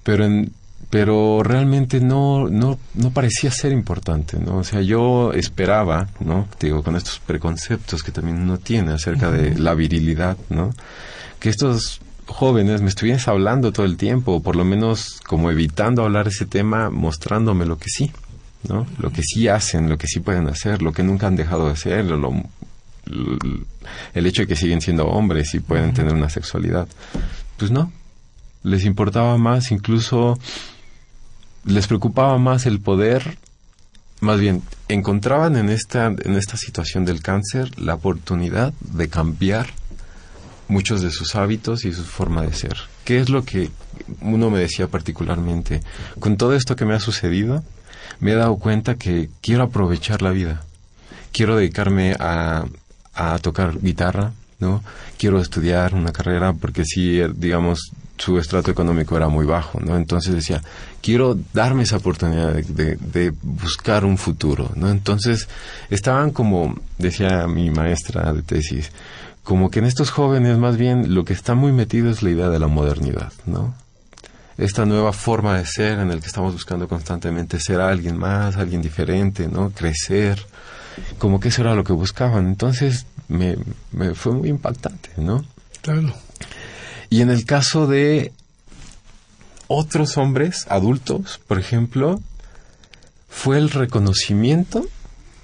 Pero 0.04 0.24
en, 0.24 0.52
pero 0.90 1.42
realmente 1.42 2.00
no, 2.00 2.48
no, 2.48 2.78
no 2.94 3.10
parecía 3.10 3.50
ser 3.50 3.72
importante, 3.72 4.38
¿no? 4.38 4.58
O 4.58 4.62
sea, 4.64 4.80
yo 4.80 5.32
esperaba, 5.32 6.08
¿no? 6.20 6.46
Digo, 6.60 6.84
con 6.84 6.94
estos 6.94 7.18
preconceptos 7.18 8.04
que 8.04 8.12
también 8.12 8.40
uno 8.40 8.58
tiene 8.58 8.92
acerca 8.92 9.32
de 9.32 9.58
la 9.58 9.74
virilidad, 9.74 10.36
¿no? 10.50 10.70
Que 11.40 11.48
estos 11.48 12.00
jóvenes 12.26 12.80
me 12.80 12.90
estuviesen 12.90 13.28
hablando 13.28 13.72
todo 13.72 13.86
el 13.86 13.96
tiempo, 13.96 14.34
o 14.34 14.40
por 14.40 14.54
lo 14.54 14.64
menos 14.64 15.20
como 15.26 15.50
evitando 15.50 16.04
hablar 16.04 16.28
ese 16.28 16.46
tema, 16.46 16.90
mostrándome 16.90 17.66
lo 17.66 17.76
que 17.76 17.88
sí, 17.88 18.12
¿no? 18.68 18.86
Lo 18.98 19.10
que 19.10 19.22
sí 19.22 19.48
hacen, 19.48 19.88
lo 19.88 19.98
que 19.98 20.06
sí 20.06 20.20
pueden 20.20 20.46
hacer, 20.46 20.80
lo 20.80 20.92
que 20.92 21.02
nunca 21.02 21.26
han 21.26 21.34
dejado 21.34 21.66
de 21.66 21.72
hacer, 21.72 22.04
lo, 22.04 22.32
el 24.14 24.26
hecho 24.26 24.42
de 24.42 24.48
que 24.48 24.56
siguen 24.56 24.80
siendo 24.80 25.06
hombres 25.06 25.54
y 25.54 25.60
pueden 25.60 25.92
tener 25.92 26.14
una 26.14 26.28
sexualidad. 26.28 26.86
Pues 27.56 27.70
no, 27.70 27.92
les 28.64 28.84
importaba 28.84 29.38
más, 29.38 29.70
incluso 29.70 30.38
les 31.64 31.86
preocupaba 31.86 32.38
más 32.38 32.66
el 32.66 32.80
poder, 32.80 33.38
más 34.20 34.40
bien, 34.40 34.62
encontraban 34.88 35.56
en 35.56 35.68
esta, 35.68 36.06
en 36.06 36.34
esta 36.34 36.56
situación 36.56 37.04
del 37.04 37.22
cáncer 37.22 37.78
la 37.78 37.94
oportunidad 37.94 38.72
de 38.80 39.08
cambiar 39.08 39.68
muchos 40.66 41.02
de 41.02 41.10
sus 41.10 41.36
hábitos 41.36 41.84
y 41.84 41.92
su 41.92 42.04
forma 42.04 42.42
de 42.42 42.54
ser. 42.54 42.76
¿Qué 43.04 43.20
es 43.20 43.28
lo 43.28 43.44
que 43.44 43.70
uno 44.22 44.50
me 44.50 44.58
decía 44.58 44.88
particularmente? 44.88 45.82
Con 46.18 46.38
todo 46.38 46.54
esto 46.54 46.74
que 46.74 46.86
me 46.86 46.94
ha 46.94 47.00
sucedido, 47.00 47.62
me 48.18 48.32
he 48.32 48.34
dado 48.34 48.56
cuenta 48.56 48.94
que 48.94 49.28
quiero 49.42 49.64
aprovechar 49.64 50.22
la 50.22 50.30
vida. 50.30 50.62
Quiero 51.32 51.56
dedicarme 51.56 52.16
a, 52.18 52.64
a 53.14 53.38
tocar 53.40 53.78
guitarra, 53.80 54.32
¿no? 54.58 54.82
Quiero 55.18 55.40
estudiar 55.40 55.94
una 55.94 56.12
carrera 56.12 56.54
porque 56.54 56.84
si, 56.84 57.20
digamos, 57.34 57.92
su 58.16 58.38
estrato 58.38 58.70
económico 58.70 59.16
era 59.16 59.28
muy 59.28 59.44
bajo, 59.44 59.80
¿no? 59.80 59.96
Entonces 59.96 60.34
decía, 60.34 60.62
quiero 61.02 61.36
darme 61.52 61.82
esa 61.82 61.96
oportunidad 61.96 62.52
de, 62.52 62.96
de, 62.96 63.32
buscar 63.42 64.04
un 64.04 64.18
futuro, 64.18 64.70
¿no? 64.76 64.88
Entonces 64.88 65.48
estaban 65.90 66.30
como, 66.30 66.78
decía 66.98 67.46
mi 67.48 67.70
maestra 67.70 68.32
de 68.32 68.42
tesis, 68.42 68.92
como 69.42 69.70
que 69.70 69.80
en 69.80 69.86
estos 69.86 70.10
jóvenes 70.10 70.58
más 70.58 70.76
bien 70.76 71.14
lo 71.14 71.24
que 71.24 71.32
está 71.32 71.54
muy 71.54 71.72
metido 71.72 72.10
es 72.10 72.22
la 72.22 72.30
idea 72.30 72.48
de 72.48 72.58
la 72.58 72.68
modernidad, 72.68 73.32
¿no? 73.46 73.74
Esta 74.56 74.86
nueva 74.86 75.12
forma 75.12 75.58
de 75.58 75.66
ser 75.66 75.98
en 75.98 76.12
el 76.12 76.20
que 76.20 76.28
estamos 76.28 76.52
buscando 76.52 76.86
constantemente 76.86 77.58
ser 77.58 77.80
alguien 77.80 78.16
más, 78.16 78.56
alguien 78.56 78.80
diferente, 78.80 79.48
¿no? 79.48 79.70
Crecer, 79.70 80.46
como 81.18 81.40
que 81.40 81.48
eso 81.48 81.62
era 81.62 81.74
lo 81.74 81.82
que 81.82 81.92
buscaban. 81.92 82.46
Entonces 82.46 83.06
me, 83.26 83.56
me 83.90 84.14
fue 84.14 84.32
muy 84.32 84.48
impactante, 84.48 85.10
¿no? 85.16 85.44
Claro. 85.82 86.14
Y 87.10 87.20
en 87.20 87.30
el 87.30 87.44
caso 87.44 87.86
de 87.86 88.32
otros 89.68 90.16
hombres 90.16 90.66
adultos, 90.68 91.40
por 91.46 91.58
ejemplo, 91.58 92.20
fue 93.28 93.58
el 93.58 93.70
reconocimiento 93.70 94.86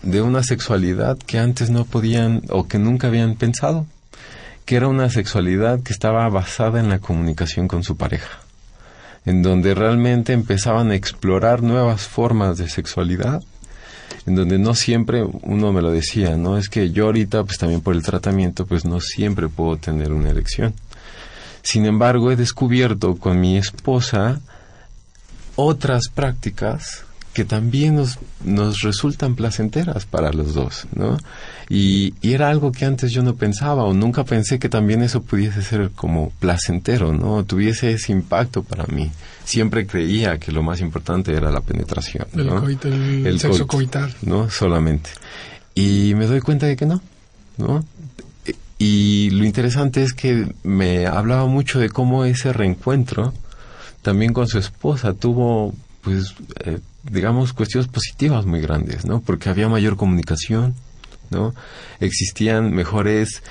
de 0.03 0.23
una 0.23 0.43
sexualidad 0.43 1.19
que 1.19 1.39
antes 1.39 1.71
no 1.71 1.85
podían 1.85 2.43
o 2.49 2.67
que 2.67 2.79
nunca 2.79 3.09
habían 3.09 3.35
pensado, 3.37 3.87
que 4.65 4.77
era 4.77 4.89
una 4.89 5.11
sexualidad 5.11 5.83
que 5.83 5.93
estaba 5.93 6.29
basada 6.29 6.81
en 6.81 6.89
la 6.89 6.99
comunicación 6.99 7.69
con 7.69 7.83
su 7.83 7.97
pareja, 7.97 8.41
en 9.27 9.43
donde 9.43 9.75
realmente 9.75 10.33
empezaban 10.33 10.91
a 10.91 10.95
explorar 10.95 11.63
nuevas 11.63 12.03
formas 12.03 12.57
de 12.57 12.69
sexualidad, 12.69 13.43
en 14.27 14.35
donde 14.35 14.59
no 14.59 14.75
siempre 14.75 15.23
uno 15.43 15.73
me 15.73 15.83
lo 15.83 15.91
decía, 15.91 16.37
no 16.37 16.57
es 16.57 16.69
que 16.69 16.91
yo 16.91 17.07
ahorita 17.07 17.45
pues 17.45 17.59
también 17.59 17.81
por 17.81 17.95
el 17.95 18.03
tratamiento 18.03 18.67
pues 18.67 18.85
no 18.85 19.01
siempre 19.01 19.49
puedo 19.49 19.77
tener 19.77 20.13
una 20.13 20.31
erección. 20.31 20.75
Sin 21.63 21.87
embargo, 21.87 22.31
he 22.31 22.37
descubierto 22.37 23.17
con 23.17 23.41
mi 23.41 23.57
esposa 23.57 24.41
otras 25.57 26.09
prácticas 26.09 27.05
que 27.33 27.45
también 27.45 27.95
nos, 27.95 28.19
nos 28.45 28.81
resultan 28.81 29.37
placenteras 29.37 30.05
para 30.05 30.33
los 30.33 30.55
dos, 30.55 30.87
¿no? 30.95 31.17
Y, 31.69 32.15
y, 32.21 32.33
era 32.33 32.49
algo 32.49 32.73
que 32.73 32.85
antes 32.85 33.13
yo 33.13 33.23
no 33.23 33.37
pensaba 33.37 33.85
o 33.85 33.95
nunca 33.95 34.25
pensé 34.25 34.59
que 34.59 34.69
también 34.69 35.03
eso 35.03 35.23
pudiese 35.23 35.63
ser 35.63 35.91
como 35.95 36.31
placentero, 36.41 37.13
¿no? 37.13 37.45
Tuviese 37.45 37.93
ese 37.93 38.11
impacto 38.11 38.65
para 38.65 38.85
mí. 38.87 39.11
Siempre 39.45 39.87
creía 39.87 40.39
que 40.39 40.51
lo 40.51 40.63
más 40.63 40.81
importante 40.81 41.33
era 41.33 41.53
la 41.53 41.61
penetración, 41.61 42.27
¿no? 42.35 42.67
El, 42.69 43.39
sexo 43.39 43.67
coital. 43.69 44.13
¿no? 44.23 44.51
Solamente. 44.51 45.11
Y 45.75 46.15
me 46.17 46.27
doy 46.27 46.41
cuenta 46.41 46.67
de 46.67 46.75
que 46.75 46.87
no, 46.87 47.01
¿no? 47.57 47.85
Y 48.81 49.31
lo 49.31 49.45
interesante 49.45 50.03
es 50.03 50.13
que 50.15 50.53
me 50.65 51.07
hablaba 51.07 51.47
mucho 51.47 51.79
de 51.79 51.91
cómo 51.91 52.25
ese 52.25 52.53
reencuentro 52.53 53.33
también 54.03 54.33
con 54.33 54.49
su 54.49 54.59
esposa 54.59 55.13
tuvo 55.13 55.75
pues 56.01 56.35
eh, 56.65 56.81
digamos, 57.03 57.53
cuestiones 57.53 57.89
positivas 57.89 58.47
muy 58.47 58.61
grandes, 58.61 59.05
¿no? 59.05 59.21
Porque 59.21 59.49
había 59.49 59.69
mayor 59.69 59.97
comunicación, 59.97 60.75
¿no? 61.31 61.55
Existían 62.01 62.73
mejores 62.73 63.43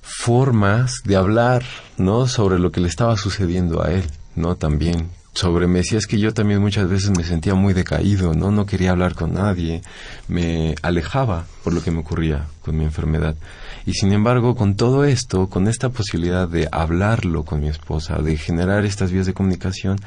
formas 0.00 0.96
de 1.04 1.16
hablar, 1.16 1.62
¿no? 1.96 2.26
Sobre 2.26 2.58
lo 2.58 2.72
que 2.72 2.80
le 2.80 2.88
estaba 2.88 3.16
sucediendo 3.16 3.82
a 3.82 3.92
él, 3.92 4.04
¿no? 4.36 4.56
También. 4.56 5.10
Sobre 5.34 5.66
me 5.66 5.78
decía 5.78 5.98
es 5.98 6.06
que 6.06 6.18
yo 6.18 6.34
también 6.34 6.60
muchas 6.60 6.88
veces 6.88 7.10
me 7.16 7.24
sentía 7.24 7.54
muy 7.54 7.72
decaído, 7.72 8.34
¿no? 8.34 8.50
No 8.50 8.66
quería 8.66 8.90
hablar 8.90 9.14
con 9.14 9.32
nadie, 9.32 9.80
me 10.28 10.74
alejaba 10.82 11.46
por 11.64 11.72
lo 11.72 11.82
que 11.82 11.90
me 11.90 12.00
ocurría 12.00 12.48
con 12.60 12.76
mi 12.76 12.84
enfermedad. 12.84 13.34
Y 13.86 13.94
sin 13.94 14.12
embargo, 14.12 14.54
con 14.54 14.76
todo 14.76 15.04
esto, 15.04 15.48
con 15.48 15.68
esta 15.68 15.88
posibilidad 15.88 16.46
de 16.48 16.68
hablarlo 16.70 17.44
con 17.44 17.60
mi 17.60 17.68
esposa, 17.68 18.18
de 18.18 18.36
generar 18.36 18.84
estas 18.84 19.10
vías 19.10 19.24
de 19.24 19.32
comunicación, 19.32 19.98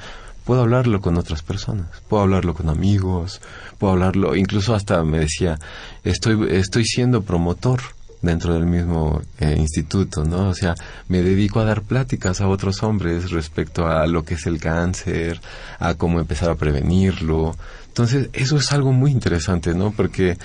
puedo 0.45 0.61
hablarlo 0.61 1.01
con 1.01 1.17
otras 1.17 1.41
personas, 1.41 1.88
puedo 2.07 2.21
hablarlo 2.21 2.53
con 2.53 2.69
amigos, 2.69 3.41
puedo 3.80 3.93
hablarlo, 3.93 4.36
incluso 4.36 4.76
hasta 4.76 5.03
me 5.03 5.19
decía, 5.19 5.57
estoy, 6.03 6.47
estoy 6.51 6.86
siendo 6.86 7.23
promotor 7.23 7.82
dentro 8.26 8.53
del 8.53 8.65
mismo 8.65 9.21
eh, 9.39 9.55
instituto, 9.57 10.26
¿no? 10.26 10.49
O 10.49 10.53
sea, 10.53 10.76
me 11.07 11.21
dedico 11.21 11.59
a 11.59 11.65
dar 11.65 11.84
pláticas 11.84 12.41
a 12.41 12.47
otros 12.47 12.84
hombres 12.84 13.32
respecto 13.32 13.88
a 13.88 14.05
lo 14.07 14.23
que 14.23 14.34
es 14.34 14.45
el 14.45 14.59
cáncer, 14.59 15.39
a 15.80 15.93
cómo 15.93 16.19
empezar 16.19 16.49
a 16.49 16.55
prevenirlo. 16.55 17.55
Entonces, 17.88 18.30
eso 18.34 18.57
es 18.57 18.71
algo 18.73 18.91
muy 18.91 19.11
interesante, 19.11 19.73
¿no? 19.73 19.91
Porque 19.91 20.38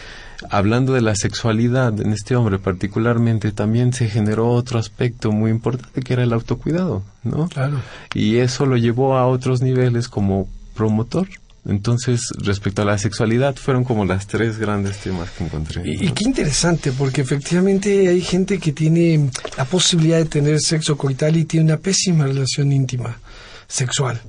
hablando 0.49 0.93
de 0.93 1.01
la 1.01 1.17
sexualidad 1.17 2.01
en 2.01 2.13
este 2.13 2.37
hombre 2.37 2.59
particularmente, 2.59 3.51
también 3.53 3.93
se 3.93 4.09
generó 4.09 4.51
otro 4.51 4.79
aspecto 4.79 5.33
muy 5.33 5.51
importante 5.51 6.01
que 6.03 6.13
era 6.13 6.23
el 6.23 6.33
autocuidado, 6.33 7.03
¿no? 7.25 7.49
Claro. 7.49 7.81
Y 8.15 8.37
eso 8.37 8.67
lo 8.67 8.77
llevó 8.77 9.17
a 9.17 9.27
otros 9.27 9.63
niveles 9.63 10.09
como 10.09 10.49
promotor. 10.75 11.29
Entonces, 11.67 12.23
respecto 12.39 12.83
a 12.83 12.85
la 12.85 12.97
sexualidad, 12.97 13.55
fueron 13.57 13.85
como 13.85 14.05
las 14.05 14.27
tres 14.27 14.59
grandes 14.59 14.99
temas 14.99 15.31
que 15.31 15.45
encontré. 15.45 15.83
Y, 15.85 16.07
y, 16.07 16.13
qué 16.13 16.25
interesante, 16.25 16.91
porque 16.93 17.21
efectivamente 17.21 18.09
hay 18.09 18.23
gente 18.23 18.59
que 18.59 18.73
tiene 18.73 19.31
la 19.57 19.65
posibilidad 19.67 20.19
de 20.19 20.25
tener 20.25 20.61
sexo 20.61 20.97
coital 20.97 21.37
y 21.37 21.45
tiene 21.45 21.67
una 21.67 21.77
pésima 21.77 22.27
relación 22.27 22.73
íntima 22.73 23.19
sexual. 23.69 24.21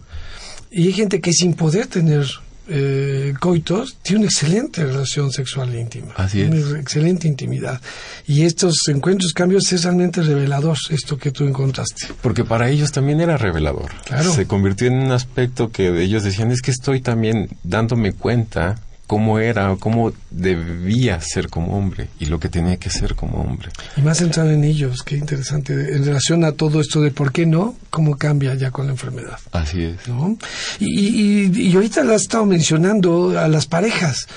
Y 0.72 0.88
hay 0.88 0.94
gente 0.94 1.22
que 1.22 1.34
sin 1.34 1.54
poder 1.54 1.88
tener 1.88 2.28
eh, 2.68 3.34
coitos 3.40 3.98
tiene 4.02 4.20
una 4.22 4.28
excelente 4.28 4.86
relación 4.86 5.32
sexual 5.32 5.74
íntima. 5.76 6.14
Así 6.16 6.42
es. 6.42 6.50
Una 6.50 6.80
excelente 6.80 7.28
intimidad. 7.28 7.82
Y 8.28 8.44
estos 8.44 8.88
encuentros, 8.88 9.34
cambios, 9.34 9.72
es 9.74 9.84
realmente 9.84 10.22
revelador 10.22 10.78
esto 10.90 11.18
que 11.18 11.32
tú 11.32 11.46
encontraste. 11.46 12.08
Porque 12.22 12.44
para 12.44 12.70
ellos 12.70 12.92
también 12.92 13.20
era 13.20 13.38
revelador. 13.38 13.92
Claro. 14.06 14.34
Se 14.34 14.46
convirtió 14.46 14.88
en 14.88 14.96
un 14.96 15.12
aspecto 15.12 15.72
que 15.72 16.02
ellos 16.02 16.24
decían, 16.24 16.52
es 16.52 16.62
que 16.62 16.72
estoy 16.72 17.02
también 17.02 17.50
dándome 17.64 18.14
cuenta 18.14 18.80
cómo 19.12 19.40
era, 19.40 19.76
cómo 19.78 20.14
debía 20.30 21.20
ser 21.20 21.50
como 21.50 21.78
hombre 21.78 22.08
y 22.18 22.28
lo 22.28 22.40
que 22.40 22.48
tenía 22.48 22.78
que 22.78 22.90
ser 22.90 23.14
como 23.14 23.42
hombre. 23.42 23.68
Y 23.98 24.02
más 24.02 24.22
entrar 24.22 24.48
en 24.48 24.64
ellos, 24.64 25.04
qué 25.04 25.18
interesante, 25.18 25.74
en 25.74 26.06
relación 26.06 26.46
a 26.46 26.54
todo 26.54 26.80
esto 26.80 27.02
de 27.02 27.12
por 27.12 27.34
qué 27.34 27.46
no, 27.46 27.76
cómo 27.90 28.16
cambia 28.16 28.56
ya 28.56 28.72
con 28.72 28.86
la 28.86 28.94
enfermedad. 28.94 29.38
Así 29.52 29.84
es. 29.84 30.08
¿no? 30.08 30.38
Y, 30.80 30.88
y, 30.88 31.62
y 31.62 31.76
ahorita 31.76 32.06
lo 32.06 32.14
has 32.16 32.22
estado 32.22 32.46
mencionando 32.46 33.38
a 33.38 33.50
las 33.50 33.66
parejas. 33.66 34.30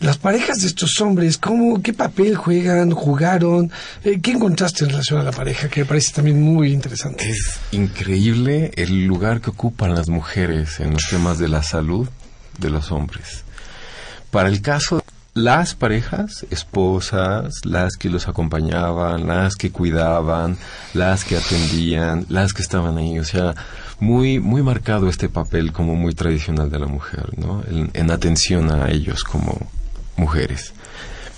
las 0.00 0.18
parejas 0.18 0.60
de 0.60 0.66
estos 0.66 1.00
hombres, 1.00 1.38
¿cómo, 1.38 1.80
¿qué 1.80 1.94
papel 1.94 2.36
juegan, 2.36 2.90
jugaron? 2.90 3.72
Eh, 4.04 4.20
¿Qué 4.20 4.32
encontraste 4.32 4.84
en 4.84 4.90
relación 4.90 5.20
a 5.20 5.24
la 5.24 5.32
pareja? 5.32 5.70
Que 5.70 5.80
me 5.80 5.86
parece 5.86 6.12
también 6.12 6.42
muy 6.42 6.70
interesante. 6.74 7.30
Es 7.30 7.58
increíble 7.72 8.72
el 8.76 9.06
lugar 9.06 9.40
que 9.40 9.48
ocupan 9.48 9.94
las 9.94 10.10
mujeres 10.10 10.80
en 10.80 10.92
los 10.92 11.04
temas 11.08 11.38
de 11.38 11.48
la 11.48 11.62
salud 11.62 12.06
de 12.58 12.68
los 12.68 12.92
hombres. 12.92 13.44
Para 14.30 14.48
el 14.48 14.60
caso 14.60 15.02
las 15.34 15.74
parejas, 15.74 16.46
esposas, 16.50 17.64
las 17.64 17.96
que 17.96 18.10
los 18.10 18.28
acompañaban, 18.28 19.26
las 19.26 19.54
que 19.54 19.70
cuidaban, 19.70 20.58
las 20.94 21.24
que 21.24 21.36
atendían, 21.36 22.26
las 22.28 22.52
que 22.52 22.62
estaban 22.62 22.98
ahí, 22.98 23.18
o 23.18 23.24
sea, 23.24 23.54
muy 24.00 24.40
muy 24.40 24.62
marcado 24.62 25.08
este 25.08 25.28
papel 25.28 25.72
como 25.72 25.94
muy 25.94 26.14
tradicional 26.14 26.70
de 26.70 26.78
la 26.78 26.86
mujer, 26.86 27.38
¿no? 27.38 27.62
En, 27.94 28.10
atención 28.10 28.70
a 28.70 28.90
ellos 28.90 29.22
como 29.22 29.70
mujeres. 30.16 30.72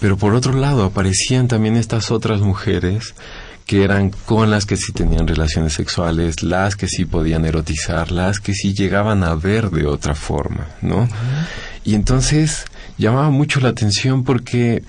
Pero 0.01 0.17
por 0.17 0.35
otro 0.35 0.55
lado 0.55 0.85
aparecían 0.85 1.47
también 1.47 1.77
estas 1.77 2.11
otras 2.11 2.41
mujeres 2.41 3.15
que 3.67 3.85
eran 3.85 4.11
con 4.11 4.51
las 4.51 4.65
que 4.67 4.77
sí 4.77 4.93
tenían 4.93 5.29
relaciones 5.29 5.75
sexuales, 5.75 6.43
las 6.43 6.75
que 6.75 6.89
sí 6.89 7.05
podían 7.05 7.45
erotizar, 7.45 8.11
las 8.11 8.41
que 8.41 8.55
sí 8.55 8.73
llegaban 8.73 9.23
a 9.23 9.35
ver 9.35 9.71
de 9.71 9.87
otra 9.87 10.15
forma, 10.15 10.67
¿no? 10.81 11.09
Y 11.85 11.95
entonces 11.95 12.65
llamaba 12.99 13.31
mucho 13.31 13.61
la 13.61 13.71
atención 13.71 14.25
porque 14.25 14.83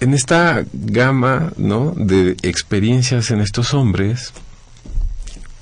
en 0.00 0.14
esta 0.14 0.64
gama, 0.72 1.52
¿no? 1.56 1.92
de 1.96 2.36
experiencias 2.42 3.30
en 3.30 3.40
estos 3.40 3.74
hombres, 3.74 4.32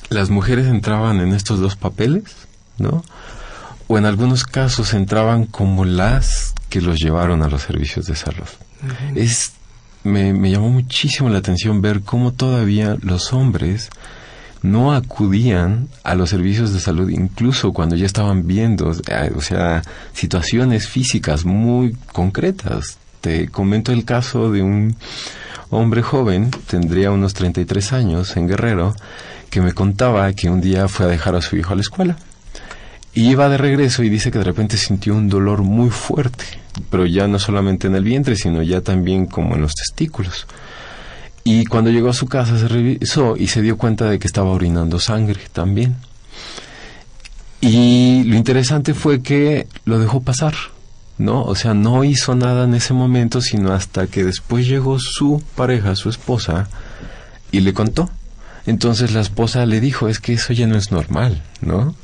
las 0.09 0.31
mujeres 0.31 0.67
entraban 0.67 1.21
en 1.21 1.33
estos 1.33 1.61
dos 1.61 1.77
papeles, 1.77 2.25
¿no? 2.79 3.05
O 3.89 3.99
en 3.99 4.05
algunos 4.05 4.45
casos 4.45 4.95
entraban 4.95 5.47
como 5.47 5.85
las 5.85 6.55
que 6.69 6.81
los 6.81 6.99
llevaron 6.99 7.43
a 7.43 7.49
los 7.49 7.63
servicios 7.63 8.07
de 8.07 8.17
salud. 8.17 8.47
Es 9.15 9.53
me, 10.05 10.33
me 10.33 10.51
llamó 10.51 10.69
muchísimo 10.71 11.29
la 11.29 11.39
atención 11.39 11.81
ver 11.81 12.03
cómo 12.03 12.33
todavía 12.33 12.97
los 13.01 13.33
hombres 13.33 13.91
no 14.63 14.95
acudían 14.95 15.89
a 16.05 16.15
los 16.15 16.31
servicios 16.31 16.73
de 16.73 16.81
salud 16.81 17.11
incluso 17.11 17.73
cuando 17.73 17.97
ya 17.97 18.07
estaban 18.07 18.47
viendo, 18.47 18.93
eh, 19.09 19.33
o 19.37 19.41
sea, 19.41 19.83
situaciones 20.13 20.89
físicas 20.89 21.45
muy 21.45 21.97
concretas. 22.13 22.99
Te 23.21 23.49
comento 23.49 23.93
el 23.93 24.05
caso 24.05 24.51
de 24.51 24.63
un 24.63 24.97
hombre 25.71 26.03
joven, 26.03 26.51
tendría 26.67 27.11
unos 27.11 27.35
33 27.35 27.93
años, 27.93 28.37
en 28.37 28.49
Guerrero, 28.49 28.95
que 29.51 29.61
me 29.61 29.73
contaba 29.73 30.33
que 30.33 30.51
un 30.51 30.61
día 30.61 30.89
fue 30.89 31.07
a 31.07 31.09
dejar 31.09 31.35
a 31.35 31.43
su 31.43 31.57
hijo 31.57 31.73
a 31.73 31.77
la 31.77 31.83
escuela. 31.83 32.17
Y 33.15 33.31
iba 33.31 33.49
de 33.49 33.59
regreso 33.59 34.03
y 34.03 34.09
dice 34.09 34.31
que 34.31 34.39
de 34.39 34.45
repente 34.45 34.77
sintió 34.77 35.15
un 35.15 35.29
dolor 35.29 35.63
muy 35.63 35.91
fuerte, 35.91 36.45
pero 36.91 37.05
ya 37.05 37.29
no 37.29 37.39
solamente 37.39 37.87
en 37.87 37.95
el 37.95 38.05
vientre, 38.05 38.37
sino 38.37 38.63
ya 38.63 38.81
también 38.81 39.27
como 39.27 39.55
en 39.55 39.61
los 39.61 39.75
testículos. 39.75 40.47
Y 41.45 41.65
cuando 41.65 41.91
llegó 41.91 42.11
a 42.11 42.15
su 42.15 42.27
casa 42.27 42.59
se 42.59 42.69
revisó 42.69 43.37
y 43.37 43.49
se 43.49 43.63
dio 43.63 43.77
cuenta 43.77 44.09
de 44.09 44.19
que 44.19 44.27
estaba 44.27 44.51
orinando 44.51 45.01
sangre 45.01 45.41
también. 45.53 45.97
Y 47.61 48.25
lo 48.25 48.37
interesante 48.37 48.95
fue 48.95 49.23
que 49.23 49.67
lo 49.85 49.99
dejó 49.99 50.21
pasar, 50.21 50.55
¿no? 51.19 51.43
O 51.45 51.55
sea, 51.55 51.75
no 51.75 52.05
hizo 52.05 52.35
nada 52.35 52.65
en 52.65 52.75
ese 52.75 52.93
momento, 52.93 53.41
sino 53.41 53.73
hasta 53.73 54.07
que 54.07 54.25
después 54.25 54.67
llegó 54.67 54.99
su 54.99 55.43
pareja, 55.55 55.95
su 55.95 56.09
esposa, 56.11 56.69
y 57.53 57.61
le 57.61 57.73
contó. 57.73 58.11
Entonces 58.67 59.13
la 59.13 59.21
esposa 59.21 59.67
le 59.67 59.81
dijo, 59.81 60.09
es 60.09 60.19
que 60.21 60.35
eso 60.35 60.53
ya 60.53 60.67
no 60.67 60.77
es 60.77 60.91
normal, 60.91 61.43
¿no? 61.61 61.95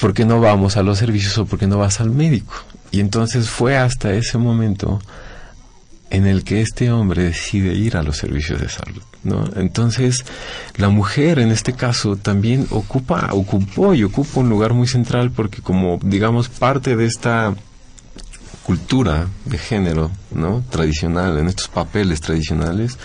¿Por 0.00 0.14
qué 0.14 0.24
no 0.24 0.40
vamos 0.40 0.76
a 0.76 0.82
los 0.82 0.98
servicios 0.98 1.38
o 1.38 1.46
por 1.46 1.58
qué 1.58 1.66
no 1.66 1.78
vas 1.78 2.00
al 2.00 2.10
médico? 2.10 2.54
Y 2.90 3.00
entonces 3.00 3.48
fue 3.48 3.76
hasta 3.76 4.12
ese 4.12 4.38
momento 4.38 5.00
en 6.12 6.26
el 6.26 6.44
que 6.44 6.60
este 6.60 6.92
hombre 6.92 7.22
decide 7.22 7.72
ir 7.72 7.96
a 7.96 8.02
los 8.02 8.18
servicios 8.18 8.60
de 8.60 8.68
salud, 8.68 9.02
¿no? 9.24 9.48
Entonces, 9.56 10.26
la 10.76 10.90
mujer 10.90 11.38
en 11.38 11.50
este 11.50 11.72
caso 11.72 12.16
también 12.16 12.66
ocupa, 12.68 13.30
ocupó 13.32 13.94
y 13.94 14.04
ocupa 14.04 14.40
un 14.40 14.50
lugar 14.50 14.74
muy 14.74 14.86
central 14.86 15.30
porque 15.30 15.62
como, 15.62 15.98
digamos, 16.02 16.50
parte 16.50 16.96
de 16.96 17.06
esta 17.06 17.54
cultura 18.62 19.26
de 19.46 19.56
género, 19.56 20.10
¿no? 20.30 20.62
Tradicional, 20.68 21.38
en 21.38 21.48
estos 21.48 21.68
papeles 21.68 22.20
tradicionales, 22.20 22.98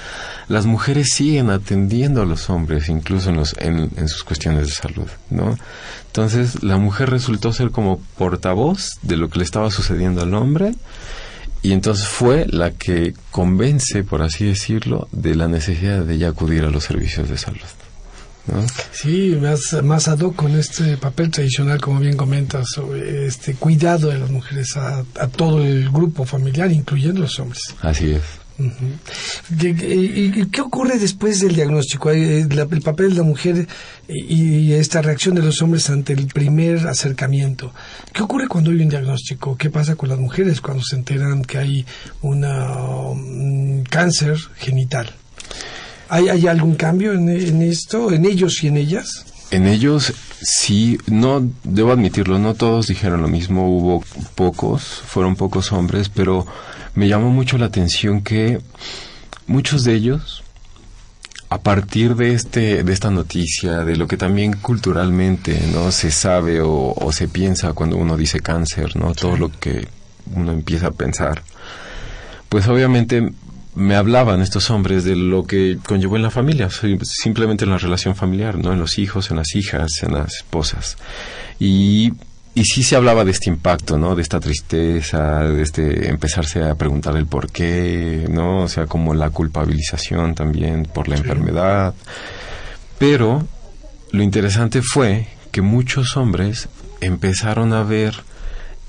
las 0.50 0.66
mujeres 0.66 1.08
siguen 1.14 1.50
atendiendo 1.50 2.22
a 2.22 2.26
los 2.26 2.50
hombres, 2.50 2.90
incluso 2.90 3.30
en, 3.30 3.38
los, 3.38 3.56
en, 3.58 4.10
sus 4.10 4.26
cuestiones 4.26 4.68
de 4.68 4.74
salud, 4.74 5.08
¿no? 5.30 5.58
Entonces, 6.08 6.62
la 6.62 6.76
mujer 6.78 7.10
resultó 7.10 7.54
ser 7.54 7.72
como 7.72 8.02
portavoz 8.18 8.90
de 9.02 9.16
lo 9.16 9.30
que 9.30 9.40
le 9.40 9.46
estaba 9.46 9.72
sucediendo 9.72 10.22
al 10.24 10.34
hombre, 10.34 10.74
y 11.68 11.74
entonces 11.74 12.08
fue 12.08 12.46
la 12.48 12.72
que 12.72 13.14
convence, 13.30 14.02
por 14.06 14.22
así 14.22 14.46
decirlo, 14.46 15.10
de 15.12 15.36
la 15.36 15.50
necesidad 15.50 16.06
de 16.06 16.18
ya 16.18 16.30
acudir 16.30 16.64
a 16.64 16.70
los 16.70 16.86
servicios 16.86 17.28
de 17.28 17.38
salud. 17.38 17.60
Sí, 18.94 19.38
más, 19.42 19.76
más 19.84 20.08
ad 20.08 20.20
hoc 20.20 20.34
con 20.34 20.56
este 20.56 20.96
papel 20.96 21.30
tradicional, 21.30 21.82
como 21.82 22.00
bien 22.00 22.16
comentas, 22.16 22.68
sobre 22.74 23.26
este 23.26 23.56
cuidado 23.56 24.08
de 24.08 24.18
las 24.18 24.30
mujeres 24.30 24.78
a, 24.78 25.04
todo 25.28 25.62
el 25.62 25.90
grupo 25.90 26.24
familiar, 26.24 26.72
incluyendo 26.72 27.20
los 27.20 27.38
hombres. 27.38 27.62
Así 27.82 28.12
es. 28.12 28.22
¿Y 28.60 30.46
qué 30.48 30.62
ocurre 30.62 30.98
después 30.98 31.42
del 31.42 31.56
diagnóstico? 31.56 32.12
Eh, 32.12 32.40
el 32.42 32.82
papel 32.82 33.12
de 33.12 33.16
la 33.16 33.24
mujer 33.24 33.68
y 34.08 34.74
esta 34.74 35.02
reacción 35.02 35.36
de 35.36 35.44
los 35.44 35.62
hombres 35.62 35.90
ante 35.90 36.14
el 36.14 36.28
primer 36.28 36.88
acercamiento. 36.88 37.74
¿Qué 38.14 38.24
ocurre 38.24 38.48
cuando 38.48 38.72
hay 38.72 38.82
un 38.82 38.90
diagnóstico? 38.90 39.58
¿Qué 39.58 39.70
pasa 39.70 39.96
con 39.96 40.10
las 40.10 40.20
mujeres 40.20 40.62
cuando 40.62 40.84
se 40.84 40.96
enteran 40.96 41.44
que 41.44 41.58
hay 41.58 41.86
una, 42.22 42.76
un 42.78 43.84
cáncer 43.90 44.38
genital? 44.56 45.14
¿Hay, 46.10 46.48
algún 46.48 46.76
cambio 46.76 47.14
en, 47.14 47.62
esto, 47.62 48.12
en 48.12 48.26
ellos 48.26 48.64
y 48.64 48.68
en 48.68 48.78
ellas? 48.78 49.26
En 49.52 49.68
ellos 49.68 50.14
sí, 50.42 50.98
no 51.08 51.50
debo 51.64 51.92
admitirlo, 51.92 52.40
no 52.40 52.54
todos 52.54 52.88
dijeron 52.88 53.22
lo 53.22 53.28
mismo, 53.28 53.70
hubo 53.70 54.04
pocos, 54.36 54.84
fueron 54.84 55.36
pocos 55.36 55.72
hombres, 55.72 56.10
pero 56.10 56.46
me 56.98 57.08
llamó 57.08 57.30
mucho 57.30 57.60
la 57.60 57.68
atención 57.68 58.22
que 58.24 58.60
muchos 59.46 59.84
de 59.84 59.94
ellos 59.94 60.44
a 61.48 61.60
partir 61.60 62.16
de 62.16 62.34
este 62.34 62.84
de 62.84 62.92
esta 62.92 63.12
noticia 63.12 63.86
de 63.86 63.96
lo 63.96 64.08
que 64.08 64.18
también 64.18 64.54
culturalmente 64.54 65.62
no 65.72 65.92
se 65.92 66.10
sabe 66.10 66.60
o, 66.60 66.96
se 67.12 67.28
piensa 67.28 67.74
cuando 67.74 67.98
uno 67.98 68.18
dice 68.18 68.40
cáncer 68.40 68.96
no 68.96 69.14
todo 69.14 69.38
lo 69.38 69.52
que 69.52 69.88
uno 70.34 70.52
empieza 70.52 70.88
a 70.88 70.92
pensar 70.92 71.44
pues 72.50 72.68
obviamente 72.68 73.30
me 73.76 73.96
hablaban 73.96 74.42
estos 74.42 74.72
hombres 74.72 75.04
de 75.04 75.16
lo 75.16 75.44
que 75.46 75.78
conllevó 75.86 76.16
en 76.16 76.24
la 76.24 76.32
familia, 76.32 76.68
simplemente 77.04 77.64
en 77.64 77.70
la 77.70 77.78
relación 77.78 78.16
familiar, 78.16 78.58
¿no? 78.58 78.74
En 78.74 78.80
los 78.80 78.98
hijos, 78.98 79.30
en 79.30 79.38
las 79.38 79.54
hijas, 79.54 80.02
en 80.02 80.16
las 80.16 80.38
esposas. 80.38 80.98
Y, 81.60 82.14
y 82.58 82.66
sí 82.66 82.82
se 82.82 82.96
hablaba 82.96 83.24
de 83.24 83.30
este 83.30 83.52
impacto, 83.52 84.00
¿no? 84.00 84.16
De 84.16 84.24
esta 84.24 84.40
tristeza, 84.40 85.44
de 85.44 85.62
este 85.62 86.10
empezarse 86.10 86.64
a 86.64 86.74
preguntar 86.74 87.16
el 87.16 87.28
por 87.28 87.52
qué, 87.52 88.26
¿no? 88.32 88.64
O 88.64 88.68
sea, 88.68 88.88
como 88.88 89.14
la 89.14 89.30
culpabilización 89.30 90.34
también 90.34 90.90
por 90.92 91.08
la 91.08 91.18
enfermedad. 91.18 91.94
Pero 92.98 93.48
lo 94.10 94.24
interesante 94.24 94.82
fue 94.82 95.28
que 95.52 95.62
muchos 95.62 96.18
hombres 96.18 96.68
empezaron 97.00 97.74
a 97.74 97.84
ver 97.84 98.16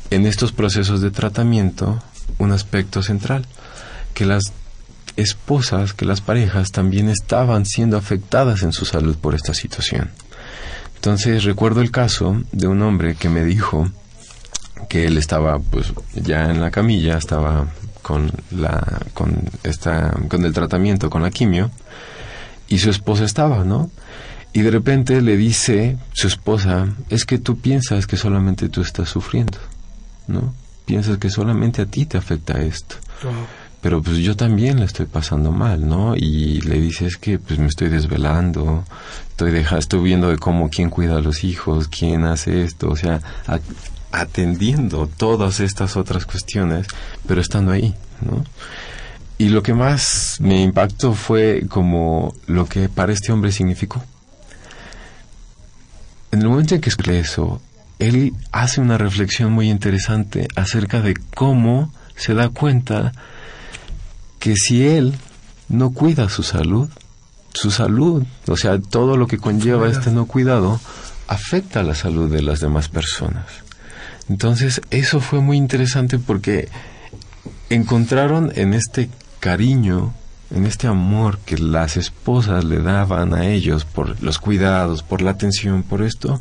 en 0.08 0.24
estos 0.24 0.52
procesos 0.52 1.02
de 1.02 1.10
tratamiento 1.10 2.02
un 2.38 2.52
aspecto 2.52 3.02
central, 3.02 3.44
que 4.14 4.24
las 4.24 4.44
esposas, 5.16 5.92
que 5.92 6.06
las 6.06 6.22
parejas 6.22 6.72
también 6.72 7.10
estaban 7.10 7.66
siendo 7.66 7.98
afectadas 7.98 8.62
en 8.62 8.72
su 8.72 8.86
salud 8.86 9.18
por 9.18 9.34
esta 9.34 9.52
situación. 9.52 10.10
Entonces 10.98 11.44
recuerdo 11.44 11.80
el 11.80 11.92
caso 11.92 12.42
de 12.50 12.66
un 12.66 12.82
hombre 12.82 13.14
que 13.14 13.28
me 13.28 13.44
dijo 13.44 13.88
que 14.88 15.06
él 15.06 15.16
estaba 15.16 15.60
pues 15.60 15.92
ya 16.14 16.50
en 16.50 16.60
la 16.60 16.72
camilla, 16.72 17.16
estaba 17.16 17.68
con 18.02 18.32
la 18.50 19.00
con 19.14 19.44
esta 19.62 20.12
con 20.28 20.44
el 20.44 20.52
tratamiento 20.52 21.08
con 21.08 21.22
la 21.22 21.30
quimio 21.30 21.70
y 22.66 22.78
su 22.78 22.90
esposa 22.90 23.24
estaba, 23.24 23.62
¿no? 23.62 23.92
Y 24.52 24.62
de 24.62 24.72
repente 24.72 25.22
le 25.22 25.36
dice 25.36 25.98
su 26.14 26.26
esposa, 26.26 26.88
es 27.10 27.24
que 27.24 27.38
tú 27.38 27.60
piensas 27.60 28.08
que 28.08 28.16
solamente 28.16 28.68
tú 28.68 28.80
estás 28.80 29.08
sufriendo, 29.08 29.58
¿no? 30.26 30.52
Piensas 30.84 31.18
que 31.18 31.30
solamente 31.30 31.80
a 31.80 31.86
ti 31.86 32.06
te 32.06 32.18
afecta 32.18 32.60
esto 32.60 32.96
pero 33.80 34.02
pues 34.02 34.18
yo 34.18 34.36
también 34.36 34.80
le 34.80 34.86
estoy 34.86 35.06
pasando 35.06 35.52
mal, 35.52 35.88
¿no? 35.88 36.16
Y 36.16 36.60
le 36.62 36.80
dices 36.80 37.16
que 37.16 37.38
pues 37.38 37.58
me 37.58 37.66
estoy 37.66 37.88
desvelando, 37.88 38.84
estoy 39.30 39.52
deja, 39.52 39.78
estoy 39.78 40.00
viendo 40.00 40.28
de 40.28 40.38
cómo 40.38 40.68
quién 40.68 40.90
cuida 40.90 41.18
a 41.18 41.20
los 41.20 41.44
hijos, 41.44 41.88
quién 41.88 42.24
hace 42.24 42.64
esto, 42.64 42.88
o 42.90 42.96
sea, 42.96 43.20
atendiendo 44.10 45.06
todas 45.06 45.60
estas 45.60 45.96
otras 45.96 46.26
cuestiones, 46.26 46.86
pero 47.26 47.40
estando 47.40 47.72
ahí, 47.72 47.94
¿no? 48.20 48.44
Y 49.38 49.50
lo 49.50 49.62
que 49.62 49.74
más 49.74 50.38
me 50.40 50.62
impactó 50.62 51.14
fue 51.14 51.66
como 51.68 52.34
lo 52.46 52.66
que 52.66 52.88
para 52.88 53.12
este 53.12 53.30
hombre 53.30 53.52
significó. 53.52 54.02
En 56.32 56.42
el 56.42 56.48
momento 56.48 56.74
en 56.74 56.80
que 56.80 56.88
escuché 56.88 57.20
eso, 57.20 57.62
él 58.00 58.34
hace 58.50 58.80
una 58.80 58.98
reflexión 58.98 59.52
muy 59.52 59.70
interesante 59.70 60.48
acerca 60.56 61.00
de 61.00 61.14
cómo 61.34 61.92
se 62.16 62.34
da 62.34 62.48
cuenta 62.48 63.12
que 64.38 64.54
si 64.56 64.86
él 64.86 65.14
no 65.68 65.90
cuida 65.90 66.28
su 66.28 66.42
salud, 66.42 66.88
su 67.52 67.70
salud, 67.70 68.24
o 68.46 68.56
sea, 68.56 68.78
todo 68.80 69.16
lo 69.16 69.26
que 69.26 69.38
conlleva 69.38 69.88
este 69.88 70.10
no 70.10 70.26
cuidado, 70.26 70.80
afecta 71.26 71.80
a 71.80 71.82
la 71.82 71.94
salud 71.94 72.30
de 72.30 72.42
las 72.42 72.60
demás 72.60 72.88
personas. 72.88 73.46
Entonces, 74.28 74.80
eso 74.90 75.20
fue 75.20 75.40
muy 75.40 75.56
interesante 75.56 76.18
porque 76.18 76.68
encontraron 77.70 78.52
en 78.54 78.74
este 78.74 79.10
cariño, 79.40 80.14
en 80.50 80.66
este 80.66 80.86
amor 80.86 81.38
que 81.38 81.58
las 81.58 81.96
esposas 81.96 82.64
le 82.64 82.80
daban 82.80 83.34
a 83.34 83.46
ellos 83.46 83.84
por 83.84 84.22
los 84.22 84.38
cuidados, 84.38 85.02
por 85.02 85.22
la 85.22 85.30
atención, 85.30 85.82
por 85.82 86.02
esto, 86.02 86.40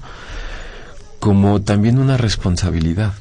como 1.20 1.62
también 1.62 2.00
una 2.00 2.18
responsabilidad. 2.18 3.14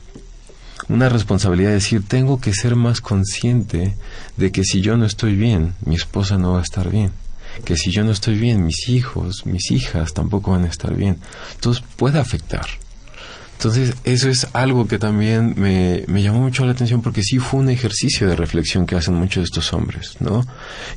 Una 0.88 1.08
responsabilidad 1.08 1.70
de 1.70 1.76
decir, 1.76 2.06
tengo 2.06 2.40
que 2.40 2.52
ser 2.52 2.76
más 2.76 3.00
consciente 3.00 3.96
de 4.36 4.52
que 4.52 4.62
si 4.64 4.80
yo 4.80 4.96
no 4.96 5.04
estoy 5.04 5.34
bien, 5.34 5.74
mi 5.84 5.96
esposa 5.96 6.38
no 6.38 6.52
va 6.52 6.60
a 6.60 6.62
estar 6.62 6.90
bien. 6.90 7.12
Que 7.64 7.76
si 7.76 7.90
yo 7.90 8.04
no 8.04 8.12
estoy 8.12 8.38
bien, 8.38 8.64
mis 8.64 8.88
hijos, 8.88 9.46
mis 9.46 9.70
hijas 9.70 10.12
tampoco 10.12 10.52
van 10.52 10.64
a 10.64 10.68
estar 10.68 10.94
bien. 10.94 11.18
Entonces 11.54 11.82
puede 11.96 12.18
afectar. 12.18 12.66
Entonces, 13.56 13.94
eso 14.04 14.28
es 14.28 14.48
algo 14.52 14.86
que 14.86 14.98
también 14.98 15.54
me, 15.56 16.04
me, 16.08 16.22
llamó 16.22 16.40
mucho 16.40 16.66
la 16.66 16.72
atención 16.72 17.00
porque 17.00 17.22
sí 17.22 17.38
fue 17.38 17.60
un 17.60 17.70
ejercicio 17.70 18.28
de 18.28 18.36
reflexión 18.36 18.84
que 18.84 18.96
hacen 18.96 19.14
muchos 19.14 19.42
de 19.42 19.44
estos 19.44 19.72
hombres, 19.72 20.16
¿no? 20.20 20.46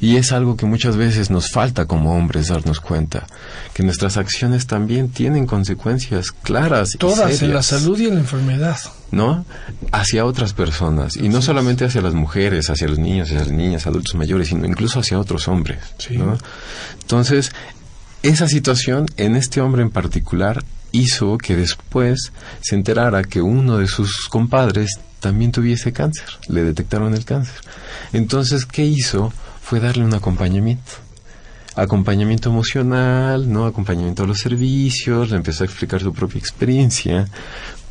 Y 0.02 0.18
es 0.18 0.34
algo 0.34 0.58
que 0.58 0.66
muchas 0.66 0.98
veces 0.98 1.30
nos 1.30 1.52
falta 1.52 1.86
como 1.86 2.18
hombres 2.18 2.50
darnos 2.50 2.82
cuenta, 2.82 3.28
que 3.74 3.84
nuestras 3.84 4.18
acciones 4.18 4.68
también 4.68 5.10
tienen 5.10 5.46
consecuencias 5.46 6.32
claras. 6.32 6.98
Todas, 7.00 7.42
en 7.42 7.54
la 7.54 7.64
salud 7.64 7.98
y 7.98 8.08
en 8.08 8.16
la 8.16 8.20
enfermedad. 8.22 8.78
¿No? 9.12 9.46
Hacia 9.92 10.26
otras 10.26 10.54
personas. 10.54 11.16
Y 11.16 11.30
no 11.30 11.42
solamente 11.42 11.86
hacia 11.86 12.02
las 12.02 12.14
mujeres, 12.14 12.70
hacia 12.70 12.88
los 12.88 13.00
niños, 13.00 13.30
hacia 13.30 13.40
las 13.40 13.52
niñas, 13.52 13.88
adultos 13.88 14.14
mayores, 14.16 14.50
sino 14.50 14.68
incluso 14.68 15.00
hacia 15.00 15.18
otros 15.18 15.48
hombres. 15.48 15.80
¿no? 16.12 16.38
Entonces, 17.02 17.52
esa 18.22 18.48
situación 18.48 19.06
en 19.18 19.36
este 19.36 19.62
hombre 19.62 19.82
en 19.82 19.90
particular 19.90 20.64
hizo 20.92 21.38
que 21.38 21.56
después 21.56 22.32
se 22.62 22.76
enterara 22.76 23.24
que 23.24 23.42
uno 23.42 23.78
de 23.78 23.88
sus 23.88 24.28
compadres 24.30 25.00
también 25.20 25.52
tuviese 25.52 25.92
cáncer, 25.92 26.28
le 26.48 26.64
detectaron 26.64 27.14
el 27.14 27.26
cáncer. 27.26 27.56
Entonces, 28.14 28.66
¿qué 28.66 28.86
hizo? 28.86 29.34
Fue 29.62 29.80
darle 29.80 30.04
un 30.04 30.14
acompañamiento. 30.14 30.92
Acompañamiento 31.76 32.50
emocional, 32.50 33.52
¿no? 33.52 33.66
Acompañamiento 33.66 34.24
a 34.24 34.28
los 34.28 34.40
servicios, 34.40 35.30
le 35.30 35.38
empezó 35.38 35.64
a 35.64 35.68
explicar 35.68 36.02
su 36.02 36.14
propia 36.14 36.40
experiencia, 36.40 37.28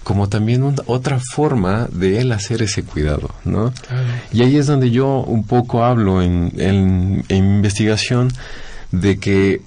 como 0.03 0.29
también 0.29 0.75
otra 0.87 1.21
forma 1.35 1.87
de 1.93 2.21
él 2.21 2.33
hacer 2.33 2.63
ese 2.63 2.83
cuidado, 2.83 3.31
¿no? 3.45 3.73
Y 4.33 4.43
ahí 4.43 4.57
es 4.57 4.67
donde 4.67 4.91
yo 4.91 5.21
un 5.21 5.45
poco 5.45 5.85
hablo 5.85 6.23
en, 6.23 6.53
en, 6.57 7.25
en 7.29 7.45
investigación 7.57 8.33
de 8.91 9.19
que 9.19 9.63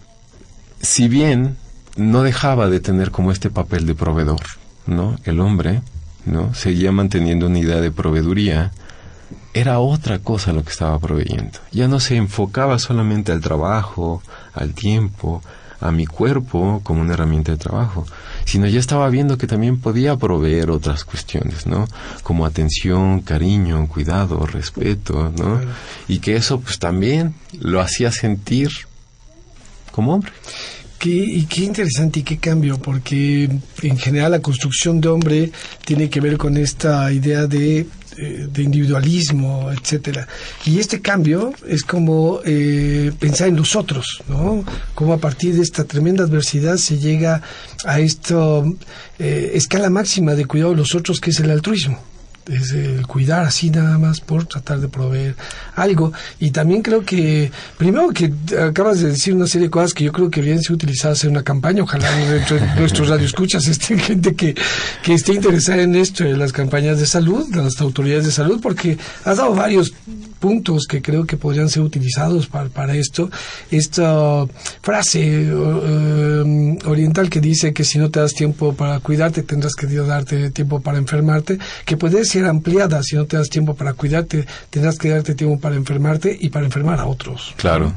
si 0.82 1.08
bien 1.08 1.58
no 2.02 2.24
dejaba 2.24 2.70
de 2.70 2.80
tener 2.80 3.12
como 3.12 3.32
este 3.32 3.50
papel 3.50 3.86
de 3.86 3.96
proveedor, 3.96 4.42
¿no? 4.88 5.18
El 5.24 5.40
hombre, 5.40 5.82
¿no? 6.26 6.54
Seguía 6.54 6.92
manteniendo 6.92 7.48
una 7.48 7.60
idea 7.60 7.82
de 7.82 7.92
proveeduría, 7.92 8.72
era 9.54 9.80
otra 9.80 10.20
cosa 10.20 10.54
lo 10.54 10.64
que 10.64 10.70
estaba 10.70 10.98
proveyendo. 11.00 11.60
Ya 11.72 11.88
no 11.88 12.00
se 12.00 12.16
enfocaba 12.16 12.80
solamente 12.80 13.32
al 13.32 13.42
trabajo, 13.42 14.22
al 14.54 14.74
tiempo, 14.74 15.42
a 15.82 15.92
mi 15.92 16.06
cuerpo 16.06 16.80
como 16.84 17.02
una 17.02 17.14
herramienta 17.14 17.52
de 17.52 17.58
trabajo, 17.58 18.06
sino 18.46 18.68
ya 18.68 18.80
estaba 18.80 19.10
viendo 19.10 19.38
que 19.38 19.48
también 19.48 19.80
podía 19.82 20.16
proveer 20.16 20.70
otras 20.70 21.04
cuestiones, 21.04 21.66
¿no? 21.66 21.88
Como 22.24 22.46
atención, 22.46 23.22
cariño, 23.22 23.88
cuidado, 23.88 24.46
respeto, 24.46 25.34
¿no? 25.36 25.60
Y 26.08 26.20
que 26.20 26.36
eso 26.36 26.60
pues 26.62 26.78
también 26.78 27.34
lo 27.60 27.82
hacía 27.82 28.12
sentir 28.12 28.70
como 29.92 30.14
hombre. 30.14 30.32
Qué, 31.02 31.10
y 31.10 31.48
qué 31.48 31.64
interesante 31.64 32.20
y 32.20 32.24
qué 32.24 32.38
cambio, 32.38 32.78
porque 32.78 33.50
en 33.82 33.98
general 33.98 34.34
la 34.34 34.40
construcción 34.40 35.02
de 35.02 35.08
hombre 35.08 35.52
tiene 35.84 36.12
que 36.12 36.22
ver 36.22 36.38
con 36.38 36.58
esta 36.58 37.12
idea 37.12 37.48
de, 37.48 37.88
eh, 38.18 38.48
de 38.52 38.62
individualismo, 38.62 39.72
etcétera. 39.72 40.28
Y 40.64 40.78
este 40.78 41.02
cambio 41.02 41.54
es 41.68 41.82
como 41.82 42.42
eh, 42.46 43.12
pensar 43.20 43.48
en 43.48 43.56
los 43.56 43.76
otros, 43.76 44.22
¿no? 44.28 44.64
Como 44.94 45.14
a 45.14 45.18
partir 45.18 45.56
de 45.56 45.64
esta 45.64 45.86
tremenda 45.86 46.24
adversidad 46.24 46.78
se 46.78 47.00
llega 47.00 47.42
a 47.84 48.00
esta 48.00 48.62
eh, 49.18 49.54
escala 49.56 49.90
máxima 49.90 50.36
de 50.36 50.46
cuidado 50.46 50.70
de 50.70 50.78
los 50.78 50.94
otros, 50.94 51.20
que 51.20 51.32
es 51.32 51.40
el 51.40 51.50
altruismo 51.50 52.12
es 52.48 52.72
el 52.72 53.06
cuidar 53.08 53.46
así 53.46 53.70
nada 53.70 53.98
más 53.98 54.22
por 54.22 54.46
tratar 54.46 54.80
de 54.80 54.88
proveer 54.88 55.36
algo. 55.76 56.14
Y 56.40 56.52
también 56.52 56.82
creo 56.82 57.04
que, 57.04 57.52
primero 57.78 58.10
que 58.10 58.34
acabas 58.60 59.02
de 59.02 59.10
decir 59.10 59.34
una 59.34 59.48
serie 59.48 59.68
de 59.68 59.72
cosas 59.72 59.94
que 59.94 60.04
yo 60.04 60.12
creo 60.12 60.30
que 60.30 60.42
bien 60.42 60.62
ser 60.62 60.74
utilizadas 60.74 61.24
en 61.24 61.32
una 61.32 61.44
campaña. 61.44 61.84
Ojalá 61.84 62.10
dentro 62.28 62.58
de 62.58 62.76
nuestros 62.76 63.10
radioescuchas 63.10 63.68
estén 63.68 64.00
gente 64.12 64.36
que, 64.36 64.56
que 65.04 65.14
esté 65.14 65.34
interesada 65.34 65.82
en 65.82 65.96
esto, 65.96 66.24
en 66.24 66.40
las 66.40 66.54
campañas 66.54 67.00
de 67.00 67.06
salud, 67.06 67.48
de 67.50 67.64
las 67.64 67.80
autoridades 67.82 68.26
de 68.26 68.32
salud, 68.32 68.60
porque 68.62 68.98
has 69.26 69.38
dado 69.38 69.54
varios 69.54 69.94
puntos 70.42 70.88
que 70.90 71.02
creo 71.02 71.26
que 71.26 71.38
podrían 71.38 71.70
ser 71.70 71.84
utilizados 71.84 72.48
para, 72.48 72.68
para 72.68 72.96
esto. 72.96 73.30
Esta 73.70 74.46
frase 74.82 75.54
uh, 75.54 76.78
oriental 76.90 77.30
que 77.30 77.40
dice 77.40 77.72
que 77.72 77.86
si 77.86 78.00
no 78.00 78.10
te 78.10 78.20
das 78.20 78.34
tiempo 78.34 78.74
para 78.74 79.00
cuidarte, 79.00 79.44
tendrás 79.44 79.76
que 79.76 79.88
darte 79.88 80.50
tiempo 80.50 80.82
para 80.82 80.98
enfermarte, 80.98 81.60
que 81.86 81.96
puede 81.96 82.26
ser 82.26 82.46
ampliada. 82.46 83.02
Si 83.04 83.16
no 83.16 83.26
te 83.26 83.38
das 83.38 83.50
tiempo 83.50 83.76
para 83.76 83.94
cuidarte, 83.94 84.46
tendrás 84.70 84.98
que 84.98 85.10
darte 85.10 85.36
tiempo 85.36 85.60
para 85.60 85.76
enfermarte 85.76 86.36
y 86.38 86.50
para 86.50 86.66
enfermar 86.66 87.00
a 87.00 87.06
otros. 87.06 87.54
Claro. 87.58 87.94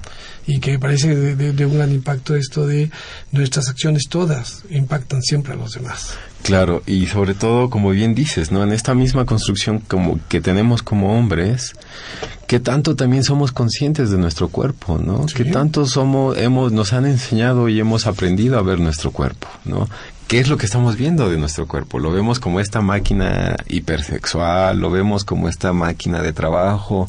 Y 0.46 0.60
que 0.60 0.78
parece 0.78 1.14
de, 1.14 1.36
de, 1.36 1.52
de 1.52 1.66
un 1.66 1.74
gran 1.74 1.92
impacto 1.92 2.36
esto 2.36 2.66
de 2.66 2.90
nuestras 3.32 3.68
acciones 3.68 4.04
todas 4.08 4.64
impactan 4.70 5.22
siempre 5.22 5.54
a 5.54 5.56
los 5.56 5.72
demás. 5.72 6.16
Claro, 6.44 6.82
y 6.84 7.06
sobre 7.06 7.32
todo, 7.32 7.70
como 7.70 7.90
bien 7.90 8.14
dices, 8.14 8.52
¿no? 8.52 8.62
En 8.62 8.72
esta 8.72 8.94
misma 8.94 9.24
construcción 9.24 9.78
como 9.78 10.20
que 10.28 10.42
tenemos 10.42 10.82
como 10.82 11.18
hombres, 11.18 11.72
que 12.46 12.60
tanto 12.60 12.96
también 12.96 13.24
somos 13.24 13.50
conscientes 13.50 14.10
de 14.10 14.18
nuestro 14.18 14.48
cuerpo, 14.48 14.98
¿no? 14.98 15.26
Sí. 15.26 15.34
Que 15.34 15.44
tanto 15.46 15.86
somos, 15.86 16.36
hemos, 16.36 16.70
nos 16.70 16.92
han 16.92 17.06
enseñado 17.06 17.70
y 17.70 17.80
hemos 17.80 18.06
aprendido 18.06 18.58
a 18.58 18.62
ver 18.62 18.78
nuestro 18.78 19.10
cuerpo, 19.10 19.48
¿no? 19.64 19.88
¿Qué 20.28 20.38
es 20.38 20.48
lo 20.48 20.58
que 20.58 20.66
estamos 20.66 20.96
viendo 20.96 21.30
de 21.30 21.38
nuestro 21.38 21.66
cuerpo? 21.66 21.98
Lo 21.98 22.10
vemos 22.10 22.40
como 22.40 22.60
esta 22.60 22.82
máquina 22.82 23.56
hipersexual, 23.68 24.78
lo 24.78 24.90
vemos 24.90 25.24
como 25.24 25.48
esta 25.48 25.72
máquina 25.72 26.20
de 26.20 26.34
trabajo. 26.34 27.08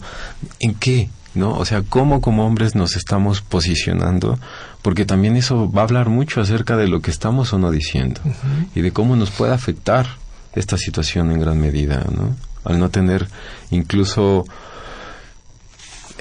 ¿En 0.59 0.75
qué? 0.75 1.09
¿No? 1.35 1.51
O 1.57 1.65
sea, 1.65 1.81
¿cómo 1.81 2.21
como 2.21 2.45
hombres 2.47 2.75
nos 2.75 2.95
estamos 2.95 3.41
posicionando? 3.41 4.39
Porque 4.81 5.05
también 5.05 5.35
eso 5.35 5.69
va 5.69 5.81
a 5.81 5.83
hablar 5.83 6.09
mucho 6.09 6.39
acerca 6.41 6.77
de 6.77 6.87
lo 6.87 7.01
que 7.01 7.11
estamos 7.11 7.51
o 7.53 7.59
no 7.59 7.71
diciendo 7.71 8.21
Uh 8.23 8.29
-huh. 8.29 8.67
y 8.75 8.81
de 8.81 8.91
cómo 8.91 9.15
nos 9.17 9.31
puede 9.31 9.53
afectar 9.53 10.07
esta 10.53 10.77
situación 10.77 11.31
en 11.31 11.39
gran 11.41 11.59
medida, 11.59 12.05
¿no? 12.09 12.35
Al 12.63 12.79
no 12.79 12.89
tener 12.89 13.27
incluso 13.69 14.45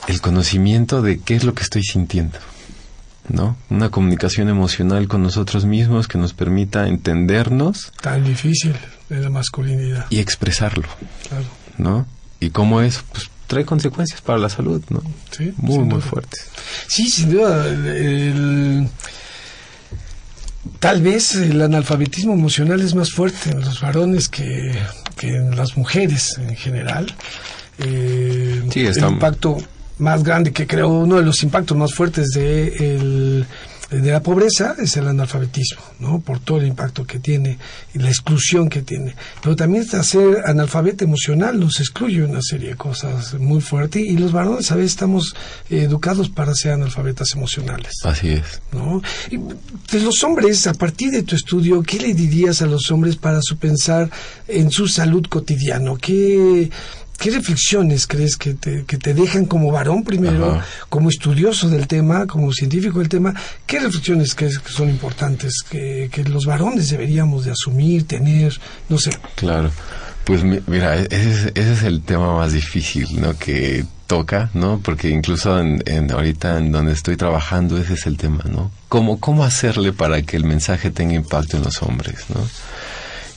el 0.08 0.20
conocimiento 0.20 1.00
de 1.00 1.20
qué 1.20 1.36
es 1.36 1.44
lo 1.44 1.54
que 1.54 1.62
estoy 1.62 1.82
sintiendo. 1.82 2.38
¿no? 3.28 3.56
Una 3.70 3.88
comunicación 3.88 4.50
emocional 4.50 5.08
con 5.08 5.22
nosotros 5.22 5.64
mismos 5.64 6.08
que 6.08 6.18
nos 6.18 6.34
permita 6.34 6.88
entendernos. 6.88 7.90
Tan 8.02 8.22
difícil 8.22 8.74
de 9.08 9.20
la 9.20 9.30
masculinidad. 9.30 10.04
Y 10.10 10.18
expresarlo. 10.18 10.86
Claro. 11.28 11.46
¿No? 11.78 12.06
Y 12.38 12.50
cómo 12.50 12.82
es, 12.82 13.02
pues 13.10 13.30
trae 13.46 13.64
consecuencias 13.64 14.20
para 14.20 14.38
la 14.38 14.48
salud, 14.48 14.82
¿no? 14.90 15.02
Sí, 15.30 15.52
muy, 15.56 15.78
muy 15.80 16.00
fuertes. 16.00 16.48
Sí, 16.88 17.08
sin 17.08 17.30
duda. 17.30 17.66
El, 17.68 17.86
el, 17.86 18.88
tal 20.78 21.02
vez 21.02 21.34
el 21.36 21.60
analfabetismo 21.60 22.34
emocional 22.34 22.80
es 22.80 22.94
más 22.94 23.10
fuerte 23.10 23.50
en 23.50 23.60
los 23.60 23.80
varones 23.80 24.28
que, 24.28 24.72
que 25.16 25.28
en 25.28 25.56
las 25.56 25.76
mujeres 25.76 26.38
en 26.38 26.56
general. 26.56 27.14
Eh, 27.78 28.62
sí, 28.72 28.86
está... 28.86 29.06
El 29.06 29.12
impacto 29.14 29.58
más 29.98 30.22
grande 30.24 30.52
que 30.52 30.66
creo 30.66 30.88
uno 30.88 31.16
de 31.16 31.22
los 31.22 31.42
impactos 31.42 31.76
más 31.76 31.94
fuertes 31.94 32.30
de 32.30 32.68
el, 32.96 33.46
de 33.90 34.10
la 34.10 34.22
pobreza 34.22 34.74
es 34.78 34.96
el 34.96 35.08
analfabetismo, 35.08 35.82
¿no? 35.98 36.20
Por 36.20 36.40
todo 36.40 36.58
el 36.58 36.66
impacto 36.66 37.04
que 37.04 37.18
tiene 37.18 37.58
y 37.94 37.98
la 37.98 38.08
exclusión 38.08 38.68
que 38.68 38.82
tiene. 38.82 39.14
Pero 39.42 39.56
también 39.56 39.84
ser 39.84 40.42
analfabeto 40.46 41.04
emocional 41.04 41.58
nos 41.58 41.80
excluye 41.80 42.22
una 42.22 42.40
serie 42.42 42.70
de 42.70 42.76
cosas 42.76 43.34
muy 43.34 43.60
fuertes 43.60 44.02
y 44.02 44.16
los 44.16 44.32
varones 44.32 44.70
a 44.72 44.76
veces 44.76 44.92
estamos 44.92 45.34
eh, 45.70 45.82
educados 45.82 46.28
para 46.28 46.54
ser 46.54 46.72
analfabetas 46.72 47.32
emocionales. 47.34 47.92
Así 48.04 48.30
es. 48.30 48.60
¿no? 48.72 49.02
Y 49.30 49.36
de 49.36 50.00
los 50.00 50.22
hombres, 50.24 50.66
a 50.66 50.74
partir 50.74 51.10
de 51.10 51.22
tu 51.22 51.36
estudio, 51.36 51.82
¿qué 51.82 51.98
le 51.98 52.14
dirías 52.14 52.62
a 52.62 52.66
los 52.66 52.90
hombres 52.90 53.16
para 53.16 53.40
su 53.42 53.56
pensar 53.56 54.10
en 54.48 54.70
su 54.70 54.88
salud 54.88 55.26
cotidiano? 55.28 55.96
¿Qué 55.96 56.70
¿Qué 57.18 57.30
reflexiones 57.30 58.06
crees 58.06 58.36
que 58.36 58.54
te, 58.54 58.84
que 58.84 58.98
te 58.98 59.14
dejan 59.14 59.46
como 59.46 59.70
varón 59.70 60.04
primero, 60.04 60.60
como 60.88 61.08
estudioso 61.08 61.68
del 61.68 61.86
tema, 61.86 62.26
como 62.26 62.52
científico 62.52 62.98
del 62.98 63.08
tema? 63.08 63.34
¿Qué 63.66 63.80
reflexiones 63.80 64.34
crees 64.34 64.58
que 64.58 64.72
son 64.72 64.88
importantes, 64.90 65.62
que, 65.68 66.08
que 66.12 66.24
los 66.24 66.44
varones 66.44 66.90
deberíamos 66.90 67.44
de 67.44 67.52
asumir, 67.52 68.06
tener, 68.06 68.58
no 68.88 68.98
sé? 68.98 69.10
Claro. 69.36 69.70
Pues 70.24 70.42
mira, 70.42 70.98
e-, 70.98 71.08
ese 71.10 71.52
es, 71.54 71.82
el 71.82 72.02
tema 72.02 72.34
más 72.34 72.52
difícil, 72.52 73.20
¿no? 73.20 73.38
Que 73.38 73.84
toca, 74.06 74.50
¿no? 74.54 74.80
Porque 74.82 75.10
incluso 75.10 75.58
en, 75.58 75.82
ahorita 76.10 76.58
en 76.58 76.72
donde 76.72 76.92
estoy 76.92 77.16
trabajando 77.16 77.78
ese 77.78 77.94
es 77.94 78.06
el 78.06 78.16
tema, 78.16 78.44
¿no? 78.50 78.70
¿Cómo, 78.88 79.20
cómo 79.20 79.44
hacerle 79.44 79.92
para 79.92 80.22
que 80.22 80.36
el 80.36 80.44
mensaje 80.44 80.90
tenga 80.90 81.14
impacto 81.14 81.56
en 81.56 81.64
los 81.64 81.82
hombres, 81.82 82.24
¿no? 82.28 82.40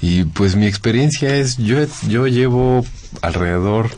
Y 0.02 0.26
pues 0.26 0.56
mi 0.56 0.68
experiencia 0.68 1.36
es, 1.36 1.58
yo, 1.58 1.78
yo 2.08 2.28
llevo 2.28 2.86
alrededor 3.22 3.90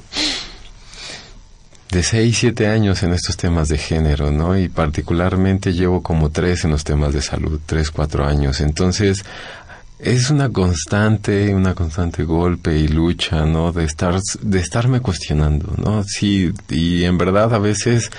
de 1.92 2.04
6, 2.04 2.38
7 2.38 2.68
años 2.68 3.04
en 3.04 3.14
estos 3.14 3.36
temas 3.36 3.68
de 3.68 3.78
género, 3.78 4.32
¿no? 4.32 4.58
Y 4.58 4.70
particularmente 4.70 5.74
llevo 5.74 6.04
como 6.04 6.30
3 6.30 6.66
en 6.66 6.72
los 6.72 6.84
temas 6.84 7.14
de 7.14 7.22
salud, 7.22 7.60
3, 7.66 7.92
4 7.92 8.26
años. 8.26 8.62
Entonces, 8.62 9.26
es 9.98 10.30
una 10.30 10.50
constante, 10.50 11.54
una 11.54 11.74
constante 11.74 12.24
golpe 12.24 12.78
y 12.78 12.88
lucha, 12.88 13.46
¿no? 13.46 13.72
De 13.72 13.84
estar, 13.84 14.20
de 14.42 14.60
estarme 14.60 15.02
cuestionando, 15.02 15.74
¿no? 15.78 16.04
Sí, 16.04 16.54
y 16.70 17.04
en 17.04 17.18
verdad 17.18 17.54
a 17.54 17.60
veces 17.60 18.10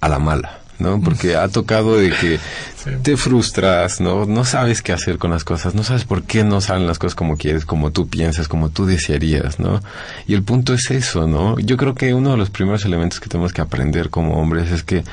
a 0.00 0.08
la 0.08 0.18
mala, 0.18 0.60
¿no? 0.78 1.00
Porque 1.00 1.36
ha 1.36 1.48
tocado 1.48 1.96
de 1.96 2.10
que 2.10 2.38
te 3.02 3.16
frustras, 3.16 4.00
¿no? 4.00 4.26
No 4.26 4.44
sabes 4.44 4.82
qué 4.82 4.92
hacer 4.92 5.18
con 5.18 5.30
las 5.30 5.44
cosas, 5.44 5.74
no 5.74 5.84
sabes 5.84 6.04
por 6.04 6.22
qué 6.24 6.44
no 6.44 6.60
salen 6.60 6.86
las 6.86 6.98
cosas 6.98 7.14
como 7.14 7.36
quieres, 7.36 7.64
como 7.64 7.90
tú 7.90 8.08
piensas, 8.08 8.48
como 8.48 8.70
tú 8.70 8.86
desearías, 8.86 9.58
¿no? 9.58 9.80
Y 10.26 10.34
el 10.34 10.42
punto 10.42 10.74
es 10.74 10.90
eso, 10.90 11.26
¿no? 11.26 11.58
Yo 11.58 11.76
creo 11.76 11.94
que 11.94 12.14
uno 12.14 12.32
de 12.32 12.36
los 12.36 12.50
primeros 12.50 12.84
elementos 12.84 13.20
que 13.20 13.28
tenemos 13.28 13.52
que 13.52 13.60
aprender 13.62 14.10
como 14.10 14.40
hombres 14.40 14.70
es 14.70 14.82
que 14.82 15.04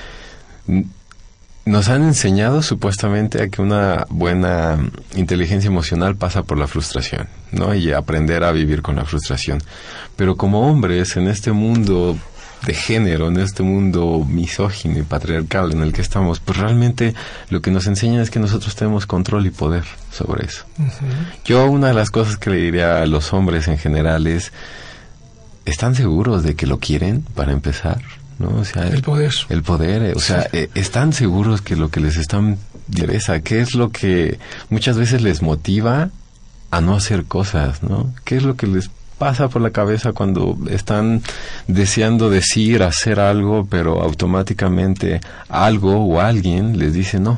nos 1.66 1.89
han 1.89 2.03
enseñado 2.03 2.64
supuestamente 2.64 3.41
a 3.41 3.49
que 3.49 3.62
una 3.62 4.05
buena 4.09 4.80
inteligencia 5.16 5.68
emocional 5.68 6.16
pasa 6.16 6.43
por 6.43 6.57
la 6.57 6.68
frustración, 6.68 7.28
¿no? 7.51 7.76
Y 7.76 7.91
aprender 7.91 8.43
a 8.43 8.51
vivir 8.51 8.82
con 8.82 8.95
la 8.95 9.05
frustración. 9.05 9.62
Pero 10.16 10.36
como 10.38 10.68
hombres 10.68 11.18
en 11.18 11.28
este 11.28 11.51
mundo 11.51 12.18
de 12.66 12.74
género, 12.74 13.28
en 13.28 13.38
este 13.38 13.64
mundo 13.64 14.26
misógino 14.28 14.99
y 14.99 15.03
patriarcal 15.03 15.72
en 15.72 15.82
el 15.82 15.93
que 15.93 16.01
estamos, 16.01 16.39
pues 16.39 16.57
realmente 16.57 17.14
lo 17.49 17.62
que 17.62 17.72
nos 17.72 17.88
enseñan 17.88 18.22
es 18.22 18.30
que 18.30 18.39
nosotros 18.39 18.76
tenemos 18.76 19.05
control 19.05 19.47
y 19.47 19.49
poder 19.49 19.84
sobre 20.12 20.45
eso. 20.45 20.66
Yo 21.43 21.66
una 21.66 21.88
de 21.88 21.93
las 21.93 22.12
cosas 22.12 22.38
que 22.38 22.49
le 22.49 22.57
diría 22.57 23.01
a 23.01 23.05
los 23.05 23.34
hombres 23.34 23.68
en 23.68 23.78
general 23.78 24.28
es, 24.28 24.51
¿están 25.66 25.95
seguros 25.95 26.43
de 26.43 26.55
que 26.55 26.68
lo 26.68 26.80
quieren 26.80 27.24
para 27.36 27.51
empezar? 27.51 28.01
¿no? 28.38 28.64
sea, 28.66 28.88
el 28.88 29.01
poder. 29.01 29.34
El 29.49 29.64
poder, 29.64 30.03
eh, 30.03 30.14
o 30.16 30.20
sea, 30.20 30.47
eh, 30.51 30.70
están 30.76 31.14
seguros 31.14 31.62
que 31.62 31.76
lo 31.76 31.89
que 31.89 31.99
les 31.99 32.18
están 32.18 32.57
interesa, 32.89 33.39
qué 33.41 33.62
es 33.62 33.76
lo 33.76 33.91
que 33.91 34.39
muchas 34.70 34.97
veces 34.97 35.22
les 35.22 35.41
motiva 35.41 36.09
a 36.72 36.82
no 36.82 36.95
hacer 36.95 37.26
cosas, 37.26 37.84
¿no? 37.84 38.14
¿Qué 38.24 38.38
es 38.38 38.43
lo 38.43 38.55
que 38.55 38.68
les 38.68 38.89
pasa 39.22 39.49
por 39.49 39.61
la 39.61 39.69
cabeza 39.69 40.13
cuando 40.13 40.57
están 40.72 41.22
deseando 41.67 42.32
decir, 42.32 42.82
hacer 42.82 43.19
algo, 43.19 43.67
pero 43.69 44.01
automáticamente 44.01 45.22
algo 45.47 46.03
o 46.05 46.19
alguien 46.19 46.80
les 46.80 46.93
dice 46.93 47.19
no. 47.19 47.38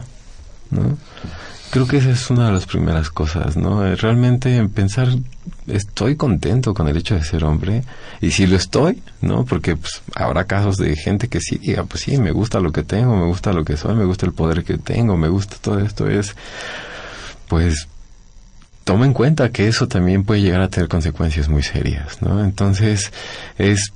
Creo 1.71 1.85
que 1.85 1.97
esa 1.97 2.11
es 2.11 2.29
una 2.29 2.45
de 2.45 2.53
las 2.53 2.67
primeras 2.67 3.09
cosas, 3.09 3.57
¿no? 3.57 3.83
Realmente 3.95 4.55
en 4.55 4.69
pensar, 4.69 5.09
estoy 5.67 6.15
contento 6.15 6.73
con 6.73 6.87
el 6.87 6.95
hecho 6.95 7.15
de 7.15 7.25
ser 7.25 7.43
hombre, 7.43 7.83
y 8.21 8.31
si 8.31 8.47
lo 8.47 8.55
estoy, 8.55 9.03
¿no? 9.19 9.43
Porque 9.43 9.75
pues, 9.75 10.01
habrá 10.15 10.45
casos 10.45 10.77
de 10.77 10.95
gente 10.95 11.27
que 11.27 11.41
sí 11.41 11.57
diga, 11.57 11.83
pues 11.83 12.03
sí, 12.03 12.17
me 12.17 12.31
gusta 12.31 12.61
lo 12.61 12.71
que 12.71 12.83
tengo, 12.83 13.17
me 13.17 13.25
gusta 13.25 13.51
lo 13.51 13.65
que 13.65 13.75
soy, 13.75 13.95
me 13.95 14.05
gusta 14.05 14.25
el 14.25 14.31
poder 14.31 14.63
que 14.63 14.77
tengo, 14.77 15.17
me 15.17 15.27
gusta 15.27 15.57
todo 15.59 15.79
esto, 15.79 16.07
es, 16.07 16.33
pues, 17.49 17.89
toma 18.83 19.05
en 19.05 19.13
cuenta 19.13 19.51
que 19.51 19.67
eso 19.67 19.87
también 19.87 20.23
puede 20.23 20.41
llegar 20.41 20.61
a 20.61 20.69
tener 20.69 20.89
consecuencias 20.89 21.49
muy 21.49 21.63
serias, 21.63 22.21
¿no? 22.21 22.43
Entonces, 22.43 23.11
es, 23.57 23.93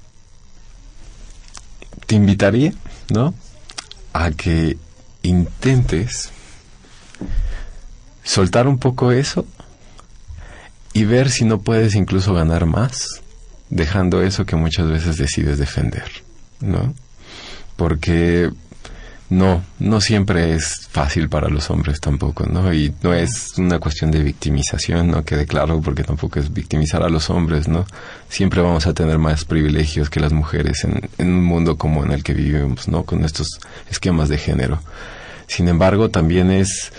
te 2.06 2.16
invitaría, 2.16 2.74
¿no? 3.10 3.34
A 4.14 4.32
que 4.32 4.78
intentes 5.24 6.32
soltar 8.24 8.68
un 8.68 8.78
poco 8.78 9.12
eso 9.12 9.46
y 10.94 11.06
ver 11.06 11.30
si 11.30 11.46
no 11.46 11.60
puedes 11.60 11.96
incluso 11.96 12.34
ganar 12.34 12.66
más 12.66 13.22
dejando 13.70 14.22
eso 14.22 14.46
que 14.46 14.56
muchas 14.56 14.90
veces 14.90 15.18
decides 15.18 15.58
defender, 15.58 16.10
¿no? 16.62 16.94
Porque 17.76 18.52
no, 19.30 19.64
no 19.80 20.00
siempre 20.00 20.54
es 20.54 20.88
fácil 20.90 21.28
para 21.28 21.50
los 21.50 21.70
hombres 21.70 22.00
tampoco, 22.00 22.46
¿no? 22.46 22.74
Y 22.74 22.94
no 23.04 23.14
es 23.14 23.58
una 23.58 23.80
cuestión 23.80 24.10
de 24.10 24.24
victimización, 24.24 25.10
¿no? 25.10 25.26
Quede 25.26 25.46
claro, 25.46 25.82
porque 25.82 26.04
tampoco 26.04 26.40
es 26.40 26.54
victimizar 26.54 27.04
a 27.04 27.10
los 27.10 27.30
hombres, 27.30 27.68
¿no? 27.68 27.86
Siempre 28.30 28.62
vamos 28.62 28.88
a 28.88 28.94
tener 28.94 29.18
más 29.18 29.44
privilegios 29.44 30.10
que 30.10 30.22
las 30.22 30.32
mujeres 30.32 30.86
en, 30.86 31.10
en 31.18 31.34
un 31.34 31.44
mundo 31.44 31.78
como 31.78 32.06
en 32.06 32.12
el 32.12 32.24
que 32.24 32.34
vivimos, 32.34 32.88
¿no? 32.88 33.04
Con 33.04 33.26
estos 33.26 33.60
esquemas 33.90 34.30
de 34.30 34.38
género. 34.38 34.80
Sin 35.48 35.68
embargo, 35.68 36.10
también 36.10 36.50
es 36.50 36.94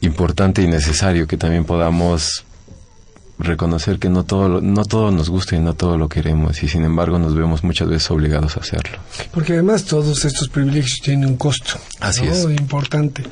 importante 0.00 0.62
y 0.62 0.68
necesario 0.68 1.26
que 1.26 1.36
también 1.36 1.64
podamos 1.64 2.44
reconocer 3.38 3.98
que 3.98 4.08
no 4.08 4.24
todo 4.24 4.60
no 4.60 4.84
todo 4.84 5.10
nos 5.10 5.30
gusta 5.30 5.56
y 5.56 5.60
no 5.60 5.74
todo 5.74 5.96
lo 5.96 6.08
queremos 6.08 6.62
y 6.62 6.68
sin 6.68 6.84
embargo 6.84 7.18
nos 7.18 7.34
vemos 7.34 7.62
muchas 7.62 7.88
veces 7.88 8.10
obligados 8.10 8.56
a 8.56 8.60
hacerlo. 8.60 8.98
Porque 9.32 9.54
además 9.54 9.84
todos 9.84 10.24
estos 10.24 10.48
privilegios 10.48 11.00
tienen 11.00 11.28
un 11.28 11.36
costo 11.36 11.78
así 12.00 12.26
es. 12.26 12.44
Importante. 12.44 13.22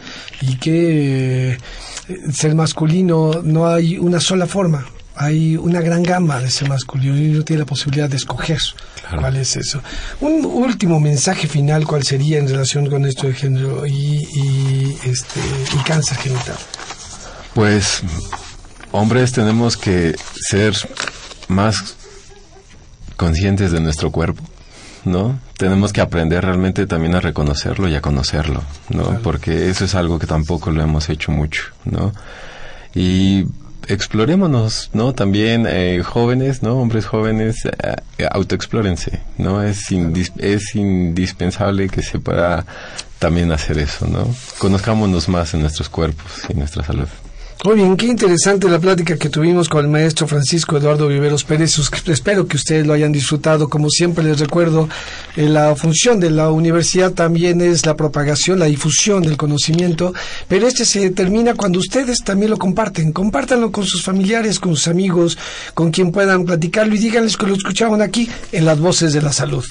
Y 0.42 0.56
que 0.56 1.52
eh, 1.52 1.58
ser 2.32 2.54
masculino 2.54 3.42
no 3.42 3.66
hay 3.66 3.98
una 3.98 4.20
sola 4.20 4.46
forma 4.46 4.86
hay 5.16 5.56
una 5.56 5.80
gran 5.80 6.02
gama 6.02 6.40
de 6.40 6.50
ser 6.50 6.68
masculino 6.68 7.16
y 7.16 7.30
uno 7.30 7.42
tiene 7.42 7.60
la 7.60 7.66
posibilidad 7.66 8.08
de 8.08 8.16
escoger 8.16 8.58
cuál 9.18 9.36
es 9.36 9.56
eso. 9.56 9.80
Un 10.20 10.44
último 10.44 11.00
mensaje 11.00 11.48
final, 11.48 11.86
¿cuál 11.86 12.02
sería 12.02 12.38
en 12.38 12.48
relación 12.48 12.88
con 12.88 13.06
esto 13.06 13.26
de 13.26 13.32
género 13.32 13.86
y, 13.86 14.28
y 14.34 14.98
este, 15.04 15.40
y 15.74 15.82
cáncer 15.84 16.18
genital? 16.18 16.56
Pues, 17.54 18.02
hombres, 18.96 19.32
tenemos 19.32 19.76
que 19.76 20.14
ser 20.48 20.74
más 21.48 21.96
conscientes 23.16 23.70
de 23.70 23.80
nuestro 23.80 24.10
cuerpo, 24.10 24.42
¿no? 25.04 25.38
Tenemos 25.58 25.92
que 25.92 26.00
aprender 26.00 26.44
realmente 26.44 26.86
también 26.86 27.14
a 27.14 27.20
reconocerlo 27.20 27.88
y 27.88 27.94
a 27.94 28.00
conocerlo, 28.00 28.62
¿no? 28.88 29.20
Porque 29.22 29.68
eso 29.68 29.84
es 29.84 29.94
algo 29.94 30.18
que 30.18 30.26
tampoco 30.26 30.70
lo 30.70 30.82
hemos 30.82 31.08
hecho 31.10 31.30
mucho, 31.30 31.64
¿no? 31.84 32.12
Y 32.94 33.44
explorémonos, 33.86 34.90
¿no? 34.94 35.14
También 35.14 35.66
eh, 35.68 36.02
jóvenes, 36.02 36.62
¿no? 36.62 36.76
Hombres 36.76 37.06
jóvenes, 37.06 37.66
eh, 37.66 38.26
autoexplórense, 38.30 39.20
¿no? 39.36 39.62
Es, 39.62 39.88
es 40.38 40.74
indispensable 40.74 41.88
que 41.88 42.02
se 42.02 42.18
pueda 42.18 42.64
también 43.18 43.52
hacer 43.52 43.78
eso, 43.78 44.06
¿no? 44.06 44.26
Conozcámonos 44.58 45.28
más 45.28 45.52
en 45.54 45.60
nuestros 45.60 45.88
cuerpos 45.88 46.44
y 46.48 46.54
nuestra 46.54 46.82
salud. 46.82 47.08
Muy 47.66 47.74
bien, 47.74 47.96
qué 47.96 48.06
interesante 48.06 48.68
la 48.68 48.78
plática 48.78 49.16
que 49.16 49.28
tuvimos 49.28 49.68
con 49.68 49.84
el 49.84 49.90
maestro 49.90 50.28
Francisco 50.28 50.76
Eduardo 50.76 51.08
Viveros 51.08 51.42
Pérez. 51.42 51.76
Espero 52.06 52.46
que 52.46 52.56
ustedes 52.56 52.86
lo 52.86 52.92
hayan 52.92 53.10
disfrutado. 53.10 53.68
Como 53.68 53.90
siempre 53.90 54.22
les 54.22 54.38
recuerdo, 54.38 54.88
eh, 55.34 55.48
la 55.48 55.74
función 55.74 56.20
de 56.20 56.30
la 56.30 56.52
universidad 56.52 57.10
también 57.10 57.60
es 57.60 57.84
la 57.84 57.96
propagación, 57.96 58.60
la 58.60 58.66
difusión 58.66 59.24
del 59.24 59.36
conocimiento, 59.36 60.14
pero 60.46 60.68
este 60.68 60.84
se 60.84 61.10
termina 61.10 61.54
cuando 61.54 61.80
ustedes 61.80 62.20
también 62.22 62.52
lo 62.52 62.56
comparten. 62.56 63.10
Compártanlo 63.10 63.72
con 63.72 63.84
sus 63.84 64.04
familiares, 64.04 64.60
con 64.60 64.76
sus 64.76 64.86
amigos, 64.86 65.36
con 65.74 65.90
quien 65.90 66.12
puedan 66.12 66.44
platicarlo 66.44 66.94
y 66.94 66.98
díganles 66.98 67.36
que 67.36 67.48
lo 67.48 67.56
escuchaban 67.56 68.00
aquí 68.00 68.30
en 68.52 68.64
las 68.64 68.78
voces 68.78 69.12
de 69.12 69.22
la 69.22 69.32
salud. 69.32 69.64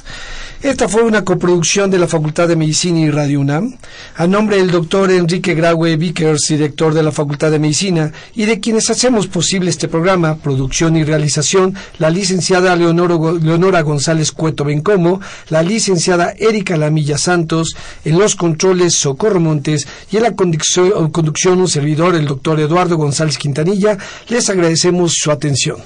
Esta 0.62 0.88
fue 0.88 1.04
una 1.04 1.24
coproducción 1.24 1.92
de 1.92 2.00
la 2.00 2.08
Facultad 2.08 2.48
de 2.48 2.56
Medicina 2.56 3.00
y 3.00 3.12
Radio 3.12 3.42
UNAM, 3.42 3.78
a 4.16 4.26
nombre 4.26 4.58
del 4.58 4.72
doctor 4.72 5.12
Enrique 5.12 5.54
Graue 5.54 5.98
Vickers, 5.98 6.48
director 6.50 6.94
de 6.94 7.04
la 7.04 7.12
Facultad 7.12 7.52
de 7.52 7.60
Medicina, 7.60 8.12
y 8.34 8.46
de 8.46 8.60
quienes 8.60 8.90
hacemos 8.90 9.28
posible 9.28 9.70
este 9.70 9.88
programa, 9.88 10.38
producción 10.38 10.96
y 10.96 11.04
realización, 11.04 11.76
la 12.00 12.10
licenciada 12.10 12.76
Leonora 12.76 13.82
González 13.82 14.32
Cueto 14.32 14.64
Bencomo, 14.64 15.22
la 15.50 15.62
licenciada 15.62 16.34
Erika 16.38 16.78
Lamilla 16.78 17.18
Santos, 17.18 17.76
en 18.04 18.18
los 18.18 18.36
controles 18.36 18.96
Socorro 18.96 19.40
Montes 19.40 19.88
y 20.12 20.18
en 20.18 20.24
la 20.24 20.36
conducción, 20.36 21.12
conducción 21.12 21.60
un 21.60 21.68
servidor, 21.68 22.16
el 22.16 22.26
doctor 22.26 22.60
Eduardo 22.60 22.98
González 22.98 23.38
Quintanilla, 23.38 23.98
les 24.30 24.50
agradecemos 24.50 25.14
su 25.16 25.32
atención. 25.32 25.78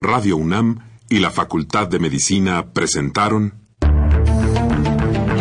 Radio 0.00 0.36
UNAM 0.36 0.80
y 1.08 1.20
la 1.20 1.30
Facultad 1.30 1.88
de 1.88 1.98
Medicina 2.00 2.66
presentaron 2.72 3.65